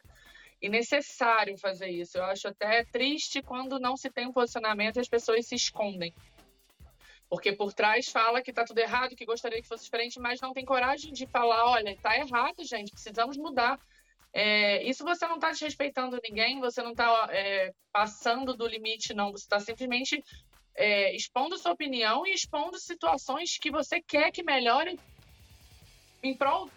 E 0.60 0.68
necessário 0.68 1.58
fazer 1.58 1.88
isso. 1.88 2.16
Eu 2.16 2.24
acho 2.24 2.46
até 2.46 2.84
triste 2.84 3.42
quando 3.42 3.80
não 3.80 3.96
se 3.96 4.08
tem 4.08 4.28
um 4.28 4.32
posicionamento 4.32 4.96
e 4.96 5.00
as 5.00 5.08
pessoas 5.08 5.46
se 5.46 5.56
escondem. 5.56 6.14
Porque 7.28 7.50
por 7.50 7.72
trás 7.72 8.08
fala 8.08 8.40
que 8.40 8.50
está 8.50 8.64
tudo 8.64 8.78
errado, 8.78 9.16
que 9.16 9.24
gostaria 9.24 9.60
que 9.60 9.66
fosse 9.66 9.84
diferente, 9.84 10.20
mas 10.20 10.40
não 10.40 10.52
tem 10.52 10.64
coragem 10.64 11.12
de 11.12 11.26
falar, 11.26 11.64
olha, 11.64 11.90
está 11.90 12.16
errado, 12.16 12.62
gente, 12.62 12.92
precisamos 12.92 13.36
mudar. 13.36 13.80
É, 14.32 14.82
isso 14.84 15.04
você 15.04 15.26
não 15.26 15.34
está 15.34 15.50
desrespeitando 15.50 16.18
ninguém, 16.22 16.58
você 16.58 16.82
não 16.82 16.92
está 16.92 17.28
é, 17.30 17.72
passando 17.92 18.54
do 18.56 18.66
limite, 18.66 19.12
não. 19.12 19.30
Você 19.30 19.44
está 19.44 19.60
simplesmente 19.60 20.22
é, 20.74 21.14
expondo 21.14 21.58
sua 21.58 21.72
opinião 21.72 22.26
e 22.26 22.32
expondo 22.32 22.78
situações 22.78 23.58
que 23.58 23.70
você 23.70 24.00
quer 24.00 24.30
que 24.30 24.42
melhorem 24.42 24.98
em 26.22 26.34
prol 26.34 26.70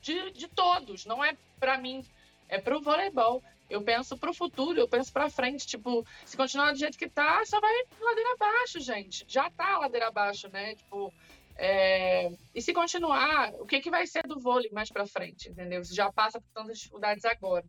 de, 0.00 0.30
de 0.30 0.48
todos. 0.48 1.04
Não 1.04 1.22
é 1.22 1.36
para 1.60 1.76
mim, 1.76 2.04
é 2.48 2.58
para 2.58 2.76
o 2.76 2.82
voleibol. 2.82 3.42
Eu 3.68 3.82
penso 3.82 4.18
para 4.18 4.30
o 4.30 4.34
futuro, 4.34 4.78
eu 4.78 4.88
penso 4.88 5.12
para 5.12 5.30
frente. 5.30 5.66
Tipo, 5.66 6.06
se 6.26 6.36
continuar 6.36 6.72
do 6.72 6.78
jeito 6.78 6.98
que 6.98 7.08
tá, 7.08 7.42
só 7.44 7.58
vai 7.60 7.72
ladeira 8.00 8.32
abaixo, 8.34 8.80
gente. 8.80 9.24
Já 9.26 9.50
tá 9.50 9.78
ladeira 9.78 10.08
abaixo, 10.08 10.48
né? 10.48 10.74
Tipo, 10.74 11.12
é... 11.56 12.30
E 12.54 12.62
se 12.62 12.72
continuar, 12.72 13.52
o 13.54 13.66
que, 13.66 13.80
que 13.80 13.90
vai 13.90 14.06
ser 14.06 14.26
do 14.26 14.40
vôlei 14.40 14.70
mais 14.72 14.90
para 14.90 15.06
frente, 15.06 15.50
entendeu? 15.50 15.84
Você 15.84 15.94
já 15.94 16.12
passa 16.12 16.40
por 16.40 16.48
tantas 16.52 16.78
dificuldades 16.78 17.24
agora. 17.24 17.64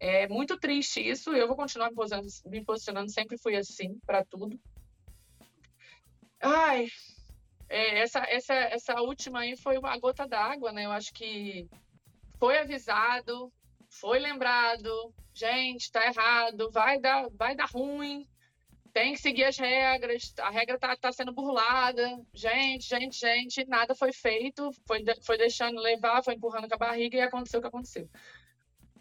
É 0.00 0.28
muito 0.28 0.56
triste 0.58 1.00
isso. 1.00 1.34
Eu 1.34 1.48
vou 1.48 1.56
continuar 1.56 1.90
me 1.90 1.94
posicionando, 1.96 2.28
me 2.46 2.64
posicionando 2.64 3.10
sempre 3.10 3.38
fui 3.38 3.56
assim 3.56 3.98
para 4.06 4.24
tudo. 4.24 4.58
Ai, 6.40 6.86
é, 7.68 7.98
essa, 7.98 8.20
essa, 8.20 8.54
essa 8.54 9.00
última 9.00 9.40
aí 9.40 9.56
foi 9.56 9.76
uma 9.76 9.98
gota 9.98 10.26
d'água, 10.26 10.72
né? 10.72 10.86
Eu 10.86 10.92
acho 10.92 11.12
que 11.12 11.68
foi 12.38 12.58
avisado, 12.58 13.52
foi 13.90 14.18
lembrado, 14.18 15.12
gente, 15.34 15.90
tá 15.90 16.06
errado, 16.06 16.70
vai 16.70 17.00
dar, 17.00 17.28
vai 17.30 17.56
dar 17.56 17.68
ruim, 17.68 18.26
tem 18.98 19.12
que 19.12 19.20
seguir 19.20 19.44
as 19.44 19.56
regras, 19.56 20.34
a 20.40 20.50
regra 20.50 20.76
tá, 20.76 20.96
tá 20.96 21.12
sendo 21.12 21.30
burlada, 21.30 22.20
gente, 22.34 22.88
gente, 22.88 23.16
gente, 23.16 23.64
nada 23.68 23.94
foi 23.94 24.12
feito, 24.12 24.72
foi, 24.88 25.04
foi 25.22 25.38
deixando 25.38 25.80
levar, 25.80 26.24
foi 26.24 26.34
empurrando 26.34 26.66
com 26.66 26.74
a 26.74 26.78
barriga 26.78 27.16
e 27.16 27.20
aconteceu 27.20 27.60
o 27.60 27.62
que 27.62 27.68
aconteceu. 27.68 28.08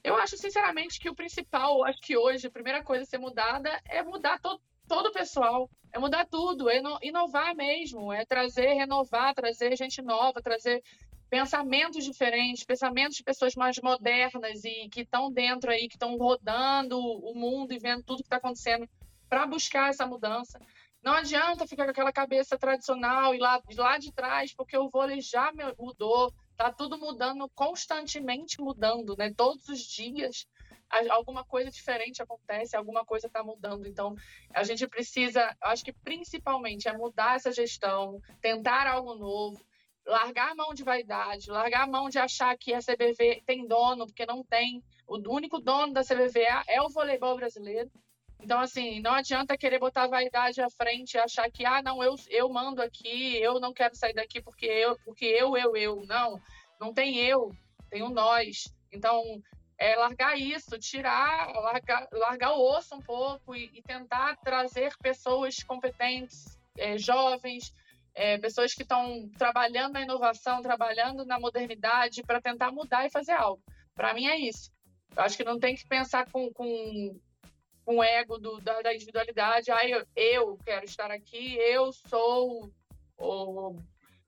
Eu 0.04 0.16
acho, 0.16 0.38
sinceramente, 0.38 1.00
que 1.00 1.10
o 1.10 1.16
principal, 1.16 1.84
acho 1.84 2.00
que 2.00 2.16
hoje, 2.16 2.46
a 2.46 2.52
primeira 2.52 2.84
coisa 2.84 3.02
a 3.02 3.06
ser 3.08 3.18
mudada 3.18 3.72
é 3.86 4.04
mudar 4.04 4.40
todo, 4.40 4.62
todo 4.88 5.08
o 5.08 5.12
pessoal, 5.12 5.68
é 5.92 5.98
mudar 5.98 6.28
tudo, 6.28 6.70
é 6.70 6.80
inovar 7.02 7.56
mesmo, 7.56 8.14
é 8.14 8.24
trazer, 8.24 8.74
renovar, 8.74 9.34
trazer 9.34 9.76
gente 9.76 10.00
nova, 10.04 10.44
trazer 10.44 10.84
pensamentos 11.28 12.06
diferentes, 12.06 12.64
pensamentos 12.64 13.18
de 13.18 13.24
pessoas 13.24 13.56
mais 13.56 13.80
modernas 13.82 14.64
e 14.64 14.90
que 14.90 15.02
estão 15.02 15.32
dentro 15.32 15.72
aí, 15.72 15.88
que 15.88 15.96
estão 15.96 16.16
rodando 16.18 17.00
o 17.00 17.34
mundo 17.34 17.74
e 17.74 17.80
vendo 17.80 18.04
tudo 18.04 18.18
que 18.18 18.28
está 18.28 18.38
acontecendo 18.38 18.88
para 19.30 19.46
buscar 19.46 19.90
essa 19.90 20.06
mudança. 20.06 20.60
Não 21.04 21.14
adianta 21.14 21.68
ficar 21.68 21.86
com 21.86 21.92
aquela 21.92 22.12
cabeça 22.12 22.58
tradicional 22.58 23.34
e 23.34 23.38
lá, 23.38 23.62
lá 23.76 23.98
de 23.98 24.12
trás, 24.12 24.54
porque 24.54 24.78
o 24.78 24.90
vôlei 24.90 25.22
já 25.22 25.52
mudou, 25.78 26.34
está 26.52 26.72
tudo 26.72 26.98
mudando, 26.98 27.50
constantemente 27.56 28.60
mudando, 28.60 29.16
né? 29.16 29.32
Todos 29.36 29.68
os 29.70 29.80
dias 29.80 30.48
alguma 31.10 31.44
coisa 31.44 31.70
diferente 31.70 32.22
acontece, 32.22 32.76
alguma 32.76 33.06
coisa 33.06 33.28
está 33.28 33.44
mudando. 33.44 33.86
Então, 33.88 34.16
a 34.54 34.64
gente 34.64 34.88
precisa, 34.88 35.56
acho 35.62 35.84
que 35.84 35.94
principalmente 35.94 36.88
é 36.88 36.94
mudar 36.94 37.36
essa 37.36 37.52
gestão, 37.52 38.22
tentar 38.42 38.88
algo 38.88 39.16
novo, 39.16 39.62
largar 40.06 40.52
a 40.52 40.56
mão 40.56 40.74
de 40.74 40.84
vaidade, 40.84 41.52
largar 41.52 41.84
a 41.84 41.88
mão 41.88 42.10
de 42.10 42.18
achar 42.18 42.58
que 42.58 42.74
a 42.74 42.80
CBV 42.80 43.44
tem 43.46 43.68
dono, 43.68 44.08
porque 44.08 44.26
não 44.26 44.44
tem. 44.44 44.82
O 45.06 45.18
único 45.30 45.60
dono 45.60 45.94
da 45.94 46.04
CBV 46.04 46.40
é, 46.40 46.76
é 46.76 46.82
o 46.82 46.90
voleibol 46.90 47.36
brasileiro. 47.36 47.92
Então, 48.40 48.60
assim, 48.60 49.02
não 49.02 49.14
adianta 49.14 49.58
querer 49.58 49.80
botar 49.80 50.04
a 50.04 50.08
vaidade 50.08 50.62
à 50.62 50.70
frente 50.70 51.16
e 51.16 51.20
achar 51.20 51.50
que, 51.52 51.66
ah, 51.66 51.82
não, 51.82 52.04
eu, 52.04 52.16
eu 52.30 52.48
mando 52.50 52.82
aqui, 52.82 53.38
eu 53.38 53.60
não 53.60 53.74
quero 53.74 53.96
sair 53.96 54.14
daqui 54.14 54.42
porque 54.42 54.66
eu, 54.66 54.98
porque 55.04 55.26
eu, 55.26 55.58
eu, 55.58 55.76
eu. 55.76 56.06
Não, 56.06 56.40
não 56.80 56.94
tem 56.94 57.18
eu, 57.18 57.52
tem 57.90 58.04
o 58.04 58.10
nós. 58.10 58.74
Então, 58.92 59.42
é 59.78 59.96
largar 59.96 60.38
isso, 60.40 60.78
tirar, 60.80 61.52
largar, 61.54 62.08
largar 62.12 62.54
o 62.54 62.62
osso 62.62 62.96
um 62.96 63.02
pouco 63.02 63.56
e, 63.56 63.70
e 63.74 63.82
tentar 63.82 64.38
trazer 64.38 64.96
pessoas 64.98 65.62
competentes, 65.64 66.58
é, 66.78 66.98
jovens, 66.98 67.74
é, 68.16 68.38
pessoas 68.40 68.74
que 68.74 68.82
estão 68.82 69.30
trabalhando 69.38 69.94
na 69.94 70.02
inovação, 70.02 70.62
trabalhando 70.62 71.26
na 71.26 71.40
modernidade 71.40 72.24
para 72.24 72.42
tentar 72.42 72.72
mudar 72.72 73.06
e 73.06 73.12
fazer 73.12 73.34
algo. 73.34 73.62
Para 73.94 74.14
mim 74.14 74.28
é 74.28 74.38
isso. 74.38 74.72
Eu 75.16 75.24
acho 75.24 75.38
que 75.38 75.44
não 75.44 75.60
tem 75.60 75.76
que 75.76 75.88
pensar 75.88 76.30
com, 76.32 76.52
com, 76.52 77.20
o 77.88 78.04
ego 78.04 78.38
do, 78.38 78.60
da, 78.60 78.82
da, 78.82 78.94
individualidade. 78.94 79.72
Ah, 79.72 79.88
eu, 79.88 80.06
eu 80.16 80.58
quero 80.64 80.86
estar 80.86 81.10
aqui, 81.10 81.56
eu 81.56 81.92
sou 81.94 82.70
o 83.18 83.76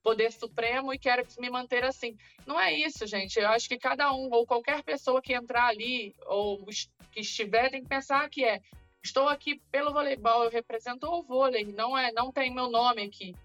poder 0.01 0.31
supremo 0.31 0.93
e 0.93 0.97
quero 0.97 1.27
me 1.37 1.49
manter 1.49 1.83
assim. 1.83 2.17
Não 2.47 2.59
é 2.59 2.73
isso, 2.73 3.05
gente. 3.05 3.37
Eu 3.37 3.49
acho 3.49 3.67
que 3.67 3.77
cada 3.77 4.13
um, 4.13 4.29
ou 4.31 4.47
qualquer 4.47 4.81
pessoa 4.81 5.21
que 5.21 5.33
entrar 5.33 5.67
ali, 5.67 6.15
ou 6.25 6.65
que 7.11 7.19
estiver, 7.19 7.69
tem 7.69 7.83
que 7.83 7.89
pensar 7.89 8.29
que 8.29 8.45
é 8.45 8.61
estou 9.03 9.27
aqui 9.27 9.61
pelo 9.71 9.93
voleibol, 9.93 10.45
eu 10.45 10.49
represento 10.49 11.07
o 11.07 11.23
vôlei, 11.23 11.65
não 11.65 11.97
é, 11.97 12.11
não 12.11 12.31
tem 12.31 12.53
meu 12.53 12.69
nome 12.69 13.03
aqui. 13.03 13.35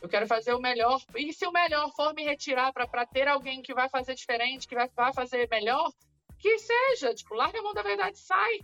Eu 0.00 0.08
quero 0.08 0.26
fazer 0.26 0.52
o 0.54 0.60
melhor. 0.60 1.00
E 1.16 1.32
se 1.32 1.46
o 1.46 1.52
melhor 1.52 1.88
for 1.94 2.12
me 2.14 2.24
retirar 2.24 2.72
para 2.72 3.06
ter 3.06 3.28
alguém 3.28 3.62
que 3.62 3.72
vai 3.72 3.88
fazer 3.88 4.14
diferente, 4.16 4.66
que 4.66 4.74
vai, 4.74 4.88
vai 4.88 5.12
fazer 5.12 5.48
melhor, 5.48 5.92
que 6.38 6.58
seja. 6.58 7.14
Tipo, 7.14 7.34
larga 7.34 7.60
a 7.60 7.62
mão 7.62 7.72
da 7.72 7.82
verdade 7.82 8.18
sai. 8.18 8.60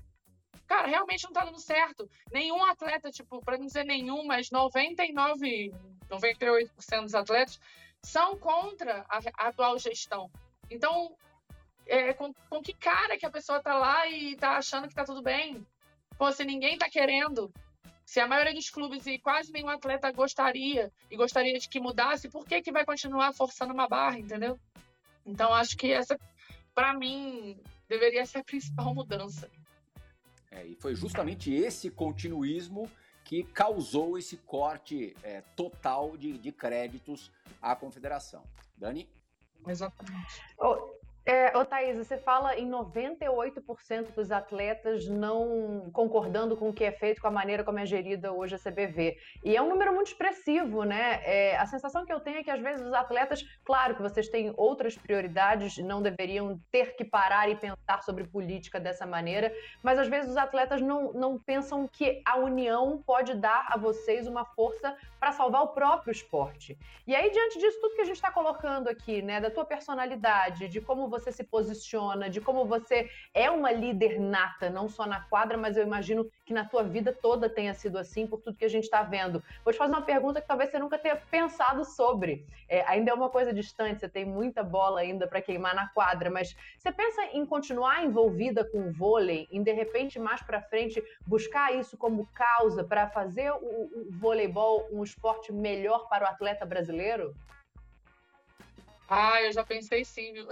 Cara, 0.66 0.86
realmente 0.86 1.24
não 1.24 1.32
tá 1.32 1.44
dando 1.44 1.60
certo. 1.60 2.08
Nenhum 2.30 2.64
atleta, 2.64 3.10
tipo, 3.10 3.40
para 3.42 3.56
não 3.56 3.66
dizer 3.66 3.84
nenhum, 3.84 4.24
mas 4.26 4.50
99, 4.50 5.72
98% 6.10 7.02
dos 7.02 7.14
atletas 7.14 7.60
são 8.02 8.36
contra 8.36 9.04
a, 9.08 9.18
a 9.36 9.48
atual 9.48 9.78
gestão. 9.78 10.30
Então, 10.70 11.16
é, 11.86 12.12
com, 12.12 12.32
com 12.50 12.62
que 12.62 12.74
cara 12.74 13.16
que 13.16 13.26
a 13.26 13.30
pessoa 13.30 13.62
tá 13.62 13.74
lá 13.78 14.06
e 14.08 14.36
tá 14.36 14.56
achando 14.56 14.88
que 14.88 14.94
tá 14.94 15.04
tudo 15.04 15.22
bem? 15.22 15.66
Pô, 16.18 16.30
se 16.32 16.44
ninguém 16.44 16.76
tá 16.76 16.88
querendo, 16.88 17.52
se 18.04 18.20
a 18.20 18.26
maioria 18.26 18.54
dos 18.54 18.70
clubes 18.70 19.06
e 19.06 19.18
quase 19.18 19.52
nenhum 19.52 19.68
atleta 19.68 20.10
gostaria 20.12 20.92
e 21.10 21.16
gostaria 21.16 21.58
de 21.58 21.68
que 21.68 21.80
mudasse, 21.80 22.28
por 22.28 22.44
que, 22.44 22.60
que 22.60 22.72
vai 22.72 22.84
continuar 22.84 23.32
forçando 23.32 23.72
uma 23.72 23.88
barra, 23.88 24.18
entendeu? 24.18 24.58
Então, 25.24 25.52
acho 25.52 25.76
que 25.76 25.92
essa, 25.92 26.18
para 26.74 26.92
mim, 26.94 27.60
deveria 27.88 28.24
ser 28.26 28.38
a 28.38 28.44
principal 28.44 28.92
mudança. 28.94 29.50
É, 30.50 30.66
e 30.66 30.74
foi 30.74 30.94
justamente 30.94 31.52
esse 31.52 31.90
continuismo 31.90 32.90
que 33.24 33.42
causou 33.44 34.16
esse 34.16 34.38
corte 34.38 35.14
é, 35.22 35.42
total 35.54 36.16
de, 36.16 36.38
de 36.38 36.50
créditos 36.50 37.30
à 37.60 37.76
confederação. 37.76 38.42
Dani? 38.76 39.08
Exatamente. 39.66 40.42
Oh, 40.58 40.97
é, 41.28 41.54
ô 41.54 41.62
Thaís, 41.62 41.98
você 41.98 42.16
fala 42.16 42.56
em 42.56 42.66
98% 42.70 44.14
dos 44.14 44.32
atletas 44.32 45.06
não 45.06 45.90
concordando 45.92 46.56
com 46.56 46.70
o 46.70 46.72
que 46.72 46.82
é 46.82 46.90
feito, 46.90 47.20
com 47.20 47.28
a 47.28 47.30
maneira 47.30 47.62
como 47.62 47.78
é 47.78 47.84
gerida 47.84 48.32
hoje 48.32 48.54
a 48.54 48.58
CBV. 48.58 49.18
E 49.44 49.54
é 49.54 49.60
um 49.60 49.68
número 49.68 49.94
muito 49.94 50.06
expressivo, 50.06 50.84
né? 50.84 51.20
É, 51.24 51.54
a 51.58 51.66
sensação 51.66 52.06
que 52.06 52.12
eu 52.14 52.18
tenho 52.18 52.38
é 52.38 52.42
que 52.42 52.50
às 52.50 52.60
vezes 52.60 52.86
os 52.86 52.94
atletas, 52.94 53.44
claro 53.62 53.94
que 53.94 54.00
vocês 54.00 54.30
têm 54.30 54.54
outras 54.56 54.96
prioridades, 54.96 55.76
não 55.76 56.00
deveriam 56.00 56.58
ter 56.72 56.96
que 56.96 57.04
parar 57.04 57.46
e 57.50 57.56
pensar 57.56 58.02
sobre 58.02 58.24
política 58.24 58.80
dessa 58.80 59.04
maneira, 59.04 59.52
mas 59.82 59.98
às 59.98 60.08
vezes 60.08 60.30
os 60.30 60.36
atletas 60.38 60.80
não, 60.80 61.12
não 61.12 61.38
pensam 61.38 61.86
que 61.86 62.22
a 62.24 62.38
união 62.38 63.02
pode 63.06 63.34
dar 63.34 63.66
a 63.68 63.76
vocês 63.76 64.26
uma 64.26 64.46
força 64.46 64.96
para 65.20 65.32
salvar 65.32 65.62
o 65.62 65.68
próprio 65.68 66.10
esporte. 66.10 66.78
E 67.06 67.14
aí, 67.14 67.30
diante 67.30 67.58
disso, 67.58 67.78
tudo 67.82 67.96
que 67.96 68.00
a 68.00 68.04
gente 68.06 68.16
está 68.16 68.30
colocando 68.30 68.88
aqui, 68.88 69.20
né, 69.20 69.42
da 69.42 69.50
tua 69.50 69.66
personalidade, 69.66 70.68
de 70.68 70.80
como 70.80 71.06
você 71.08 71.17
se 71.20 71.44
posiciona, 71.44 72.30
de 72.30 72.40
como 72.40 72.64
você 72.64 73.10
é 73.34 73.50
uma 73.50 73.72
líder 73.72 74.20
nata, 74.20 74.70
não 74.70 74.88
só 74.88 75.06
na 75.06 75.20
quadra, 75.22 75.56
mas 75.56 75.76
eu 75.76 75.82
imagino 75.82 76.30
que 76.44 76.52
na 76.52 76.64
tua 76.64 76.82
vida 76.82 77.12
toda 77.12 77.48
tenha 77.48 77.74
sido 77.74 77.98
assim, 77.98 78.26
por 78.26 78.40
tudo 78.40 78.56
que 78.56 78.64
a 78.64 78.70
gente 78.70 78.84
está 78.84 79.02
vendo. 79.02 79.42
Vou 79.64 79.72
te 79.72 79.78
fazer 79.78 79.92
uma 79.92 80.02
pergunta 80.02 80.40
que 80.40 80.48
talvez 80.48 80.70
você 80.70 80.78
nunca 80.78 80.98
tenha 80.98 81.16
pensado 81.16 81.84
sobre. 81.84 82.46
É, 82.68 82.84
ainda 82.86 83.10
é 83.10 83.14
uma 83.14 83.28
coisa 83.28 83.52
distante, 83.52 84.00
você 84.00 84.08
tem 84.08 84.24
muita 84.24 84.62
bola 84.62 85.00
ainda 85.00 85.26
para 85.26 85.42
queimar 85.42 85.74
na 85.74 85.88
quadra, 85.88 86.30
mas 86.30 86.56
você 86.78 86.92
pensa 86.92 87.22
em 87.32 87.44
continuar 87.44 88.04
envolvida 88.04 88.64
com 88.64 88.88
o 88.88 88.92
vôlei, 88.92 89.48
em 89.50 89.62
de 89.62 89.72
repente 89.72 90.18
mais 90.18 90.42
para 90.42 90.62
frente 90.62 91.02
buscar 91.26 91.74
isso 91.74 91.96
como 91.96 92.28
causa 92.34 92.84
para 92.84 93.08
fazer 93.08 93.50
o, 93.52 93.56
o 93.56 94.08
voleibol 94.12 94.88
um 94.92 95.02
esporte 95.02 95.52
melhor 95.52 96.08
para 96.08 96.24
o 96.24 96.28
atleta 96.28 96.64
brasileiro? 96.64 97.34
Ah, 99.08 99.42
eu 99.42 99.52
já 99.52 99.64
pensei 99.64 100.04
sim, 100.04 100.32
viu? 100.32 100.46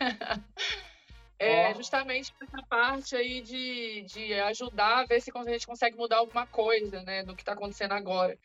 é, 1.38 1.70
oh. 1.70 1.74
justamente 1.74 2.32
essa 2.42 2.62
parte 2.68 3.16
aí 3.16 3.40
de, 3.40 4.02
de 4.02 4.34
ajudar 4.34 4.98
a 4.98 5.06
ver 5.06 5.20
se 5.20 5.30
a 5.34 5.44
gente 5.44 5.66
consegue 5.66 5.96
mudar 5.96 6.18
alguma 6.18 6.46
coisa, 6.46 7.02
né, 7.02 7.22
no 7.22 7.34
que 7.34 7.42
está 7.42 7.52
acontecendo 7.52 7.92
agora. 7.92 8.38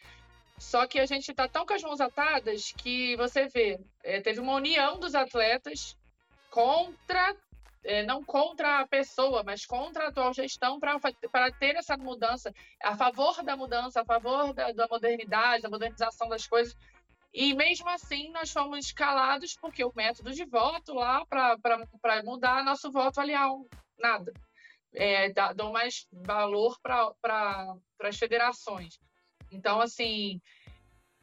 Só 0.62 0.86
que 0.86 1.00
a 1.00 1.08
gente 1.08 1.32
está 1.32 1.48
tão 1.48 1.66
com 1.66 1.74
as 1.74 1.82
mãos 1.82 2.00
atadas 2.00 2.72
que 2.78 3.16
você 3.16 3.48
vê, 3.48 3.80
é, 4.04 4.22
teve 4.22 4.40
uma 4.40 4.54
união 4.54 5.00
dos 5.00 5.16
atletas 5.16 5.98
contra, 6.52 7.36
é, 7.84 8.04
não 8.04 8.24
contra 8.24 8.82
a 8.82 8.88
pessoa, 8.88 9.42
mas 9.44 9.66
contra 9.66 10.06
a 10.06 10.08
atual 10.10 10.32
gestão 10.36 10.80
para 10.80 11.52
ter 11.54 11.76
essa 11.78 11.98
mudança, 11.98 12.54
a 12.84 12.96
favor 12.96 13.42
da 13.42 13.58
mudança, 13.58 14.02
a 14.02 14.06
favor 14.06 14.54
da, 14.54 14.72
da 14.72 14.88
modernidade, 14.88 15.64
da 15.64 15.70
modernização 15.70 16.30
das 16.30 16.46
coisas. 16.46 16.78
E 17.34 17.54
mesmo 17.54 17.88
assim, 17.90 18.30
nós 18.32 18.52
fomos 18.52 18.86
escalados 18.86 19.56
porque 19.56 19.84
o 19.84 19.94
método 19.96 20.32
de 20.32 20.44
voto 20.46 20.94
lá 20.94 21.26
para 21.26 22.24
mudar 22.24 22.64
nosso 22.64 22.92
voto 22.92 23.22
ali, 23.22 23.34
ah, 23.34 23.50
nada. 23.98 24.34
É, 24.94 25.32
dão 25.56 25.72
mais 25.72 26.06
valor 26.12 26.78
para 26.82 27.76
as 28.02 28.18
federações. 28.18 29.00
Então, 29.50 29.80
assim, 29.80 30.42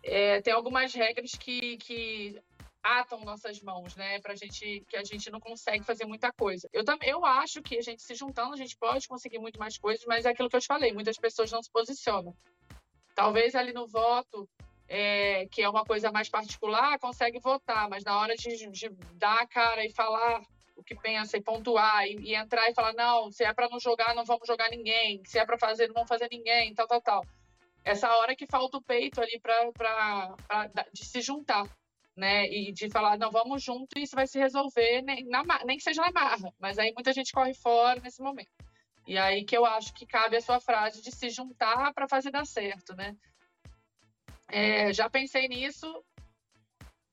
é, 0.03 0.41
tem 0.41 0.55
algumas 0.55 0.95
regras 0.95 1.33
que, 1.33 1.77
que 1.77 2.43
atam 2.83 3.25
nossas 3.25 3.61
mãos, 3.61 3.95
né? 3.97 4.21
Pra 4.21 4.35
gente, 4.35 4.83
que 4.89 4.97
a 4.97 5.05
gente 5.05 5.31
não 5.31 5.41
consegue 5.41 5.85
fazer 5.85 6.07
muita 6.07 6.33
coisa. 6.33 6.69
Eu 6.73 6.85
também, 6.85 7.11
eu 7.11 7.25
acho 7.25 7.63
que 7.63 7.77
a 7.77 7.83
gente 7.83 8.03
se 8.03 8.15
juntando, 8.15 8.55
a 8.55 8.57
gente 8.57 8.77
pode 8.77 9.07
conseguir 9.07 9.39
muito 9.39 9.59
mais 9.59 9.77
coisas, 9.77 10.05
mas 10.07 10.25
é 10.25 10.31
aquilo 10.31 10.49
que 10.49 10.57
eu 10.57 10.61
te 10.61 10.67
falei, 10.67 10.93
muitas 10.93 11.19
pessoas 11.19 11.53
não 11.53 11.63
se 11.63 11.71
posicionam. 11.71 12.35
Talvez 13.15 13.55
ali 13.55 13.73
no 13.73 13.87
voto, 13.87 14.49
é, 14.89 15.47
que 15.47 15.63
é 15.63 15.69
uma 15.69 15.85
coisa 15.85 16.11
mais 16.11 16.29
particular, 16.29 16.99
consegue 16.99 17.39
votar, 17.39 17.89
mas 17.89 18.03
na 18.05 18.19
hora 18.19 18.35
de, 18.35 18.71
de 18.71 18.89
dar 19.15 19.43
a 19.43 19.47
cara 19.47 19.85
e 19.85 19.93
falar 19.93 20.43
o 20.75 20.83
que 20.83 20.95
pensa 20.95 21.37
e 21.37 21.43
pontuar 21.43 22.07
e, 22.07 22.17
e 22.21 22.35
entrar 22.35 22.71
e 22.71 22.75
falar 22.75 22.95
não, 22.95 23.31
se 23.31 23.45
é 23.45 23.53
para 23.53 23.69
não 23.69 23.79
jogar, 23.79 24.15
não 24.15 24.25
vamos 24.25 24.47
jogar 24.47 24.71
ninguém, 24.71 25.23
se 25.25 25.39
é 25.39 25.45
para 25.45 25.59
fazer, 25.59 25.89
não 25.89 25.95
vamos 25.95 26.09
fazer 26.09 26.29
ninguém, 26.31 26.73
tal, 26.73 26.87
tal, 26.87 27.03
tal. 27.03 27.27
Essa 27.85 28.15
hora 28.17 28.35
que 28.35 28.47
falta 28.47 28.79
o 28.79 28.83
peito 28.83 29.21
ali 29.21 29.41
para 29.41 30.35
de 30.93 31.05
se 31.05 31.21
juntar, 31.21 31.65
né? 32.17 32.47
E 32.47 32.73
de 32.73 32.89
falar 32.91 33.19
não, 33.19 33.31
vamos 33.31 33.63
junto 33.63 33.99
e 33.99 34.03
isso 34.03 34.17
vai 34.17 34.27
se 34.27 34.39
resolver 34.39 35.03
nem, 35.03 35.25
na, 35.27 35.43
nem 35.65 35.77
que 35.77 35.83
seja 35.83 36.03
na 36.03 36.13
marra, 36.13 36.53
mas 36.59 36.79
aí 36.79 36.93
muita 36.95 37.13
gente 37.13 37.33
corre 37.33 37.55
fora 37.55 38.01
nesse 38.01 38.23
momento. 38.23 38.51
E 39.07 39.17
aí 39.19 39.45
que 39.45 39.57
eu 39.57 39.65
acho 39.65 39.93
que 39.95 40.07
cabe 40.07 40.37
a 40.37 40.41
sua 40.41 40.61
frase 40.61 41.03
de 41.03 41.11
se 41.11 41.31
juntar 41.31 41.93
para 41.95 42.09
fazer 42.09 42.31
dar 42.31 42.47
certo, 42.47 42.95
né? 42.95 43.17
É, 44.51 44.93
já 44.93 45.11
pensei 45.11 45.47
nisso, 45.49 46.05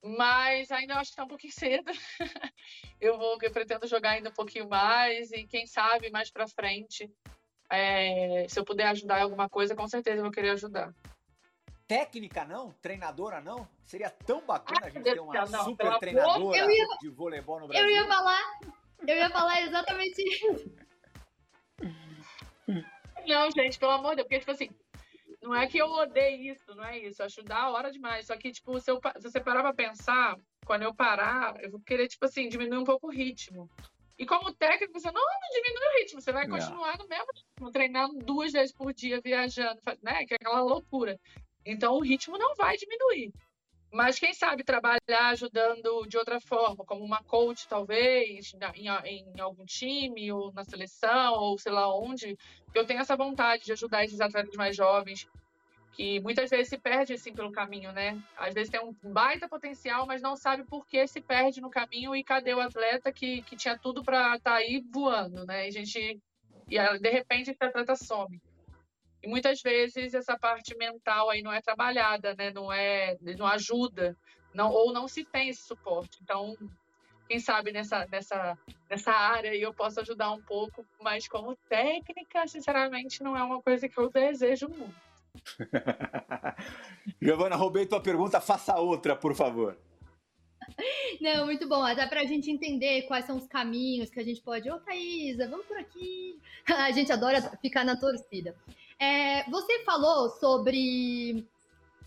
mas 0.03 0.71
ainda 0.71 0.95
acho 0.95 1.09
que 1.09 1.13
está 1.13 1.23
um 1.23 1.27
pouquinho 1.27 1.53
cedo. 1.53 1.91
eu 2.99 3.17
vou, 3.17 3.37
eu 3.41 3.51
pretendo 3.51 3.87
jogar 3.87 4.11
ainda 4.11 4.29
um 4.29 4.33
pouquinho 4.33 4.69
mais 4.69 5.31
e 5.31 5.45
quem 5.45 5.65
sabe 5.65 6.09
mais 6.09 6.31
para 6.31 6.47
frente, 6.47 7.11
é, 7.69 8.45
se 8.47 8.59
eu 8.59 8.65
puder 8.65 8.87
ajudar 8.87 9.19
em 9.19 9.23
alguma 9.23 9.49
coisa, 9.49 9.75
com 9.75 9.87
certeza 9.87 10.17
eu 10.17 10.23
vou 10.23 10.31
querer 10.31 10.51
ajudar. 10.51 10.93
Técnica 11.87 12.43
não? 12.45 12.71
Treinadora 12.81 13.41
não? 13.41 13.67
Seria 13.85 14.09
tão 14.09 14.41
bacana 14.41 14.81
Ai, 14.83 14.89
a 14.89 14.91
gente 14.91 15.03
ter 15.03 15.19
uma 15.19 15.45
não, 15.45 15.65
super 15.65 15.99
treinadora 15.99 16.57
ia, 16.57 16.87
de 16.99 17.09
voleibol 17.09 17.59
no 17.59 17.67
Brasil. 17.67 17.87
Eu 17.87 17.95
ia 17.95 18.07
falar, 18.07 18.59
eu 19.07 19.15
ia 19.15 19.29
falar 19.29 19.61
exatamente 19.61 20.21
isso. 20.21 20.75
Não, 23.27 23.51
gente, 23.51 23.77
pelo 23.77 23.91
amor 23.91 24.11
de 24.11 24.17
Deus, 24.17 24.27
porque 24.27 24.39
tipo 24.39 24.51
assim, 24.51 24.69
não 25.45 25.55
é 25.55 25.67
que 25.67 25.77
eu 25.77 25.87
odeio 25.87 26.53
isso, 26.53 26.75
não 26.75 26.83
é 26.83 26.97
isso. 26.97 27.21
Eu 27.21 27.27
acho 27.27 27.43
da 27.43 27.69
hora 27.69 27.91
demais. 27.91 28.27
Só 28.27 28.35
que, 28.35 28.51
tipo, 28.51 28.79
se, 28.79 28.89
eu, 28.89 28.99
se 29.19 29.29
você 29.29 29.39
parar 29.39 29.61
pra 29.61 29.73
pensar, 29.73 30.37
quando 30.65 30.81
eu 30.81 30.93
parar, 30.93 31.55
eu 31.61 31.69
vou 31.69 31.79
querer, 31.81 32.07
tipo 32.07 32.25
assim, 32.25 32.49
diminuir 32.49 32.79
um 32.79 32.83
pouco 32.83 33.07
o 33.07 33.11
ritmo. 33.11 33.69
E 34.17 34.25
como 34.25 34.53
técnico, 34.53 34.99
você 34.99 35.11
não, 35.11 35.21
não 35.21 35.49
diminui 35.51 35.87
o 35.87 35.99
ritmo, 35.99 36.21
você 36.21 36.31
vai 36.31 36.45
é. 36.45 36.49
continuar 36.49 36.97
no 36.97 37.07
mesmo 37.07 37.27
ritmo, 37.35 37.71
treinando 37.71 38.17
duas 38.19 38.51
vezes 38.51 38.73
por 38.73 38.93
dia, 38.93 39.21
viajando, 39.21 39.79
né? 40.01 40.25
Que 40.25 40.33
é 40.33 40.37
aquela 40.37 40.61
loucura. 40.61 41.19
Então 41.65 41.93
o 41.95 42.01
ritmo 42.01 42.37
não 42.37 42.55
vai 42.55 42.77
diminuir. 42.77 43.33
Mas 43.95 44.19
quem 44.19 44.33
sabe 44.33 44.61
trabalhar 44.61 45.29
ajudando 45.29 46.05
de 46.05 46.17
outra 46.17 46.41
forma, 46.41 46.83
como 46.83 47.01
uma 47.01 47.23
coach, 47.23 47.65
talvez, 47.65 48.53
em, 48.75 48.89
em, 48.89 49.39
algum 49.39 49.63
time, 49.63 50.33
ou 50.33 50.51
na 50.51 50.65
seleção, 50.65 51.33
ou 51.35 51.57
sei 51.57 51.71
lá 51.71 51.87
onde. 51.97 52.37
Eu 52.73 52.85
tenho 52.85 52.99
essa 52.99 53.15
vontade 53.15 53.63
de 53.63 53.71
ajudar 53.71 54.03
esses 54.03 54.19
atletas 54.19 54.53
mais 54.57 54.75
jovens, 54.75 55.29
que 55.93 56.19
muitas 56.19 56.49
vezes 56.49 56.67
se 56.67 56.77
perde 56.77 57.13
assim 57.13 57.33
pelo 57.33 57.53
caminho, 57.53 57.93
né? 57.93 58.21
Às 58.35 58.53
vezes 58.53 58.69
tem 58.69 58.81
um 58.81 58.93
baita 59.01 59.47
potencial, 59.47 60.05
mas 60.05 60.21
não 60.21 60.35
sabe 60.35 60.65
por 60.65 60.85
que 60.85 61.07
se 61.07 61.21
perde 61.21 61.61
no 61.61 61.69
caminho 61.69 62.13
e 62.13 62.21
cadê 62.21 62.53
o 62.53 62.59
atleta 62.59 63.13
que, 63.13 63.43
que 63.43 63.55
tinha 63.55 63.79
tudo 63.79 64.03
para 64.03 64.35
estar 64.35 64.51
tá 64.51 64.55
aí 64.57 64.83
voando, 64.91 65.45
né? 65.45 65.67
E 65.67 65.69
a 65.69 65.71
gente. 65.71 66.19
E 66.67 66.99
de 66.99 67.09
repente 67.09 67.51
esse 67.51 67.63
atleta 67.63 67.95
some. 67.95 68.41
E 69.23 69.27
muitas 69.27 69.61
vezes 69.61 70.13
essa 70.13 70.37
parte 70.37 70.75
mental 70.77 71.29
aí 71.29 71.41
não 71.41 71.51
é 71.51 71.61
trabalhada, 71.61 72.35
né? 72.35 72.51
Não 72.51 72.71
é, 72.71 73.17
não 73.37 73.47
ajuda, 73.47 74.15
não 74.53 74.71
ou 74.71 74.93
não 74.93 75.07
se 75.07 75.25
tem 75.25 75.49
esse 75.49 75.63
suporte. 75.63 76.19
Então, 76.21 76.55
quem 77.27 77.39
sabe 77.39 77.71
nessa 77.71 78.05
nessa 78.07 78.57
nessa 78.89 79.11
área 79.11 79.55
eu 79.55 79.73
posso 79.73 79.99
ajudar 79.99 80.31
um 80.31 80.41
pouco, 80.41 80.85
mas 81.01 81.27
como 81.27 81.55
técnica, 81.67 82.47
sinceramente, 82.47 83.23
não 83.23 83.35
é 83.35 83.43
uma 83.43 83.61
coisa 83.61 83.89
que 83.89 83.97
eu 83.97 84.09
desejo 84.09 84.67
muito. 84.67 85.05
Giovana, 87.21 87.55
roubei 87.55 87.85
tua 87.85 88.01
pergunta, 88.01 88.39
faça 88.39 88.77
outra, 88.77 89.15
por 89.15 89.35
favor. 89.35 89.77
Não, 91.21 91.45
muito 91.45 91.67
bom. 91.67 91.83
Até 91.83 92.05
para 92.07 92.21
a 92.21 92.25
gente 92.25 92.49
entender 92.49 93.03
quais 93.03 93.25
são 93.25 93.37
os 93.37 93.47
caminhos 93.47 94.09
que 94.09 94.19
a 94.19 94.23
gente 94.23 94.41
pode. 94.41 94.69
Ô, 94.69 94.79
Thaisa, 94.79 95.47
vamos 95.47 95.65
por 95.65 95.77
aqui. 95.77 96.39
A 96.67 96.91
gente 96.91 97.11
adora 97.11 97.41
ficar 97.61 97.83
na 97.83 97.95
torcida. 97.95 98.55
É, 98.99 99.43
você 99.49 99.83
falou 99.83 100.29
sobre, 100.29 101.45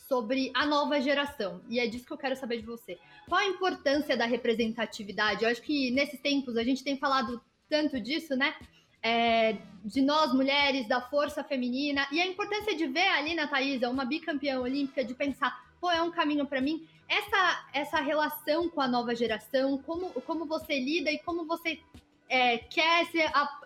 sobre 0.08 0.50
a 0.54 0.64
nova 0.64 1.00
geração, 1.00 1.60
e 1.68 1.78
é 1.78 1.86
disso 1.86 2.06
que 2.06 2.12
eu 2.12 2.18
quero 2.18 2.36
saber 2.36 2.58
de 2.58 2.66
você. 2.66 2.98
Qual 3.28 3.40
a 3.40 3.46
importância 3.46 4.16
da 4.16 4.24
representatividade? 4.24 5.44
Eu 5.44 5.50
acho 5.50 5.62
que 5.62 5.90
nesses 5.90 6.18
tempos 6.20 6.56
a 6.56 6.64
gente 6.64 6.82
tem 6.82 6.96
falado 6.96 7.40
tanto 7.68 8.00
disso, 8.00 8.34
né? 8.34 8.54
É, 9.02 9.58
de 9.84 10.00
nós 10.00 10.32
mulheres, 10.32 10.88
da 10.88 11.00
força 11.00 11.44
feminina, 11.44 12.08
e 12.10 12.20
a 12.20 12.26
importância 12.26 12.74
de 12.74 12.86
ver 12.86 13.06
ali 13.08 13.34
na 13.34 13.46
Thaisa 13.46 13.88
uma 13.88 14.04
bicampeã 14.04 14.58
olímpica, 14.58 15.04
de 15.04 15.14
pensar, 15.14 15.68
pô, 15.80 15.90
é 15.90 16.02
um 16.02 16.10
caminho 16.10 16.46
para 16.46 16.60
mim. 16.60 16.88
Essa, 17.08 17.68
essa 17.72 18.00
relação 18.00 18.68
com 18.68 18.80
a 18.80 18.88
nova 18.88 19.14
geração, 19.14 19.78
como, 19.78 20.10
como 20.22 20.46
você 20.46 20.78
lida 20.78 21.12
e 21.12 21.18
como 21.18 21.46
você 21.46 21.80
é, 22.28 22.58
quer 22.58 23.06
se 23.06 23.18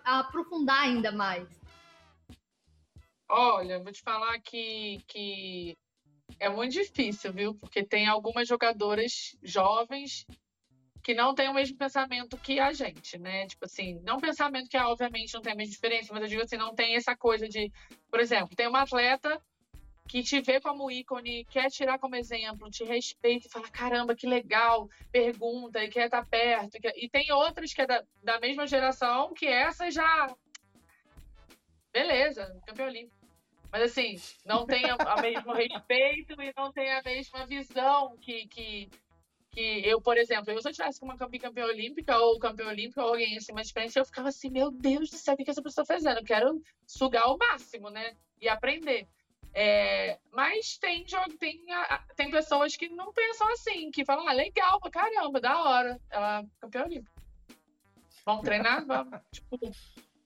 aprofundar 0.05 0.83
ainda 0.83 1.11
mais? 1.11 1.62
Olha, 3.35 3.79
vou 3.79 3.91
te 3.91 4.03
falar 4.03 4.39
que, 4.41 5.03
que 5.07 5.75
é 6.39 6.47
muito 6.49 6.73
difícil, 6.73 7.33
viu? 7.33 7.55
Porque 7.55 7.83
tem 7.83 8.05
algumas 8.05 8.47
jogadoras 8.47 9.35
jovens 9.41 10.23
que 11.03 11.15
não 11.15 11.33
têm 11.33 11.49
o 11.49 11.53
mesmo 11.53 11.75
pensamento 11.75 12.37
que 12.37 12.59
a 12.59 12.71
gente, 12.73 13.17
né? 13.17 13.47
Tipo 13.47 13.65
assim, 13.65 13.99
não 14.03 14.19
pensamento 14.19 14.69
que 14.69 14.77
obviamente 14.77 15.33
não 15.33 15.41
tem 15.41 15.53
a 15.53 15.55
mesma 15.55 15.73
diferença, 15.73 16.13
mas 16.13 16.21
eu 16.21 16.29
digo 16.29 16.43
assim, 16.43 16.57
não 16.57 16.75
tem 16.75 16.95
essa 16.95 17.15
coisa 17.15 17.49
de, 17.49 17.71
por 18.07 18.19
exemplo, 18.19 18.55
tem 18.55 18.67
uma 18.67 18.83
atleta 18.83 19.41
que 20.07 20.21
te 20.21 20.39
vê 20.39 20.61
como 20.61 20.91
ícone, 20.91 21.43
quer 21.45 21.71
tirar 21.71 21.97
como 21.97 22.15
exemplo, 22.15 22.69
te 22.69 22.83
respeita 22.83 23.47
e 23.47 23.49
fala, 23.49 23.67
caramba, 23.67 24.15
que 24.15 24.27
legal, 24.27 24.87
pergunta 25.11 25.83
e 25.83 25.89
quer 25.89 26.05
estar 26.05 26.23
perto. 26.27 26.79
Quer... 26.79 26.93
E 26.95 27.09
tem 27.09 27.31
outras 27.31 27.73
que 27.73 27.81
é 27.81 27.87
da, 27.87 28.03
da 28.21 28.39
mesma 28.39 28.67
geração 28.67 29.33
que 29.33 29.47
essa 29.47 29.89
já. 29.89 30.31
Beleza, 31.91 32.61
campeão 32.67 32.87
olímpico. 32.87 33.22
Mas 33.73 33.81
assim, 33.89 34.21
não 34.45 34.67
tem 34.67 34.83
o 34.85 35.19
mesmo 35.19 35.51
respeito 35.57 36.39
e 36.39 36.53
não 36.55 36.71
tem 36.71 36.93
a 36.93 37.01
mesma 37.01 37.43
visão 37.47 38.15
que, 38.21 38.45
que, 38.45 38.87
que 39.49 39.81
eu, 39.83 39.99
por 39.99 40.15
exemplo, 40.15 40.51
eu 40.51 40.61
se 40.61 40.69
eu 40.69 40.73
tivesse 40.73 41.01
uma 41.01 41.17
campeã, 41.17 41.65
olímpica 41.65 42.15
ou 42.19 42.37
campeã 42.37 42.67
olímpica 42.67 43.01
ou 43.01 43.09
alguém 43.09 43.35
assim 43.35 43.51
mais 43.51 43.65
experiência, 43.65 43.99
eu 43.99 44.05
ficava 44.05 44.29
assim, 44.29 44.51
meu 44.51 44.69
Deus 44.69 45.09
do 45.09 45.17
céu, 45.17 45.33
o 45.33 45.37
que 45.37 45.49
essa 45.49 45.63
pessoa 45.63 45.81
está 45.81 45.95
fazendo? 45.95 46.19
Eu 46.19 46.23
quero 46.23 46.61
sugar 46.85 47.25
o 47.31 47.35
máximo, 47.35 47.89
né? 47.89 48.15
E 48.39 48.47
aprender. 48.47 49.07
É, 49.55 50.19
mas 50.31 50.77
tem, 50.77 51.03
tem, 51.39 51.65
tem 52.15 52.29
pessoas 52.29 52.75
que 52.75 52.89
não 52.89 53.11
pensam 53.11 53.51
assim, 53.53 53.89
que 53.89 54.05
falam, 54.05 54.27
ah, 54.27 54.33
legal 54.33 54.79
pra 54.79 54.91
caramba, 54.91 55.41
da 55.41 55.63
hora. 55.63 55.99
Ela 56.11 56.41
é 56.41 56.45
campeã 56.61 56.83
olímpica. 56.83 57.11
Vamos 58.23 58.43
treinar? 58.43 58.85
Vamos. 58.85 59.19
Tipo, 59.31 59.57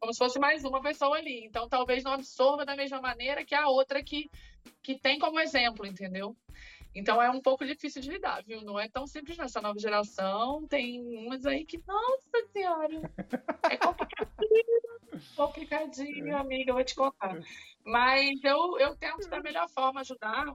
como 0.08 0.14
se 0.14 0.20
fosse 0.20 0.40
mais 0.40 0.64
uma 0.64 0.82
pessoa 0.82 1.18
ali. 1.18 1.44
Então, 1.44 1.68
talvez 1.68 2.02
não 2.02 2.14
absorva 2.14 2.66
da 2.66 2.78
mesma 2.78 3.02
maneira 3.02 3.44
que 3.44 3.54
a 3.54 3.68
outra 3.68 4.02
que, 4.02 4.32
que 4.82 4.98
tem 4.98 5.20
como 5.20 5.38
exemplo, 5.38 5.86
entendeu? 5.86 6.34
Então, 6.96 7.22
é 7.22 7.30
um 7.30 7.42
pouco 7.42 7.66
difícil 7.66 8.02
de 8.02 8.12
lidar, 8.12 8.42
viu? 8.46 8.62
Não 8.62 8.80
é 8.80 8.88
tão 8.88 9.06
simples 9.06 9.38
nessa 9.38 9.60
nova 9.60 9.78
geração. 9.78 10.66
Tem 10.66 11.02
umas 11.02 11.46
aí 11.46 11.66
que, 11.66 11.78
nossa 11.86 12.48
senhora, 12.54 13.02
é 13.70 13.76
complicadinho, 13.76 14.82
complicadinho, 15.36 16.38
amiga, 16.38 16.72
eu 16.72 16.76
vou 16.76 16.86
te 16.86 16.96
contar. 16.96 17.38
Mas 17.84 18.42
eu, 18.46 18.80
eu 18.80 18.96
tento 18.96 19.28
da 19.28 19.42
melhor 19.42 19.68
forma 19.68 20.00
ajudar, 20.00 20.46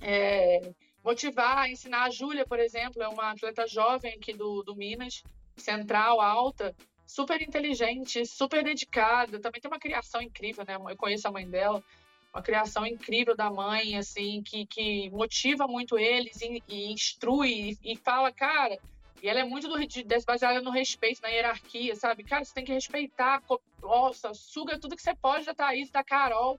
é, 0.00 0.72
motivar, 1.04 1.68
ensinar. 1.68 2.04
A 2.04 2.10
Júlia, 2.10 2.46
por 2.46 2.58
exemplo, 2.58 3.02
é 3.02 3.08
uma 3.08 3.32
atleta 3.32 3.66
jovem 3.66 4.14
aqui 4.14 4.32
do, 4.32 4.62
do 4.62 4.74
Minas, 4.74 5.22
central, 5.58 6.22
alta, 6.22 6.74
super 7.12 7.42
inteligente, 7.42 8.24
super 8.24 8.64
dedicada, 8.64 9.38
também 9.38 9.60
tem 9.60 9.70
uma 9.70 9.78
criação 9.78 10.22
incrível, 10.22 10.64
né? 10.66 10.76
Eu 10.76 10.96
conheço 10.96 11.28
a 11.28 11.30
mãe 11.30 11.46
dela, 11.48 11.84
uma 12.32 12.42
criação 12.42 12.86
incrível 12.86 13.36
da 13.36 13.50
mãe, 13.50 13.98
assim, 13.98 14.42
que, 14.42 14.64
que 14.64 15.10
motiva 15.10 15.66
muito 15.68 15.98
eles 15.98 16.40
e, 16.40 16.62
e 16.66 16.90
instrui 16.90 17.76
e, 17.82 17.92
e, 17.92 17.96
fala, 17.96 18.32
cara, 18.32 18.78
e 19.22 19.28
ela 19.28 19.40
é 19.40 19.44
muito 19.44 19.68
do, 19.68 19.86
de, 19.86 20.04
baseada 20.26 20.62
no 20.62 20.70
respeito, 20.70 21.20
na 21.20 21.28
hierarquia, 21.28 21.94
sabe? 21.94 22.24
Cara, 22.24 22.46
você 22.46 22.54
tem 22.54 22.64
que 22.64 22.72
respeitar, 22.72 23.42
nossa, 23.82 24.32
suga 24.32 24.78
tudo 24.78 24.96
que 24.96 25.02
você 25.02 25.14
pode 25.14 25.44
da 25.44 25.54
Thaís, 25.54 25.90
da 25.90 26.02
Carol, 26.02 26.58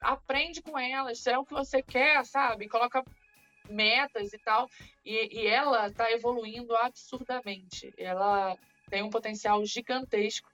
aprende 0.00 0.60
com 0.60 0.76
elas, 0.76 1.24
é 1.28 1.38
o 1.38 1.44
que 1.44 1.54
você 1.54 1.80
quer, 1.80 2.26
sabe? 2.26 2.68
Coloca 2.68 3.04
metas 3.70 4.32
e 4.32 4.38
tal. 4.38 4.68
E, 5.04 5.42
e 5.42 5.46
ela 5.46 5.86
está 5.86 6.10
evoluindo 6.10 6.74
absurdamente. 6.76 7.94
Ela 7.96 8.58
tem 8.94 9.02
um 9.02 9.10
potencial 9.10 9.64
gigantesco. 9.66 10.48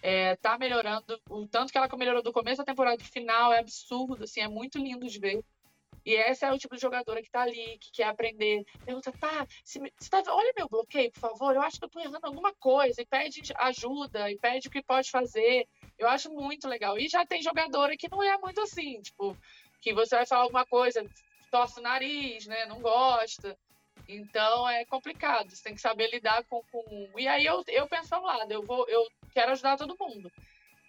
É, 0.00 0.36
tá 0.36 0.56
melhorando. 0.56 1.20
O 1.28 1.48
tanto 1.48 1.72
que 1.72 1.76
ela 1.76 1.88
melhorou 1.96 2.22
do 2.22 2.32
começo 2.32 2.58
da 2.58 2.64
temporada 2.64 2.96
pro 2.96 3.06
final 3.06 3.52
é 3.52 3.58
absurdo, 3.58 4.22
assim, 4.22 4.40
é 4.40 4.46
muito 4.46 4.78
lindo 4.78 5.04
de 5.04 5.18
ver. 5.18 5.44
E 6.06 6.14
essa 6.14 6.46
é 6.46 6.52
o 6.52 6.58
tipo 6.58 6.76
de 6.76 6.80
jogadora 6.80 7.20
que 7.20 7.30
tá 7.30 7.42
ali, 7.42 7.78
que 7.80 7.90
quer 7.92 8.04
aprender. 8.04 8.64
Pergunta, 8.84 9.10
tá, 9.12 9.44
se, 9.64 9.80
se 9.98 10.10
tá, 10.10 10.22
olha 10.28 10.52
meu 10.56 10.68
bloqueio, 10.68 11.10
por 11.10 11.18
favor, 11.18 11.56
eu 11.56 11.62
acho 11.62 11.78
que 11.78 11.84
eu 11.84 11.88
tô 11.88 11.98
errando 11.98 12.24
alguma 12.24 12.54
coisa. 12.54 13.02
E 13.02 13.06
pede 13.06 13.42
ajuda, 13.56 14.30
e 14.30 14.38
pede 14.38 14.68
o 14.68 14.70
que 14.70 14.82
pode 14.82 15.10
fazer. 15.10 15.66
Eu 15.98 16.06
acho 16.06 16.32
muito 16.32 16.68
legal. 16.68 16.96
E 16.96 17.08
já 17.08 17.26
tem 17.26 17.42
jogadora 17.42 17.96
que 17.96 18.08
não 18.08 18.22
é 18.22 18.38
muito 18.38 18.60
assim, 18.60 19.00
tipo, 19.00 19.36
que 19.80 19.92
você 19.92 20.14
vai 20.14 20.26
falar 20.26 20.42
alguma 20.42 20.64
coisa, 20.64 21.04
torce 21.50 21.80
o 21.80 21.82
nariz, 21.82 22.46
né? 22.46 22.64
Não 22.66 22.80
gosta. 22.80 23.58
Então 24.08 24.68
é 24.68 24.84
complicado, 24.84 25.50
você 25.50 25.62
tem 25.62 25.74
que 25.74 25.80
saber 25.80 26.10
lidar 26.10 26.44
com. 26.44 26.62
com... 26.64 27.12
E 27.16 27.26
aí 27.26 27.44
eu, 27.44 27.62
eu 27.68 27.86
penso 27.86 28.14
ao 28.14 28.22
lado, 28.22 28.50
eu 28.52 28.62
vou, 28.62 28.88
eu 28.88 29.06
quero 29.32 29.52
ajudar 29.52 29.76
todo 29.76 29.96
mundo. 29.98 30.30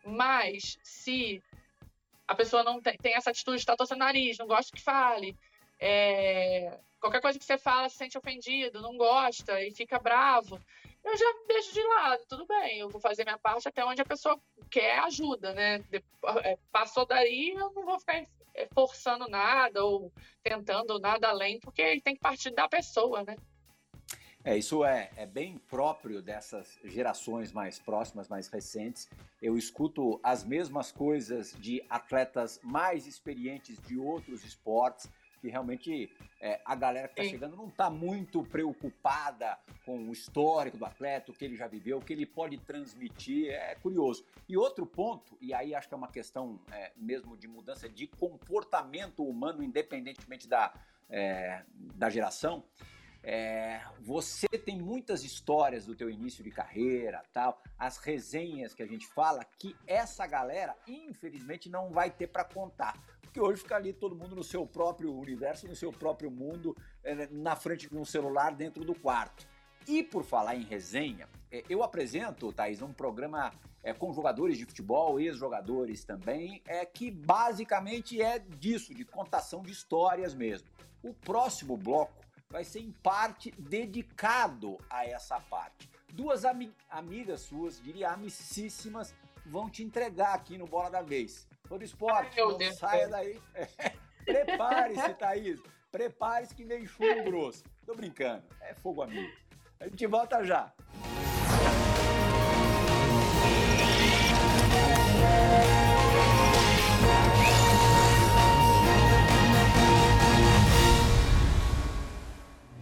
Mas 0.05 0.77
se 0.83 1.41
a 2.27 2.35
pessoa 2.35 2.63
não 2.63 2.81
tem, 2.81 2.97
tem 2.97 3.15
essa 3.15 3.29
atitude 3.29 3.57
de 3.57 3.61
estar 3.61 3.75
torcendo 3.75 4.01
o 4.01 4.05
nariz, 4.05 4.37
não 4.37 4.47
gosta 4.47 4.75
que 4.75 4.81
fale, 4.81 5.37
é... 5.79 6.77
qualquer 6.99 7.21
coisa 7.21 7.37
que 7.37 7.45
você 7.45 7.57
fala 7.57 7.89
se 7.89 7.97
sente 7.97 8.17
ofendido, 8.17 8.81
não 8.81 8.97
gosta 8.97 9.61
e 9.61 9.71
fica 9.71 9.99
bravo, 9.99 10.59
eu 11.03 11.17
já 11.17 11.25
deixo 11.47 11.73
de 11.73 11.83
lado, 11.83 12.23
tudo 12.27 12.45
bem, 12.45 12.79
eu 12.79 12.89
vou 12.89 12.99
fazer 12.99 13.23
minha 13.25 13.37
parte 13.37 13.67
até 13.67 13.83
onde 13.83 14.01
a 14.01 14.05
pessoa 14.05 14.39
quer 14.71 14.99
ajuda, 14.99 15.53
né? 15.53 15.83
É, 16.43 16.57
passou 16.71 17.05
daí, 17.05 17.49
eu 17.49 17.71
não 17.73 17.85
vou 17.85 17.99
ficar 17.99 18.25
forçando 18.73 19.27
nada 19.27 19.83
ou 19.83 20.11
tentando 20.41 20.99
nada 20.99 21.29
além, 21.29 21.59
porque 21.59 21.99
tem 22.01 22.15
que 22.15 22.21
partir 22.21 22.51
da 22.51 22.67
pessoa, 22.67 23.23
né? 23.23 23.35
É, 24.45 24.57
isso 24.57 24.83
é, 24.83 25.09
é 25.15 25.25
bem 25.25 25.57
próprio 25.69 26.21
dessas 26.21 26.77
gerações 26.83 27.53
mais 27.53 27.79
próximas, 27.79 28.27
mais 28.27 28.49
recentes. 28.49 29.09
Eu 29.41 29.57
escuto 29.57 30.19
as 30.21 30.43
mesmas 30.43 30.91
coisas 30.91 31.55
de 31.57 31.81
atletas 31.89 32.59
mais 32.61 33.07
experientes 33.07 33.77
de 33.87 33.97
outros 33.97 34.43
esportes, 34.43 35.09
que 35.43 35.49
realmente 35.49 36.09
é, 36.39 36.61
a 36.63 36.73
galera 36.73 37.09
que 37.09 37.19
está 37.19 37.29
chegando 37.29 37.57
não 37.57 37.67
está 37.67 37.89
muito 37.89 38.41
preocupada 38.43 39.59
com 39.85 40.07
o 40.07 40.13
histórico 40.13 40.77
do 40.77 40.85
atleta, 40.85 41.33
o 41.33 41.35
que 41.35 41.43
ele 41.43 41.57
já 41.57 41.67
viveu, 41.67 41.97
o 41.97 42.01
que 42.01 42.13
ele 42.13 42.25
pode 42.25 42.57
transmitir, 42.59 43.49
é 43.49 43.75
curioso. 43.75 44.25
E 44.47 44.55
outro 44.55 44.85
ponto, 44.85 45.37
e 45.41 45.53
aí 45.53 45.75
acho 45.75 45.89
que 45.89 45.93
é 45.93 45.97
uma 45.97 46.07
questão 46.07 46.61
é, 46.71 46.93
mesmo 46.95 47.35
de 47.35 47.45
mudança 47.45 47.89
de 47.89 48.07
comportamento 48.07 49.21
humano, 49.21 49.61
independentemente 49.61 50.47
da, 50.47 50.73
é, 51.09 51.65
da 51.75 52.09
geração, 52.09 52.63
é, 53.21 53.81
você 53.99 54.47
tem 54.47 54.77
muitas 54.77 55.25
histórias 55.25 55.85
do 55.85 55.93
teu 55.93 56.09
início 56.09 56.41
de 56.41 56.51
carreira, 56.51 57.21
tal, 57.33 57.61
as 57.77 57.97
resenhas 57.97 58.73
que 58.73 58.81
a 58.81 58.87
gente 58.87 59.05
fala, 59.07 59.43
que 59.59 59.75
essa 59.85 60.25
galera, 60.25 60.73
infelizmente, 60.87 61.69
não 61.69 61.89
vai 61.89 62.09
ter 62.09 62.27
para 62.27 62.45
contar. 62.45 62.97
Porque 63.33 63.41
hoje 63.41 63.63
fica 63.63 63.75
ali 63.75 63.91
todo 63.91 64.15
mundo 64.15 64.35
no 64.35 64.43
seu 64.43 64.63
próprio 64.63 65.11
universo, 65.11 65.67
no 65.67 65.75
seu 65.75 65.91
próprio 65.91 66.29
mundo, 66.29 66.77
é, 67.03 67.27
na 67.31 67.55
frente 67.55 67.89
de 67.89 67.97
um 67.97 68.05
celular 68.05 68.51
dentro 68.51 68.85
do 68.85 68.93
quarto. 68.93 69.47
E 69.87 70.03
por 70.03 70.23
falar 70.23 70.55
em 70.55 70.61
resenha, 70.61 71.27
é, 71.51 71.63
eu 71.67 71.81
apresento, 71.81 72.53
Thaís, 72.53 72.83
um 72.83 72.93
programa 72.93 73.51
é, 73.81 73.91
com 73.91 74.13
jogadores 74.13 74.55
de 74.55 74.67
futebol, 74.67 75.19
ex-jogadores 75.19 76.05
também, 76.05 76.61
é 76.67 76.85
que 76.85 77.09
basicamente 77.09 78.21
é 78.21 78.37
disso, 78.37 78.93
de 78.93 79.03
contação 79.03 79.63
de 79.63 79.71
histórias 79.71 80.35
mesmo. 80.35 80.67
O 81.01 81.11
próximo 81.11 81.75
bloco 81.75 82.23
vai 82.51 82.63
ser 82.63 82.81
em 82.81 82.91
parte 82.91 83.49
dedicado 83.57 84.77
a 84.91 85.07
essa 85.07 85.39
parte. 85.39 85.89
Duas 86.13 86.45
ami 86.45 86.71
amigas 86.87 87.41
suas, 87.41 87.81
diria 87.81 88.11
amicíssimas, 88.11 89.15
vão 89.43 89.71
te 89.71 89.81
entregar 89.81 90.35
aqui 90.35 90.55
no 90.55 90.67
Bola 90.67 90.91
da 90.91 91.01
Vez. 91.01 91.47
Todo 91.73 91.83
esporte, 91.83 92.39
Ai, 92.39 92.55
Deus 92.55 92.75
saia 92.75 93.07
Deus. 93.07 93.11
daí. 93.11 93.41
Prepare-se, 94.25 95.13
Thaís. 95.15 95.59
Prepare-se 95.91 96.53
que 96.53 96.63
vem 96.63 96.85
chumbo 96.85 97.23
grosso. 97.23 97.63
Tô 97.83 97.95
brincando, 97.95 98.43
é 98.61 98.75
fogo 98.75 99.01
amigo. 99.01 99.33
A 99.79 99.85
gente 99.85 100.05
volta 100.05 100.43
já. 100.43 100.71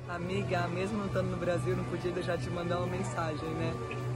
amiga, 0.10 0.68
mesmo 0.68 0.98
não 0.98 1.08
estando 1.08 1.30
no 1.30 1.38
Brasil, 1.38 1.78
não 1.78 1.86
podia 1.86 2.12
deixar 2.12 2.36
de 2.36 2.44
te 2.44 2.50
mandar 2.50 2.80
uma 2.80 2.88
mensagem, 2.88 3.50
né? 3.52 4.11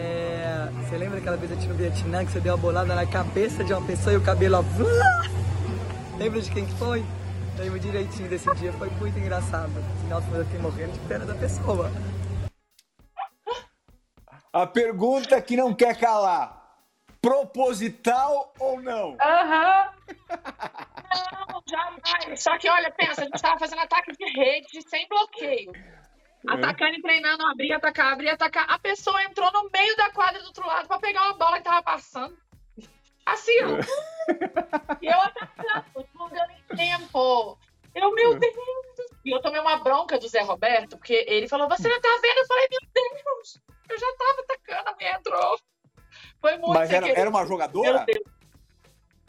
É, 0.00 0.68
você 0.72 0.96
lembra 0.96 1.18
aquela 1.18 1.36
vez 1.36 1.52
aqui 1.52 1.66
no 1.66 1.74
Vietnã 1.74 2.24
que 2.24 2.32
você 2.32 2.40
deu 2.40 2.54
uma 2.54 2.58
bolada 2.60 2.94
na 2.94 3.04
cabeça 3.06 3.62
de 3.62 3.72
uma 3.72 3.86
pessoa 3.86 4.14
e 4.14 4.16
o 4.16 4.22
cabelo... 4.22 4.64
Lembra 6.18 6.40
de 6.40 6.50
quem 6.50 6.64
que 6.64 6.74
foi? 6.74 7.04
lembro 7.58 7.78
direitinho 7.78 8.28
desse 8.28 8.50
dia, 8.54 8.72
foi 8.72 8.88
muito 8.90 9.18
engraçado. 9.18 9.70
Sinal, 10.00 10.22
eu 10.32 10.44
fiquei 10.46 10.60
morrendo 10.60 10.92
de 10.92 11.00
pena 11.00 11.26
da 11.26 11.34
pessoa. 11.34 11.90
A 14.50 14.66
pergunta 14.66 15.40
que 15.42 15.56
não 15.56 15.74
quer 15.74 15.98
calar. 15.98 16.58
Proposital 17.20 18.54
ou 18.58 18.80
não? 18.80 19.16
Aham. 19.20 19.90
Uhum. 20.08 20.38
Não, 21.50 21.62
jamais. 21.68 22.42
Só 22.42 22.56
que, 22.56 22.68
olha, 22.68 22.90
pensa, 22.92 23.20
a 23.20 23.24
gente 23.24 23.34
estava 23.34 23.58
fazendo 23.58 23.80
ataque 23.80 24.12
de 24.12 24.24
rede 24.24 24.82
sem 24.88 25.06
bloqueio. 25.06 25.72
É. 26.48 26.52
Atacando 26.52 26.94
e 26.94 27.02
treinando, 27.02 27.46
abrir, 27.46 27.72
atacar, 27.72 28.12
abrir, 28.12 28.30
atacar. 28.30 28.66
A 28.68 28.78
pessoa 28.78 29.22
entrou 29.24 29.50
no 29.52 29.68
meio 29.70 29.96
da 29.96 30.10
quadra 30.10 30.40
do 30.40 30.46
outro 30.46 30.66
lado 30.66 30.88
para 30.88 30.98
pegar 30.98 31.24
uma 31.24 31.34
bola 31.34 31.58
que 31.58 31.64
tava 31.64 31.82
passando. 31.82 32.36
Assim, 33.26 33.52
ó. 33.62 33.78
e 35.02 35.06
eu 35.06 35.20
atacando, 35.20 36.08
não 36.14 36.28
deu 36.30 36.42
nem 36.48 36.76
tempo. 36.76 37.58
Eu, 37.94 38.12
meu 38.12 38.34
é. 38.34 38.38
Deus. 38.38 38.54
E 39.24 39.34
eu 39.34 39.42
tomei 39.42 39.60
uma 39.60 39.76
bronca 39.78 40.18
do 40.18 40.28
Zé 40.28 40.40
Roberto, 40.40 40.96
porque 40.96 41.24
ele 41.28 41.48
falou: 41.48 41.68
Você 41.68 41.88
não 41.88 42.00
tá 42.00 42.08
vendo? 42.22 42.38
Eu 42.38 42.46
falei: 42.46 42.68
Meu 42.70 42.80
Deus, 42.94 43.60
eu 43.90 43.98
já 43.98 44.16
tava 44.16 44.40
atacando, 44.40 44.88
a 44.88 44.96
minha 44.96 45.12
entrou. 45.12 45.60
Foi 46.40 46.56
muito. 46.56 46.72
Mas 46.72 46.90
era, 46.90 47.08
era 47.08 47.28
uma 47.28 47.44
jogadora? 47.44 48.04
Meu 48.04 48.06
Deus. 48.06 48.40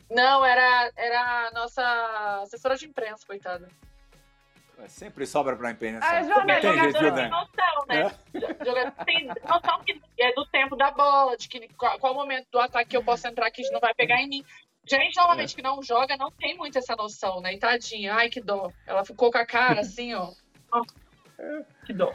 Não, 0.09 0.45
era, 0.45 0.91
era 0.95 1.47
a 1.47 1.51
nossa 1.51 2.41
assessora 2.43 2.75
de 2.75 2.85
imprensa, 2.85 3.25
coitada. 3.25 3.69
Sempre 4.87 5.25
sobra 5.25 5.55
para 5.55 5.69
a 5.69 5.71
imprensa. 5.71 6.05
Ah, 6.05 6.23
jogador, 6.23 6.61
jogador 6.61 7.15
tem 7.15 7.29
noção, 7.29 7.85
né? 7.87 8.01
É? 8.01 8.65
Jogador 8.65 9.05
tem 9.05 9.27
noção 9.27 9.83
que 9.85 10.01
é 10.19 10.33
do 10.33 10.45
tempo 10.47 10.75
da 10.75 10.91
bola, 10.91 11.35
de 11.37 11.47
que 11.47 11.67
qual, 11.75 11.97
qual 11.99 12.13
momento 12.13 12.47
do 12.51 12.59
ataque 12.59 12.91
que 12.91 12.97
eu 12.97 13.03
posso 13.03 13.27
entrar 13.27 13.49
que 13.51 13.61
não 13.71 13.79
vai 13.79 13.93
pegar 13.93 14.21
em 14.21 14.27
mim. 14.27 14.45
Gente, 14.87 15.15
normalmente, 15.15 15.53
é. 15.53 15.55
que 15.55 15.61
não 15.61 15.81
joga, 15.81 16.17
não 16.17 16.31
tem 16.31 16.57
muito 16.57 16.77
essa 16.77 16.95
noção, 16.95 17.39
né? 17.41 17.53
E 17.53 17.59
tadinha, 17.59 18.15
ai, 18.15 18.29
que 18.29 18.41
dó. 18.41 18.71
Ela 18.85 19.05
ficou 19.05 19.31
com 19.31 19.37
a 19.37 19.45
cara 19.45 19.81
assim, 19.81 20.13
ó. 20.13 20.31
que 21.85 21.93
dó. 21.93 22.13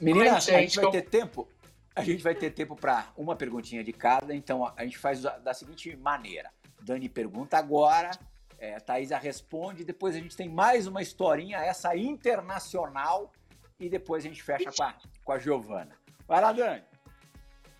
Meninas, 0.00 0.48
a 0.48 0.60
gente 0.60 0.80
vai 0.80 0.90
ter 0.90 1.02
tempo. 1.02 1.48
A 1.94 2.02
gente 2.02 2.22
vai 2.22 2.34
ter 2.34 2.50
tempo 2.50 2.76
para 2.76 3.06
uma 3.16 3.34
perguntinha 3.34 3.82
de 3.82 3.92
cada, 3.92 4.34
então 4.34 4.70
a 4.76 4.84
gente 4.84 4.98
faz 4.98 5.22
da 5.22 5.54
seguinte 5.54 5.96
maneira. 5.96 6.50
Dani 6.82 7.08
pergunta 7.08 7.56
agora, 7.56 8.10
é, 8.58 8.78
Thaisa 8.80 9.18
responde, 9.18 9.84
depois 9.84 10.14
a 10.14 10.18
gente 10.18 10.36
tem 10.36 10.48
mais 10.48 10.86
uma 10.86 11.02
historinha, 11.02 11.58
essa 11.58 11.96
internacional, 11.96 13.32
e 13.78 13.88
depois 13.88 14.24
a 14.24 14.28
gente 14.28 14.42
fecha 14.42 14.70
com 14.72 14.82
a, 14.82 14.94
com 15.24 15.32
a 15.32 15.38
Giovana. 15.38 15.96
Vai 16.26 16.40
lá, 16.40 16.52
Dani. 16.52 16.82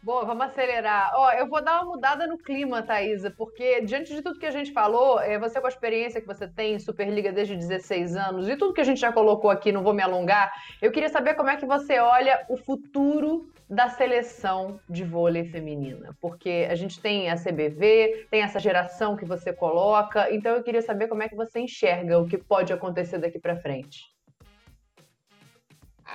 Boa, 0.07 0.25
vamos 0.25 0.47
acelerar. 0.47 1.11
Ó, 1.17 1.33
eu 1.33 1.49
vou 1.49 1.61
dar 1.61 1.83
uma 1.83 1.97
mudada 1.97 2.29
no 2.29 2.39
clima, 2.39 2.81
Thaisa, 2.81 3.29
porque 3.29 3.81
diante 3.81 4.15
de 4.15 4.23
tudo 4.23 4.39
que 4.39 4.47
a 4.47 4.53
gente 4.53 4.71
falou, 4.71 5.19
é, 5.19 5.37
você 5.37 5.61
com 5.61 5.67
a 5.67 5.69
experiência 5.69 6.21
que 6.21 6.27
você 6.29 6.47
tem 6.47 6.75
em 6.75 6.79
Superliga 6.79 7.33
desde 7.33 7.57
16 7.57 8.15
anos, 8.15 8.49
e 8.49 8.57
tudo 8.57 8.73
que 8.73 8.81
a 8.81 8.85
gente 8.85 9.01
já 9.01 9.13
colocou 9.13 9.51
aqui, 9.51 9.73
não 9.73 9.83
vou 9.83 9.93
me 9.93 10.05
alongar, 10.05 10.53
eu 10.81 10.93
queria 10.93 11.09
saber 11.09 11.35
como 11.35 11.51
é 11.51 11.57
que 11.57 11.67
você 11.67 11.99
olha 11.99 12.47
o 12.49 12.57
futuro 12.57 13.51
da 13.69 13.89
seleção 13.89 14.79
de 14.89 15.03
vôlei 15.03 15.45
feminina, 15.47 16.17
porque 16.21 16.69
a 16.71 16.77
gente 16.77 17.01
tem 17.01 17.29
a 17.29 17.35
CBV, 17.35 18.29
tem 18.31 18.43
essa 18.43 18.61
geração 18.61 19.17
que 19.17 19.25
você 19.25 19.53
coloca, 19.53 20.33
então 20.33 20.55
eu 20.55 20.63
queria 20.63 20.83
saber 20.83 21.09
como 21.09 21.25
é 21.25 21.29
que 21.29 21.35
você 21.35 21.59
enxerga 21.59 22.17
o 22.17 22.29
que 22.29 22.39
pode 22.39 22.73
acontecer 22.73 23.19
daqui 23.19 23.41
para 23.41 23.57
frente. 23.57 24.05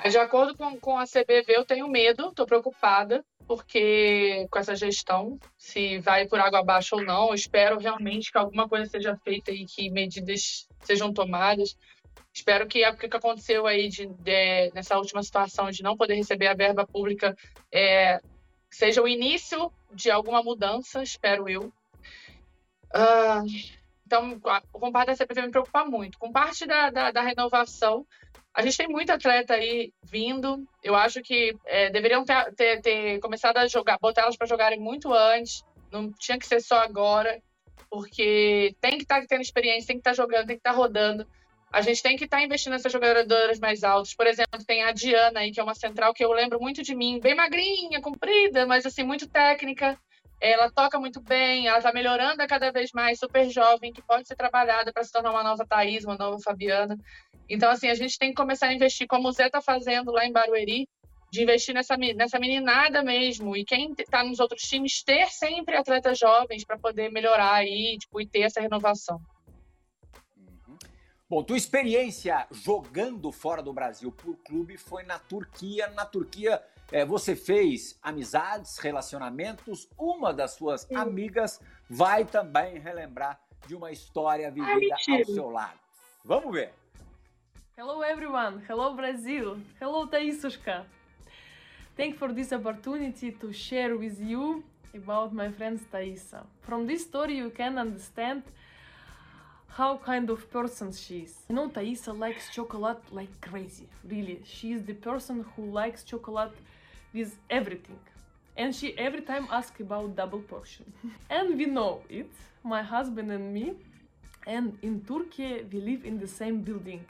De 0.10 0.18
acordo 0.18 0.56
com, 0.56 0.80
com 0.80 0.98
a 0.98 1.04
CBV, 1.04 1.58
eu 1.58 1.66
tenho 1.66 1.90
medo, 1.90 2.30
estou 2.30 2.46
preocupada, 2.46 3.22
porque 3.52 4.48
com 4.50 4.60
essa 4.60 4.74
gestão, 4.74 5.38
se 5.58 6.00
vai 6.00 6.26
por 6.26 6.40
água 6.40 6.60
abaixo 6.60 6.96
ou 6.96 7.04
não, 7.04 7.34
espero 7.34 7.78
realmente 7.78 8.32
que 8.32 8.38
alguma 8.38 8.70
coisa 8.70 8.90
seja 8.90 9.18
feita 9.18 9.52
e 9.52 9.66
que 9.66 9.90
medidas 9.90 10.70
sejam 10.84 11.12
tomadas 11.12 11.76
Espero 12.34 12.66
que 12.66 12.88
o 12.88 12.96
que 12.96 13.08
aconteceu 13.08 13.68
aí 13.68 13.90
de, 13.90 14.06
de, 14.08 14.72
nessa 14.74 14.98
última 14.98 15.22
situação 15.22 15.70
de 15.70 15.84
não 15.84 15.98
poder 15.98 16.16
receber 16.16 16.48
a 16.48 16.54
verba 16.54 16.88
pública 16.88 17.36
é, 17.70 18.22
seja 18.70 19.02
o 19.02 19.08
início 19.08 19.70
de 19.94 20.10
alguma 20.10 20.42
mudança, 20.42 21.04
espero 21.04 21.50
eu. 21.50 21.74
Uh, 22.96 23.44
Então, 24.12 24.38
com 24.74 24.92
parte 24.92 25.08
da 25.08 25.16
CPV 25.16 25.44
me 25.44 25.52
preocupa 25.52 25.86
muito. 25.86 26.20
Com 26.20 26.34
parte 26.34 26.66
da, 26.66 26.90
da, 26.90 27.12
da 27.12 27.22
renovação, 27.22 28.06
a 28.54 28.62
gente 28.62 28.76
tem 28.76 28.88
muito 28.90 29.10
atleta 29.10 29.54
aí 29.54 29.94
vindo. 30.04 30.68
Eu 30.84 30.96
acho 30.96 31.22
que 31.22 31.56
é, 31.66 31.90
deveriam 31.90 32.26
ter, 32.26 32.54
ter, 32.54 32.82
ter, 32.82 33.20
começado 33.22 33.56
a 33.56 33.68
jogar, 33.68 33.98
botar 34.02 34.24
elas 34.24 34.36
para 34.36 34.48
jogarem 34.48 34.82
muito 34.82 35.14
antes. 35.14 35.64
Não 35.90 36.12
tinha 36.12 36.38
que 36.38 36.46
ser 36.46 36.60
só 36.60 36.80
agora, 36.80 37.42
porque 37.90 38.76
tem 38.82 38.98
que 38.98 39.04
estar 39.04 39.22
tá 39.22 39.26
tendo 39.30 39.42
experiência, 39.42 39.88
tem 39.88 39.96
que 39.96 40.02
estar 40.02 40.12
tá 40.12 40.16
jogando, 40.16 40.48
tem 40.48 40.58
que 40.58 40.60
estar 40.60 40.72
tá 40.72 40.76
rodando. 40.76 41.26
A 41.72 41.80
gente 41.80 42.04
tem 42.04 42.18
que 42.18 42.26
estar 42.26 42.38
tá 42.40 42.44
investindo 42.44 42.74
nessas 42.74 42.92
jogadoras 42.92 43.62
mais 43.62 43.82
altas. 43.82 44.14
Por 44.14 44.28
exemplo, 44.28 44.62
tem 44.68 44.84
a 44.84 44.92
Diana 44.92 45.40
aí, 45.40 45.54
que 45.54 45.60
é 45.62 45.64
uma 45.64 45.74
central 45.74 46.14
que 46.14 46.26
eu 46.26 46.34
lembro 46.34 46.60
muito 46.60 46.84
de 46.84 46.94
mim, 46.94 47.22
bem 47.22 47.34
magrinha, 47.34 48.02
comprida, 48.02 48.66
mas 48.66 48.86
assim, 48.86 49.04
muito 49.04 49.30
técnica. 49.30 49.98
Ela 50.42 50.72
toca 50.72 51.00
muito 51.00 51.22
bem, 51.22 51.68
ela 51.68 51.78
está 51.78 51.94
melhorando 51.94 52.42
a 52.42 52.48
cada 52.48 52.72
vez 52.72 52.90
mais, 52.92 53.20
super 53.20 53.48
jovem, 53.48 53.94
que 53.94 54.02
pode 54.02 54.28
ser 54.28 54.36
trabalhada 54.36 54.92
para 54.92 55.04
se 55.04 55.12
tornar 55.12 55.30
uma 55.30 55.44
nova 55.44 55.66
Thaís, 55.66 56.04
uma 56.04 56.18
nova 56.18 56.40
Fabiana. 56.44 56.98
Então, 57.48 57.70
assim, 57.70 57.90
a 57.90 57.94
gente 57.94 58.18
tem 58.18 58.30
que 58.30 58.36
começar 58.36 58.68
a 58.68 58.74
investir, 58.74 59.08
como 59.08 59.28
o 59.28 59.32
Zé 59.32 59.46
está 59.46 59.62
fazendo 59.62 60.12
lá 60.12 60.26
em 60.26 60.32
Barueri, 60.32 60.88
de 61.32 61.44
investir 61.44 61.76
nessa, 61.76 61.96
nessa 61.96 62.40
meninada 62.40 63.04
mesmo. 63.04 63.56
E 63.56 63.64
quem 63.64 63.94
está 63.98 64.24
nos 64.24 64.40
outros 64.40 64.64
times, 64.64 65.04
ter 65.04 65.28
sempre 65.28 65.78
atletas 65.78 66.18
jovens 66.18 66.66
para 66.66 66.78
poder 66.78 67.12
melhorar 67.12 67.54
aí 67.54 67.98
tipo, 68.00 68.20
e 68.20 68.28
ter 68.28 68.42
essa 68.42 68.60
renovação. 68.60 69.22
Bom, 71.30 71.42
tua 71.42 71.56
experiência 71.56 72.46
jogando 72.52 73.32
fora 73.32 73.62
do 73.62 73.72
Brasil 73.72 74.12
por 74.12 74.36
clube 74.44 74.76
foi 74.76 75.04
na 75.04 75.18
Turquia. 75.18 75.88
Na 75.92 76.06
Turquia, 76.06 76.62
é, 76.92 77.06
você 77.06 77.36
fez 77.36 77.98
amizades, 78.02 78.78
relacionamentos. 78.78 79.88
Uma 79.98 80.34
das 80.34 80.52
suas 80.52 80.82
Sim. 80.82 80.96
amigas 80.96 81.60
vai 81.90 82.26
também 82.26 82.80
relembrar 82.80 83.40
de 83.68 83.76
uma 83.76 83.92
história 83.92 84.52
vivida 84.52 84.96
Ai, 85.08 85.20
ao 85.20 85.26
seu 85.26 85.50
lado. 85.50 85.80
Vamos 86.24 86.54
ver. 86.54 86.74
Hello 87.78 88.04
everyone. 88.04 88.62
Hello 88.70 88.94
Brazil. 88.94 89.58
Hello 89.80 90.06
Taisushka. 90.06 90.86
Thank 91.96 92.14
you 92.14 92.18
for 92.18 92.34
this 92.34 92.52
opportunity 92.52 93.32
to 93.32 93.54
share 93.54 93.96
with 93.96 94.20
you 94.20 94.64
about 94.94 95.34
my 95.34 95.52
friend 95.52 95.80
Taisa. 95.92 96.46
From 96.62 96.86
this 96.86 97.04
story 97.04 97.38
you 97.38 97.50
can 97.50 97.78
understand 97.78 98.44
how 99.68 99.98
kind 99.98 100.30
of 100.30 100.50
person 100.52 100.92
she 100.92 101.20
is. 101.20 101.34
You 101.48 101.56
know, 101.56 101.70
Thaisa 101.70 102.12
likes 102.12 102.54
chocolate 102.54 103.02
like 103.12 103.30
crazy, 103.40 103.88
really. 104.04 104.42
She 104.46 104.74
is 104.74 104.84
the 104.84 104.94
person 104.94 105.46
who 105.56 105.72
likes 105.72 106.04
chocolate 106.04 106.52
with 107.14 107.38
everything. 107.50 108.00
And 108.58 108.76
she 108.76 108.98
every 108.98 109.22
time 109.22 109.48
asks 109.52 109.80
about 109.80 110.16
double 110.16 110.40
portion. 110.40 110.86
and 111.30 111.58
we 111.58 111.66
know 111.66 112.02
it, 112.10 112.32
my 112.64 112.82
husband 112.82 113.32
and 113.32 113.54
me. 113.54 113.74
And 114.46 114.78
in 114.82 115.02
Turkey, 115.02 115.66
we 115.72 115.82
live 115.82 116.04
in 116.06 116.20
the 116.20 116.28
same 116.28 116.62
building. 116.62 117.06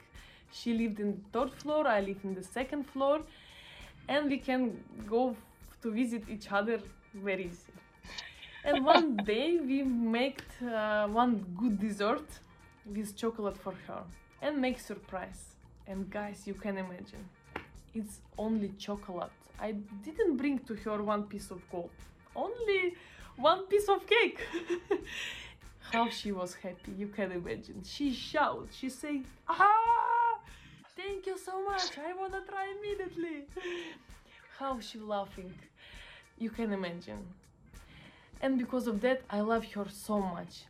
She 0.52 0.74
lived 0.74 1.00
in 1.00 1.12
the 1.12 1.38
third 1.38 1.52
floor, 1.54 1.86
I 1.86 2.00
live 2.00 2.18
in 2.24 2.34
the 2.34 2.42
second 2.42 2.84
floor. 2.84 3.20
And 4.08 4.28
we 4.28 4.38
can 4.38 4.82
go 5.08 5.36
to 5.82 5.90
visit 5.90 6.28
each 6.28 6.50
other 6.52 6.78
very 7.14 7.46
easy. 7.46 7.72
And 8.64 8.84
one 8.94 9.16
day 9.16 9.58
we 9.58 9.82
made 9.82 10.42
uh, 10.62 11.06
one 11.08 11.44
good 11.58 11.80
dessert 11.80 12.26
with 12.84 13.16
chocolate 13.16 13.56
for 13.58 13.74
her 13.86 14.02
and 14.40 14.60
make 14.60 14.78
surprise. 14.78 15.54
And 15.86 16.10
guys, 16.10 16.42
you 16.46 16.54
can 16.54 16.78
imagine, 16.78 17.24
it's 17.94 18.20
only 18.38 18.72
chocolate. 18.78 19.41
I 19.60 19.72
didn't 20.04 20.36
bring 20.36 20.58
to 20.60 20.74
her 20.74 21.02
one 21.02 21.24
piece 21.24 21.50
of 21.50 21.60
gold, 21.70 21.90
only 22.34 22.94
one 23.36 23.66
piece 23.66 23.88
of 23.88 24.06
cake. 24.06 24.40
How 25.92 26.08
she 26.08 26.32
was 26.32 26.54
happy, 26.54 26.92
you 26.96 27.08
can 27.08 27.32
imagine. 27.32 27.82
She 27.84 28.12
shouted, 28.12 28.68
she 28.72 28.88
said, 28.88 29.24
Ah! 29.48 30.38
Thank 30.96 31.26
you 31.26 31.38
so 31.38 31.64
much, 31.64 31.98
I 31.98 32.12
wanna 32.12 32.42
try 32.48 32.72
immediately. 32.76 33.44
How 34.58 34.80
she 34.80 34.98
laughing, 34.98 35.52
you 36.38 36.50
can 36.50 36.72
imagine. 36.72 37.26
And 38.40 38.58
because 38.58 38.86
of 38.86 39.00
that, 39.00 39.22
I 39.30 39.40
love 39.40 39.64
her 39.72 39.86
so 39.88 40.20
much 40.20 40.64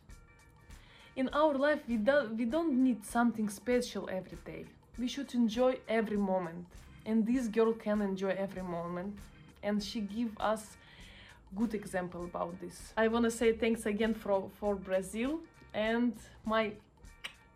in 1.15 1.29
our 1.29 1.53
life 1.53 1.79
we 1.87 1.97
don't 1.97 2.35
we 2.37 2.45
don't 2.45 2.73
need 2.73 3.05
something 3.05 3.47
special 3.47 4.09
every 4.11 4.37
day 4.45 4.65
we 4.97 5.07
should 5.07 5.33
enjoy 5.35 5.77
every 5.87 6.17
moment 6.17 6.65
and 7.05 7.25
this 7.25 7.47
girl 7.47 7.73
can 7.73 8.01
enjoy 8.01 8.35
every 8.37 8.63
moment. 8.63 9.15
And 9.61 9.81
she 9.81 10.01
give 10.01 10.31
us 10.39 10.77
good 11.55 11.73
example 11.73 12.23
about 12.23 12.59
this. 12.59 12.93
I 12.97 13.07
want 13.07 13.25
to 13.25 13.31
say 13.31 13.53
thanks 13.53 13.85
again 13.85 14.13
for 14.13 14.49
for 14.59 14.75
brazil 14.75 15.39
and 15.73 16.13
my 16.45 16.73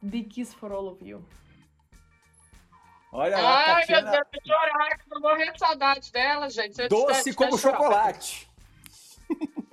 big 0.10 0.30
kiss 0.30 0.54
for 0.54 0.74
all 0.74 0.88
of 0.88 1.02
you. 1.02 1.24
Olha 3.12 3.38
lá, 3.38 3.76
Ai, 3.76 3.82
Tatiana... 3.82 4.12
meu 4.12 4.22
Deus, 4.22 4.28
eu 4.34 4.54
chorar, 4.54 5.00
tô 5.10 5.20
morrendo 5.20 5.54
de 5.54 5.60
saudade 5.60 6.12
dela, 6.12 6.50
gente. 6.50 6.88
Doce 6.88 7.34
como 7.34 7.58
chocolate. 7.58 8.50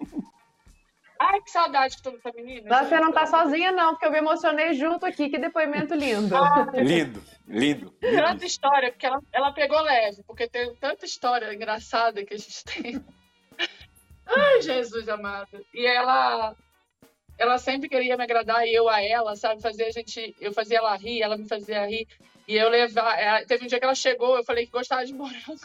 Ai, 1.19 1.41
que 1.41 1.51
saudade 1.51 1.97
que 1.97 2.03
tô 2.03 2.11
dessa 2.11 2.33
menina. 2.33 2.85
Você 2.85 2.99
não 2.99 3.13
tá 3.13 3.27
sozinha, 3.27 3.71
não, 3.73 3.93
porque 3.93 4.07
eu 4.07 4.11
me 4.11 4.19
emocionei 4.19 4.75
junto 4.75 5.07
aqui. 5.07 5.29
Que 5.29 5.39
depoimento 5.39 5.95
lindo. 5.95 6.37
Ah, 6.37 6.67
lindo, 6.75 7.23
lindo. 7.47 7.91
Tanta 8.01 8.45
história, 8.45 8.91
porque 8.91 9.07
ela, 9.07 9.21
ela 9.33 9.53
pegou 9.53 9.81
leve, 9.81 10.23
porque 10.25 10.49
tem 10.49 10.75
tanta 10.77 11.05
história 11.07 11.55
engraçada 11.55 12.25
que 12.25 12.35
a 12.35 12.39
gente 12.39 12.65
tem. 12.65 13.05
Ai, 14.27 14.63
Jesus 14.63 15.09
amado. 15.09 15.65
E 15.73 15.87
ela 15.87 16.57
ela 17.37 17.59
sempre 17.59 17.89
queria 17.89 18.17
me 18.17 18.23
agradar 18.23 18.67
e 18.67 18.75
eu 18.75 18.89
a 18.89 19.03
ela, 19.03 19.37
sabe? 19.37 19.61
Fazer 19.61 19.85
a 19.85 19.91
gente. 19.91 20.35
Eu 20.41 20.53
fazia 20.53 20.79
ela 20.79 20.97
rir, 20.97 21.23
ela 21.23 21.37
me 21.37 21.49
fazia 21.49 21.87
rir. 21.87 22.07
E 22.47 22.55
eu 22.55 22.69
levar. 22.69 23.19
Ela, 23.19 23.45
teve 23.45 23.65
um 23.65 23.67
dia 23.67 23.79
que 23.79 23.85
ela 23.85 23.95
chegou, 23.95 24.37
eu 24.37 24.45
falei 24.45 24.67
que 24.67 24.73
gostava 24.73 25.05
de 25.05 25.13
morango. 25.13 25.61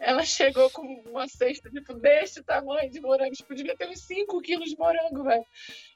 Ela 0.00 0.24
chegou 0.24 0.70
com 0.70 0.82
uma 1.06 1.26
cesta, 1.28 1.70
tipo, 1.70 1.94
desse 1.94 2.42
tamanho 2.42 2.90
de 2.90 3.00
morango. 3.00 3.34
Tipo, 3.34 3.54
devia 3.54 3.76
ter 3.76 3.88
uns 3.88 4.00
5 4.02 4.40
quilos 4.40 4.70
de 4.70 4.78
morango, 4.78 5.24
velho. 5.24 5.44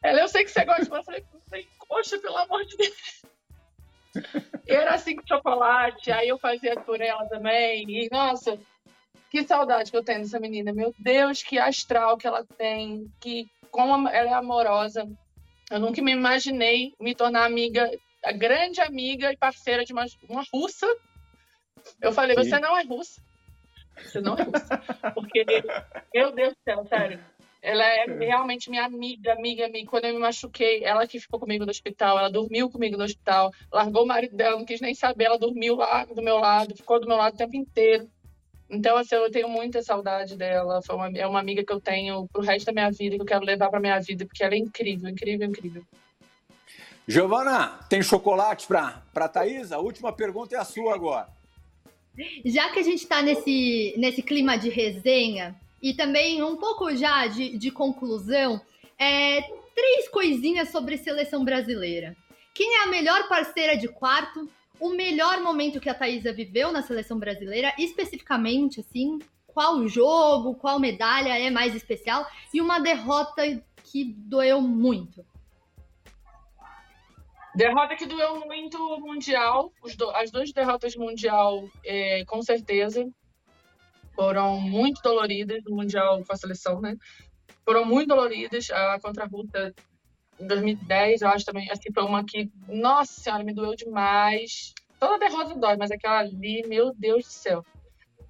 Ela, 0.03 0.20
eu 0.20 0.29
sei 0.29 0.45
que 0.45 0.51
você 0.51 0.64
gosta 0.64 0.85
de 0.85 0.91
morango. 0.91 1.11
Eu 1.11 1.41
falei, 1.49 1.68
poxa, 1.89 2.18
pelo 2.18 2.37
amor 2.37 2.64
de 2.64 2.77
Deus. 2.77 3.23
E 4.66 4.73
era 4.73 4.95
assim 4.95 5.16
com 5.16 5.27
chocolate, 5.27 6.12
aí 6.12 6.29
eu 6.29 6.39
fazia 6.39 6.77
por 6.77 7.01
ela 7.01 7.27
também. 7.29 7.85
E, 7.89 8.09
nossa, 8.11 8.59
que 9.31 9.43
saudade 9.45 9.91
que 9.91 9.97
eu 9.97 10.05
tenho 10.05 10.20
dessa 10.20 10.39
menina. 10.39 10.73
Meu 10.73 10.95
Deus, 10.99 11.43
que 11.43 11.59
astral 11.59 12.16
que 12.18 12.27
ela 12.27 12.45
tem, 12.59 13.11
que 13.20 13.51
como 13.70 14.09
ela 14.09 14.31
é 14.31 14.35
amorosa. 14.35 15.11
Eu 15.70 15.81
nunca 15.81 16.03
me 16.03 16.12
imaginei 16.12 16.93
me 17.01 17.14
tornar 17.14 17.47
amiga, 17.47 17.91
a 18.23 18.33
grande 18.33 18.81
amiga 18.81 19.33
e 19.33 19.37
parceira 19.37 19.85
de 19.85 19.93
uma, 19.93 20.05
uma 20.29 20.45
russa. 20.53 20.87
Eu 22.01 22.12
falei, 22.12 22.37
Sim. 22.37 22.45
você 22.45 22.61
não 22.61 22.77
é 22.77 22.83
russa. 22.83 23.23
Você 23.97 24.20
não 24.20 24.34
é. 24.34 24.45
Porque, 25.14 25.45
meu 26.14 26.32
Deus 26.32 26.55
do 26.55 26.59
céu, 26.64 26.86
sério. 26.88 27.20
Ela 27.62 27.84
é 27.84 28.07
realmente 28.07 28.68
minha 28.68 28.84
amiga, 28.84 29.32
amiga, 29.34 29.66
amiga. 29.66 29.88
Quando 29.88 30.07
eu 30.07 30.14
me 30.14 30.18
machuquei, 30.18 30.82
ela 30.82 31.07
que 31.07 31.20
ficou 31.20 31.38
comigo 31.38 31.64
no 31.64 31.70
hospital, 31.70 32.18
ela 32.18 32.28
dormiu 32.28 32.68
comigo 32.68 32.97
no 32.97 33.05
hospital, 33.05 33.53
largou 33.72 34.03
o 34.03 34.07
marido 34.07 34.36
dela, 34.36 34.59
não 34.59 34.64
quis 34.64 34.80
nem 34.80 34.95
saber, 34.95 35.24
ela 35.24 35.38
dormiu 35.38 35.76
lá 35.76 36.05
do 36.05 36.20
meu 36.20 36.38
lado, 36.38 36.76
ficou 36.76 37.01
do 37.01 37.07
meu 37.07 37.16
lado 37.16 37.34
o 37.34 37.36
tempo 37.36 37.55
inteiro. 37.57 38.11
Então, 38.68 38.97
assim, 38.97 39.14
eu 39.14 39.30
tenho 39.30 39.49
muita 39.49 39.80
saudade 39.82 40.36
dela. 40.36 40.80
Foi 40.82 40.97
uma, 40.97 41.09
é 41.16 41.26
uma 41.26 41.38
amiga 41.38 41.62
que 41.62 41.72
eu 41.72 41.80
tenho 41.80 42.26
pro 42.32 42.43
resto 42.43 42.66
da 42.66 42.72
minha 42.72 42.90
vida, 42.90 43.16
que 43.16 43.22
eu 43.22 43.26
quero 43.26 43.45
levar 43.45 43.70
pra 43.70 43.78
minha 43.78 44.01
vida, 44.01 44.24
porque 44.24 44.43
ela 44.43 44.55
é 44.55 44.59
incrível, 44.59 45.11
incrível, 45.11 45.47
incrível. 45.47 45.84
Giovana, 47.07 47.80
tem 47.88 48.03
chocolate 48.03 48.66
pra, 48.66 49.03
pra 49.12 49.28
Thaís? 49.28 49.70
A 49.70 49.78
última 49.78 50.12
pergunta 50.12 50.57
é 50.57 50.59
a 50.59 50.64
sua 50.64 50.95
agora. 50.95 51.28
Já 52.45 52.71
que 52.71 52.79
a 52.79 52.83
gente 52.83 52.99
está 52.99 53.23
nesse, 53.23 53.95
nesse 53.97 54.23
clima 54.23 54.57
de 54.57 54.69
resenha 54.69 55.55
e 55.83 55.95
também 55.95 56.43
um 56.43 56.57
pouco 56.57 56.95
já 56.95 57.27
de, 57.27 57.57
de 57.57 57.71
conclusão, 57.71 58.61
é, 58.99 59.41
três 59.75 60.09
coisinhas 60.09 60.69
sobre 60.71 60.99
seleção 60.99 61.45
brasileira. 61.45 62.17
Quem 62.55 62.77
é 62.77 62.83
a 62.85 62.87
melhor 62.87 63.29
parceira 63.29 63.77
de 63.77 63.89
quarto? 63.89 64.49
O 64.79 64.91
melhor 64.91 65.41
momento 65.41 65.81
que 65.81 65.89
a 65.89 65.95
Thaisa 65.95 66.33
viveu 66.33 66.71
na 66.71 66.83
seleção 66.83 67.19
brasileira, 67.19 67.73
especificamente, 67.79 68.81
assim, 68.81 69.19
qual 69.47 69.87
jogo, 69.87 70.55
qual 70.55 70.79
medalha 70.79 71.39
é 71.39 71.51
mais 71.51 71.75
especial? 71.75 72.27
E 72.53 72.61
uma 72.61 72.79
derrota 72.79 73.43
que 73.85 74.05
doeu 74.05 74.61
muito. 74.61 75.25
Derrota 77.55 77.97
que 77.97 78.07
doeu 78.07 78.41
muito 78.47 78.79
o 78.79 79.01
Mundial. 79.01 79.73
Do, 79.97 80.11
as 80.11 80.31
duas 80.31 80.53
derrotas 80.53 80.97
Mundial, 80.97 81.69
é, 81.85 82.25
com 82.25 82.43
certeza, 82.43 83.07
foram 84.15 84.61
muito 84.61 85.03
doloridas 85.03 85.63
no 85.65 85.77
Mundial 85.77 86.23
com 86.25 86.33
a 86.33 86.37
seleção, 86.37 86.81
né? 86.81 86.97
Foram 87.65 87.85
muito 87.85 88.09
doloridas. 88.09 88.71
A 88.71 88.99
contra 89.01 89.25
a 89.25 89.27
Rússia 89.27 89.75
em 90.41 90.47
2010, 90.47 91.23
eu 91.23 91.29
acho 91.29 91.45
também, 91.45 91.71
assim, 91.71 91.93
foi 91.93 92.03
uma 92.03 92.25
que, 92.25 92.51
nossa 92.69 93.21
senhora, 93.21 93.45
me 93.45 93.55
doeu 93.55 93.77
demais. 93.77 94.75
Toda 94.99 95.19
derrota 95.19 95.55
dói, 95.55 95.77
mas 95.77 95.91
aquela 95.91 96.21
ali, 96.21 96.67
meu 96.67 96.95
Deus 96.95 97.25
do 97.25 97.31
céu. 97.31 97.65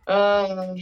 Uh, 0.02 0.74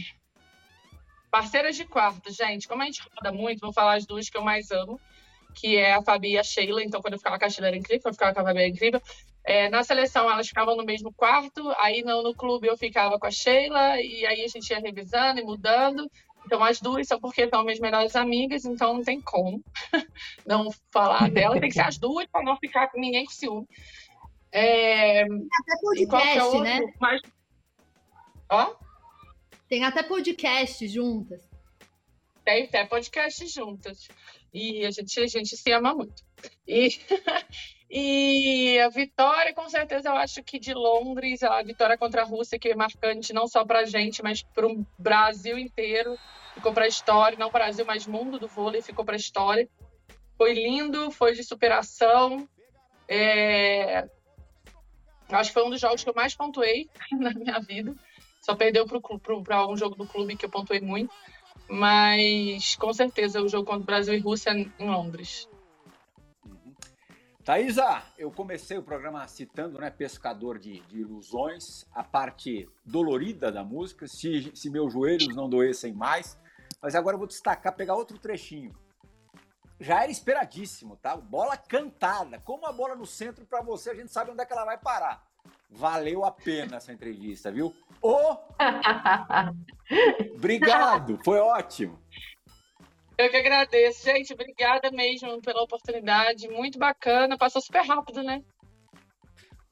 parceiras 1.29 1.75
de 1.75 1.85
quarto, 1.85 2.31
gente, 2.31 2.67
como 2.67 2.81
a 2.81 2.85
gente 2.85 3.03
roda 3.15 3.31
muito, 3.31 3.61
vou 3.61 3.73
falar 3.73 3.95
as 3.95 4.05
duas 4.05 4.29
que 4.29 4.37
eu 4.37 4.41
mais 4.41 4.71
amo. 4.71 4.99
Que 5.53 5.77
é 5.77 5.93
a 5.93 6.01
Fabi 6.01 6.33
e 6.33 6.37
a 6.37 6.43
Sheila. 6.43 6.83
Então, 6.83 7.01
quando 7.01 7.13
eu 7.13 7.19
ficava 7.19 7.39
com 7.39 7.45
a 7.45 7.49
Sheila 7.49 7.67
era 7.67 7.77
incrível, 7.77 8.01
quando 8.01 8.13
eu 8.13 8.17
ficava 8.17 8.33
com 8.33 8.39
a 8.39 8.43
Fabi 8.43 8.59
era 8.59 8.69
incrível. 8.69 9.01
É, 9.43 9.69
na 9.69 9.83
seleção, 9.83 10.29
elas 10.29 10.47
ficavam 10.47 10.75
no 10.75 10.85
mesmo 10.85 11.11
quarto, 11.13 11.67
aí 11.77 12.03
no, 12.03 12.21
no 12.21 12.35
clube 12.35 12.67
eu 12.67 12.77
ficava 12.77 13.17
com 13.17 13.25
a 13.25 13.31
Sheila, 13.31 13.99
e 13.99 14.25
aí 14.25 14.43
a 14.43 14.47
gente 14.47 14.69
ia 14.69 14.79
revisando 14.79 15.39
e 15.39 15.43
mudando. 15.43 16.09
Então, 16.45 16.63
as 16.63 16.79
duas 16.79 17.07
são 17.07 17.19
porque 17.19 17.47
são 17.47 17.63
minhas 17.63 17.79
melhores 17.79 18.15
amigas, 18.15 18.65
então 18.65 18.95
não 18.95 19.03
tem 19.03 19.21
como 19.21 19.63
não 20.45 20.69
falar 20.91 21.29
dela. 21.29 21.59
Tem 21.59 21.69
que 21.69 21.75
ser 21.75 21.81
as 21.81 21.97
duas 21.97 22.27
para 22.27 22.43
não 22.43 22.57
ficar 22.57 22.87
com 22.89 22.99
ninguém 22.99 23.25
com 23.25 23.31
ciúme. 23.31 23.67
É... 24.51 25.21
Até 25.21 25.77
podcast, 25.81 26.59
né? 26.59 26.79
Mas... 26.99 27.21
Ó? 28.49 28.75
Tem 29.69 29.85
até 29.85 30.03
podcast 30.03 30.87
juntas. 30.87 31.49
Tem 32.43 32.65
até 32.65 32.85
podcast 32.85 33.47
juntas. 33.47 34.07
E 34.53 34.85
a 34.85 34.91
gente, 34.91 35.19
a 35.19 35.27
gente 35.27 35.55
se 35.55 35.71
ama 35.71 35.93
muito. 35.93 36.23
E, 36.67 36.89
e 37.89 38.79
a 38.79 38.89
vitória, 38.89 39.53
com 39.53 39.67
certeza, 39.69 40.09
eu 40.09 40.15
acho 40.15 40.43
que 40.43 40.59
de 40.59 40.73
Londres, 40.73 41.41
a 41.43 41.61
vitória 41.63 41.97
contra 41.97 42.21
a 42.21 42.25
Rússia, 42.25 42.59
que 42.59 42.69
é 42.69 42.75
marcante 42.75 43.33
não 43.33 43.47
só 43.47 43.65
para 43.65 43.79
a 43.79 43.85
gente, 43.85 44.21
mas 44.21 44.43
para 44.43 44.67
o 44.67 44.85
Brasil 44.97 45.57
inteiro. 45.57 46.17
Ficou 46.53 46.73
para 46.73 46.83
a 46.83 46.87
história, 46.87 47.37
não 47.37 47.49
Brasil, 47.49 47.85
mas 47.85 48.05
mundo 48.05 48.37
do 48.37 48.47
vôlei, 48.47 48.81
ficou 48.81 49.05
para 49.05 49.15
a 49.15 49.17
história. 49.17 49.69
Foi 50.37 50.53
lindo, 50.53 51.09
foi 51.11 51.33
de 51.33 51.43
superação. 51.43 52.47
É... 53.07 54.09
Acho 55.29 55.49
que 55.49 55.53
foi 55.53 55.65
um 55.65 55.69
dos 55.69 55.79
jogos 55.79 56.03
que 56.03 56.09
eu 56.09 56.13
mais 56.13 56.35
pontuei 56.35 56.89
na 57.13 57.31
minha 57.31 57.59
vida. 57.59 57.95
Só 58.41 58.53
perdeu 58.55 58.85
para 58.85 59.67
um 59.67 59.77
jogo 59.77 59.95
do 59.95 60.05
clube 60.05 60.35
que 60.35 60.45
eu 60.45 60.49
pontuei 60.49 60.81
muito. 60.81 61.13
Mas 61.71 62.75
com 62.75 62.91
certeza 62.91 63.41
o 63.41 63.47
jogo 63.47 63.65
contra 63.65 63.81
o 63.81 63.85
Brasil 63.85 64.13
e 64.13 64.19
Rússia 64.19 64.51
em 64.51 64.71
Londres. 64.79 65.47
Uhum. 66.45 66.75
Thaisa, 67.45 68.03
eu 68.17 68.29
comecei 68.29 68.77
o 68.77 68.83
programa 68.83 69.25
citando 69.29 69.79
né, 69.79 69.89
Pescador 69.89 70.59
de, 70.59 70.81
de, 70.81 70.99
Ilusões, 70.99 71.85
a 71.93 72.03
parte 72.03 72.67
dolorida 72.85 73.49
da 73.49 73.63
música, 73.63 74.05
se, 74.05 74.51
se 74.53 74.69
meus 74.69 74.91
joelhos 74.91 75.33
não 75.33 75.49
doessem 75.49 75.93
mais. 75.93 76.37
Mas 76.81 76.93
agora 76.93 77.15
eu 77.15 77.19
vou 77.19 77.27
destacar, 77.27 77.73
pegar 77.73 77.95
outro 77.95 78.17
trechinho. 78.17 78.75
Já 79.79 80.03
era 80.03 80.11
esperadíssimo, 80.11 80.97
tá? 80.97 81.15
Bola 81.15 81.55
cantada. 81.55 82.37
Como 82.39 82.67
a 82.67 82.73
bola 82.73 82.95
no 82.95 83.05
centro, 83.05 83.45
para 83.45 83.61
você, 83.61 83.91
a 83.91 83.95
gente 83.95 84.11
sabe 84.11 84.29
onde 84.29 84.41
é 84.41 84.45
que 84.45 84.51
ela 84.51 84.65
vai 84.65 84.77
parar. 84.77 85.25
Valeu 85.69 86.25
a 86.25 86.31
pena 86.31 86.77
essa 86.77 86.91
entrevista, 86.91 87.49
viu? 87.49 87.73
Oh! 88.01 88.37
Obrigado, 90.35 91.19
foi 91.23 91.39
ótimo. 91.39 91.99
Eu 93.17 93.29
que 93.29 93.37
agradeço, 93.37 94.03
gente. 94.03 94.33
Obrigada 94.33 94.89
mesmo 94.89 95.39
pela 95.41 95.61
oportunidade. 95.61 96.47
Muito 96.47 96.79
bacana. 96.79 97.37
Passou 97.37 97.61
super 97.61 97.85
rápido, 97.85 98.23
né? 98.23 98.41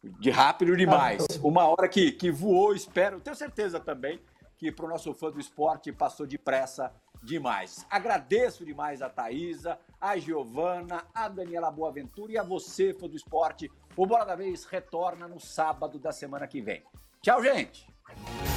De 0.04 0.30
rápido 0.30 0.78
demais. 0.78 1.26
Uma 1.44 1.66
hora 1.66 1.88
que, 1.90 2.12
que 2.12 2.30
voou, 2.30 2.76
espero. 2.76 3.20
Tenho 3.20 3.36
certeza 3.36 3.80
também 3.80 4.22
que 4.58 4.72
para 4.72 4.86
o 4.86 4.90
nosso 4.90 5.14
fã 5.14 5.32
do 5.32 5.40
esporte 5.40 5.92
passou 5.92 6.28
depressa 6.28 6.94
demais. 7.24 7.86
Agradeço 7.90 8.66
demais 8.66 9.02
a 9.02 9.10
Thaisa, 9.10 9.80
a 10.00 10.18
Giovana, 10.18 11.06
a 11.14 11.28
Daniela 11.28 11.72
Boaventura 11.72 12.34
e 12.34 12.38
a 12.38 12.44
você, 12.44 12.94
fã 12.94 13.08
do 13.08 13.16
esporte. 13.16 13.72
O 13.98 14.06
Bola 14.06 14.26
da 14.26 14.36
Vez 14.36 14.66
retorna 14.66 15.28
no 15.28 15.40
sábado 15.40 15.98
da 15.98 16.12
semana 16.12 16.48
que 16.48 16.62
vem. 16.62 16.84
Tchau, 17.22 17.44
gente! 17.44 17.88
Thank 18.10 18.54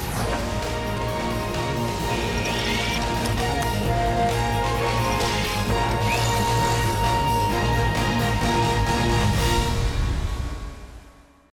you. 4.37 4.42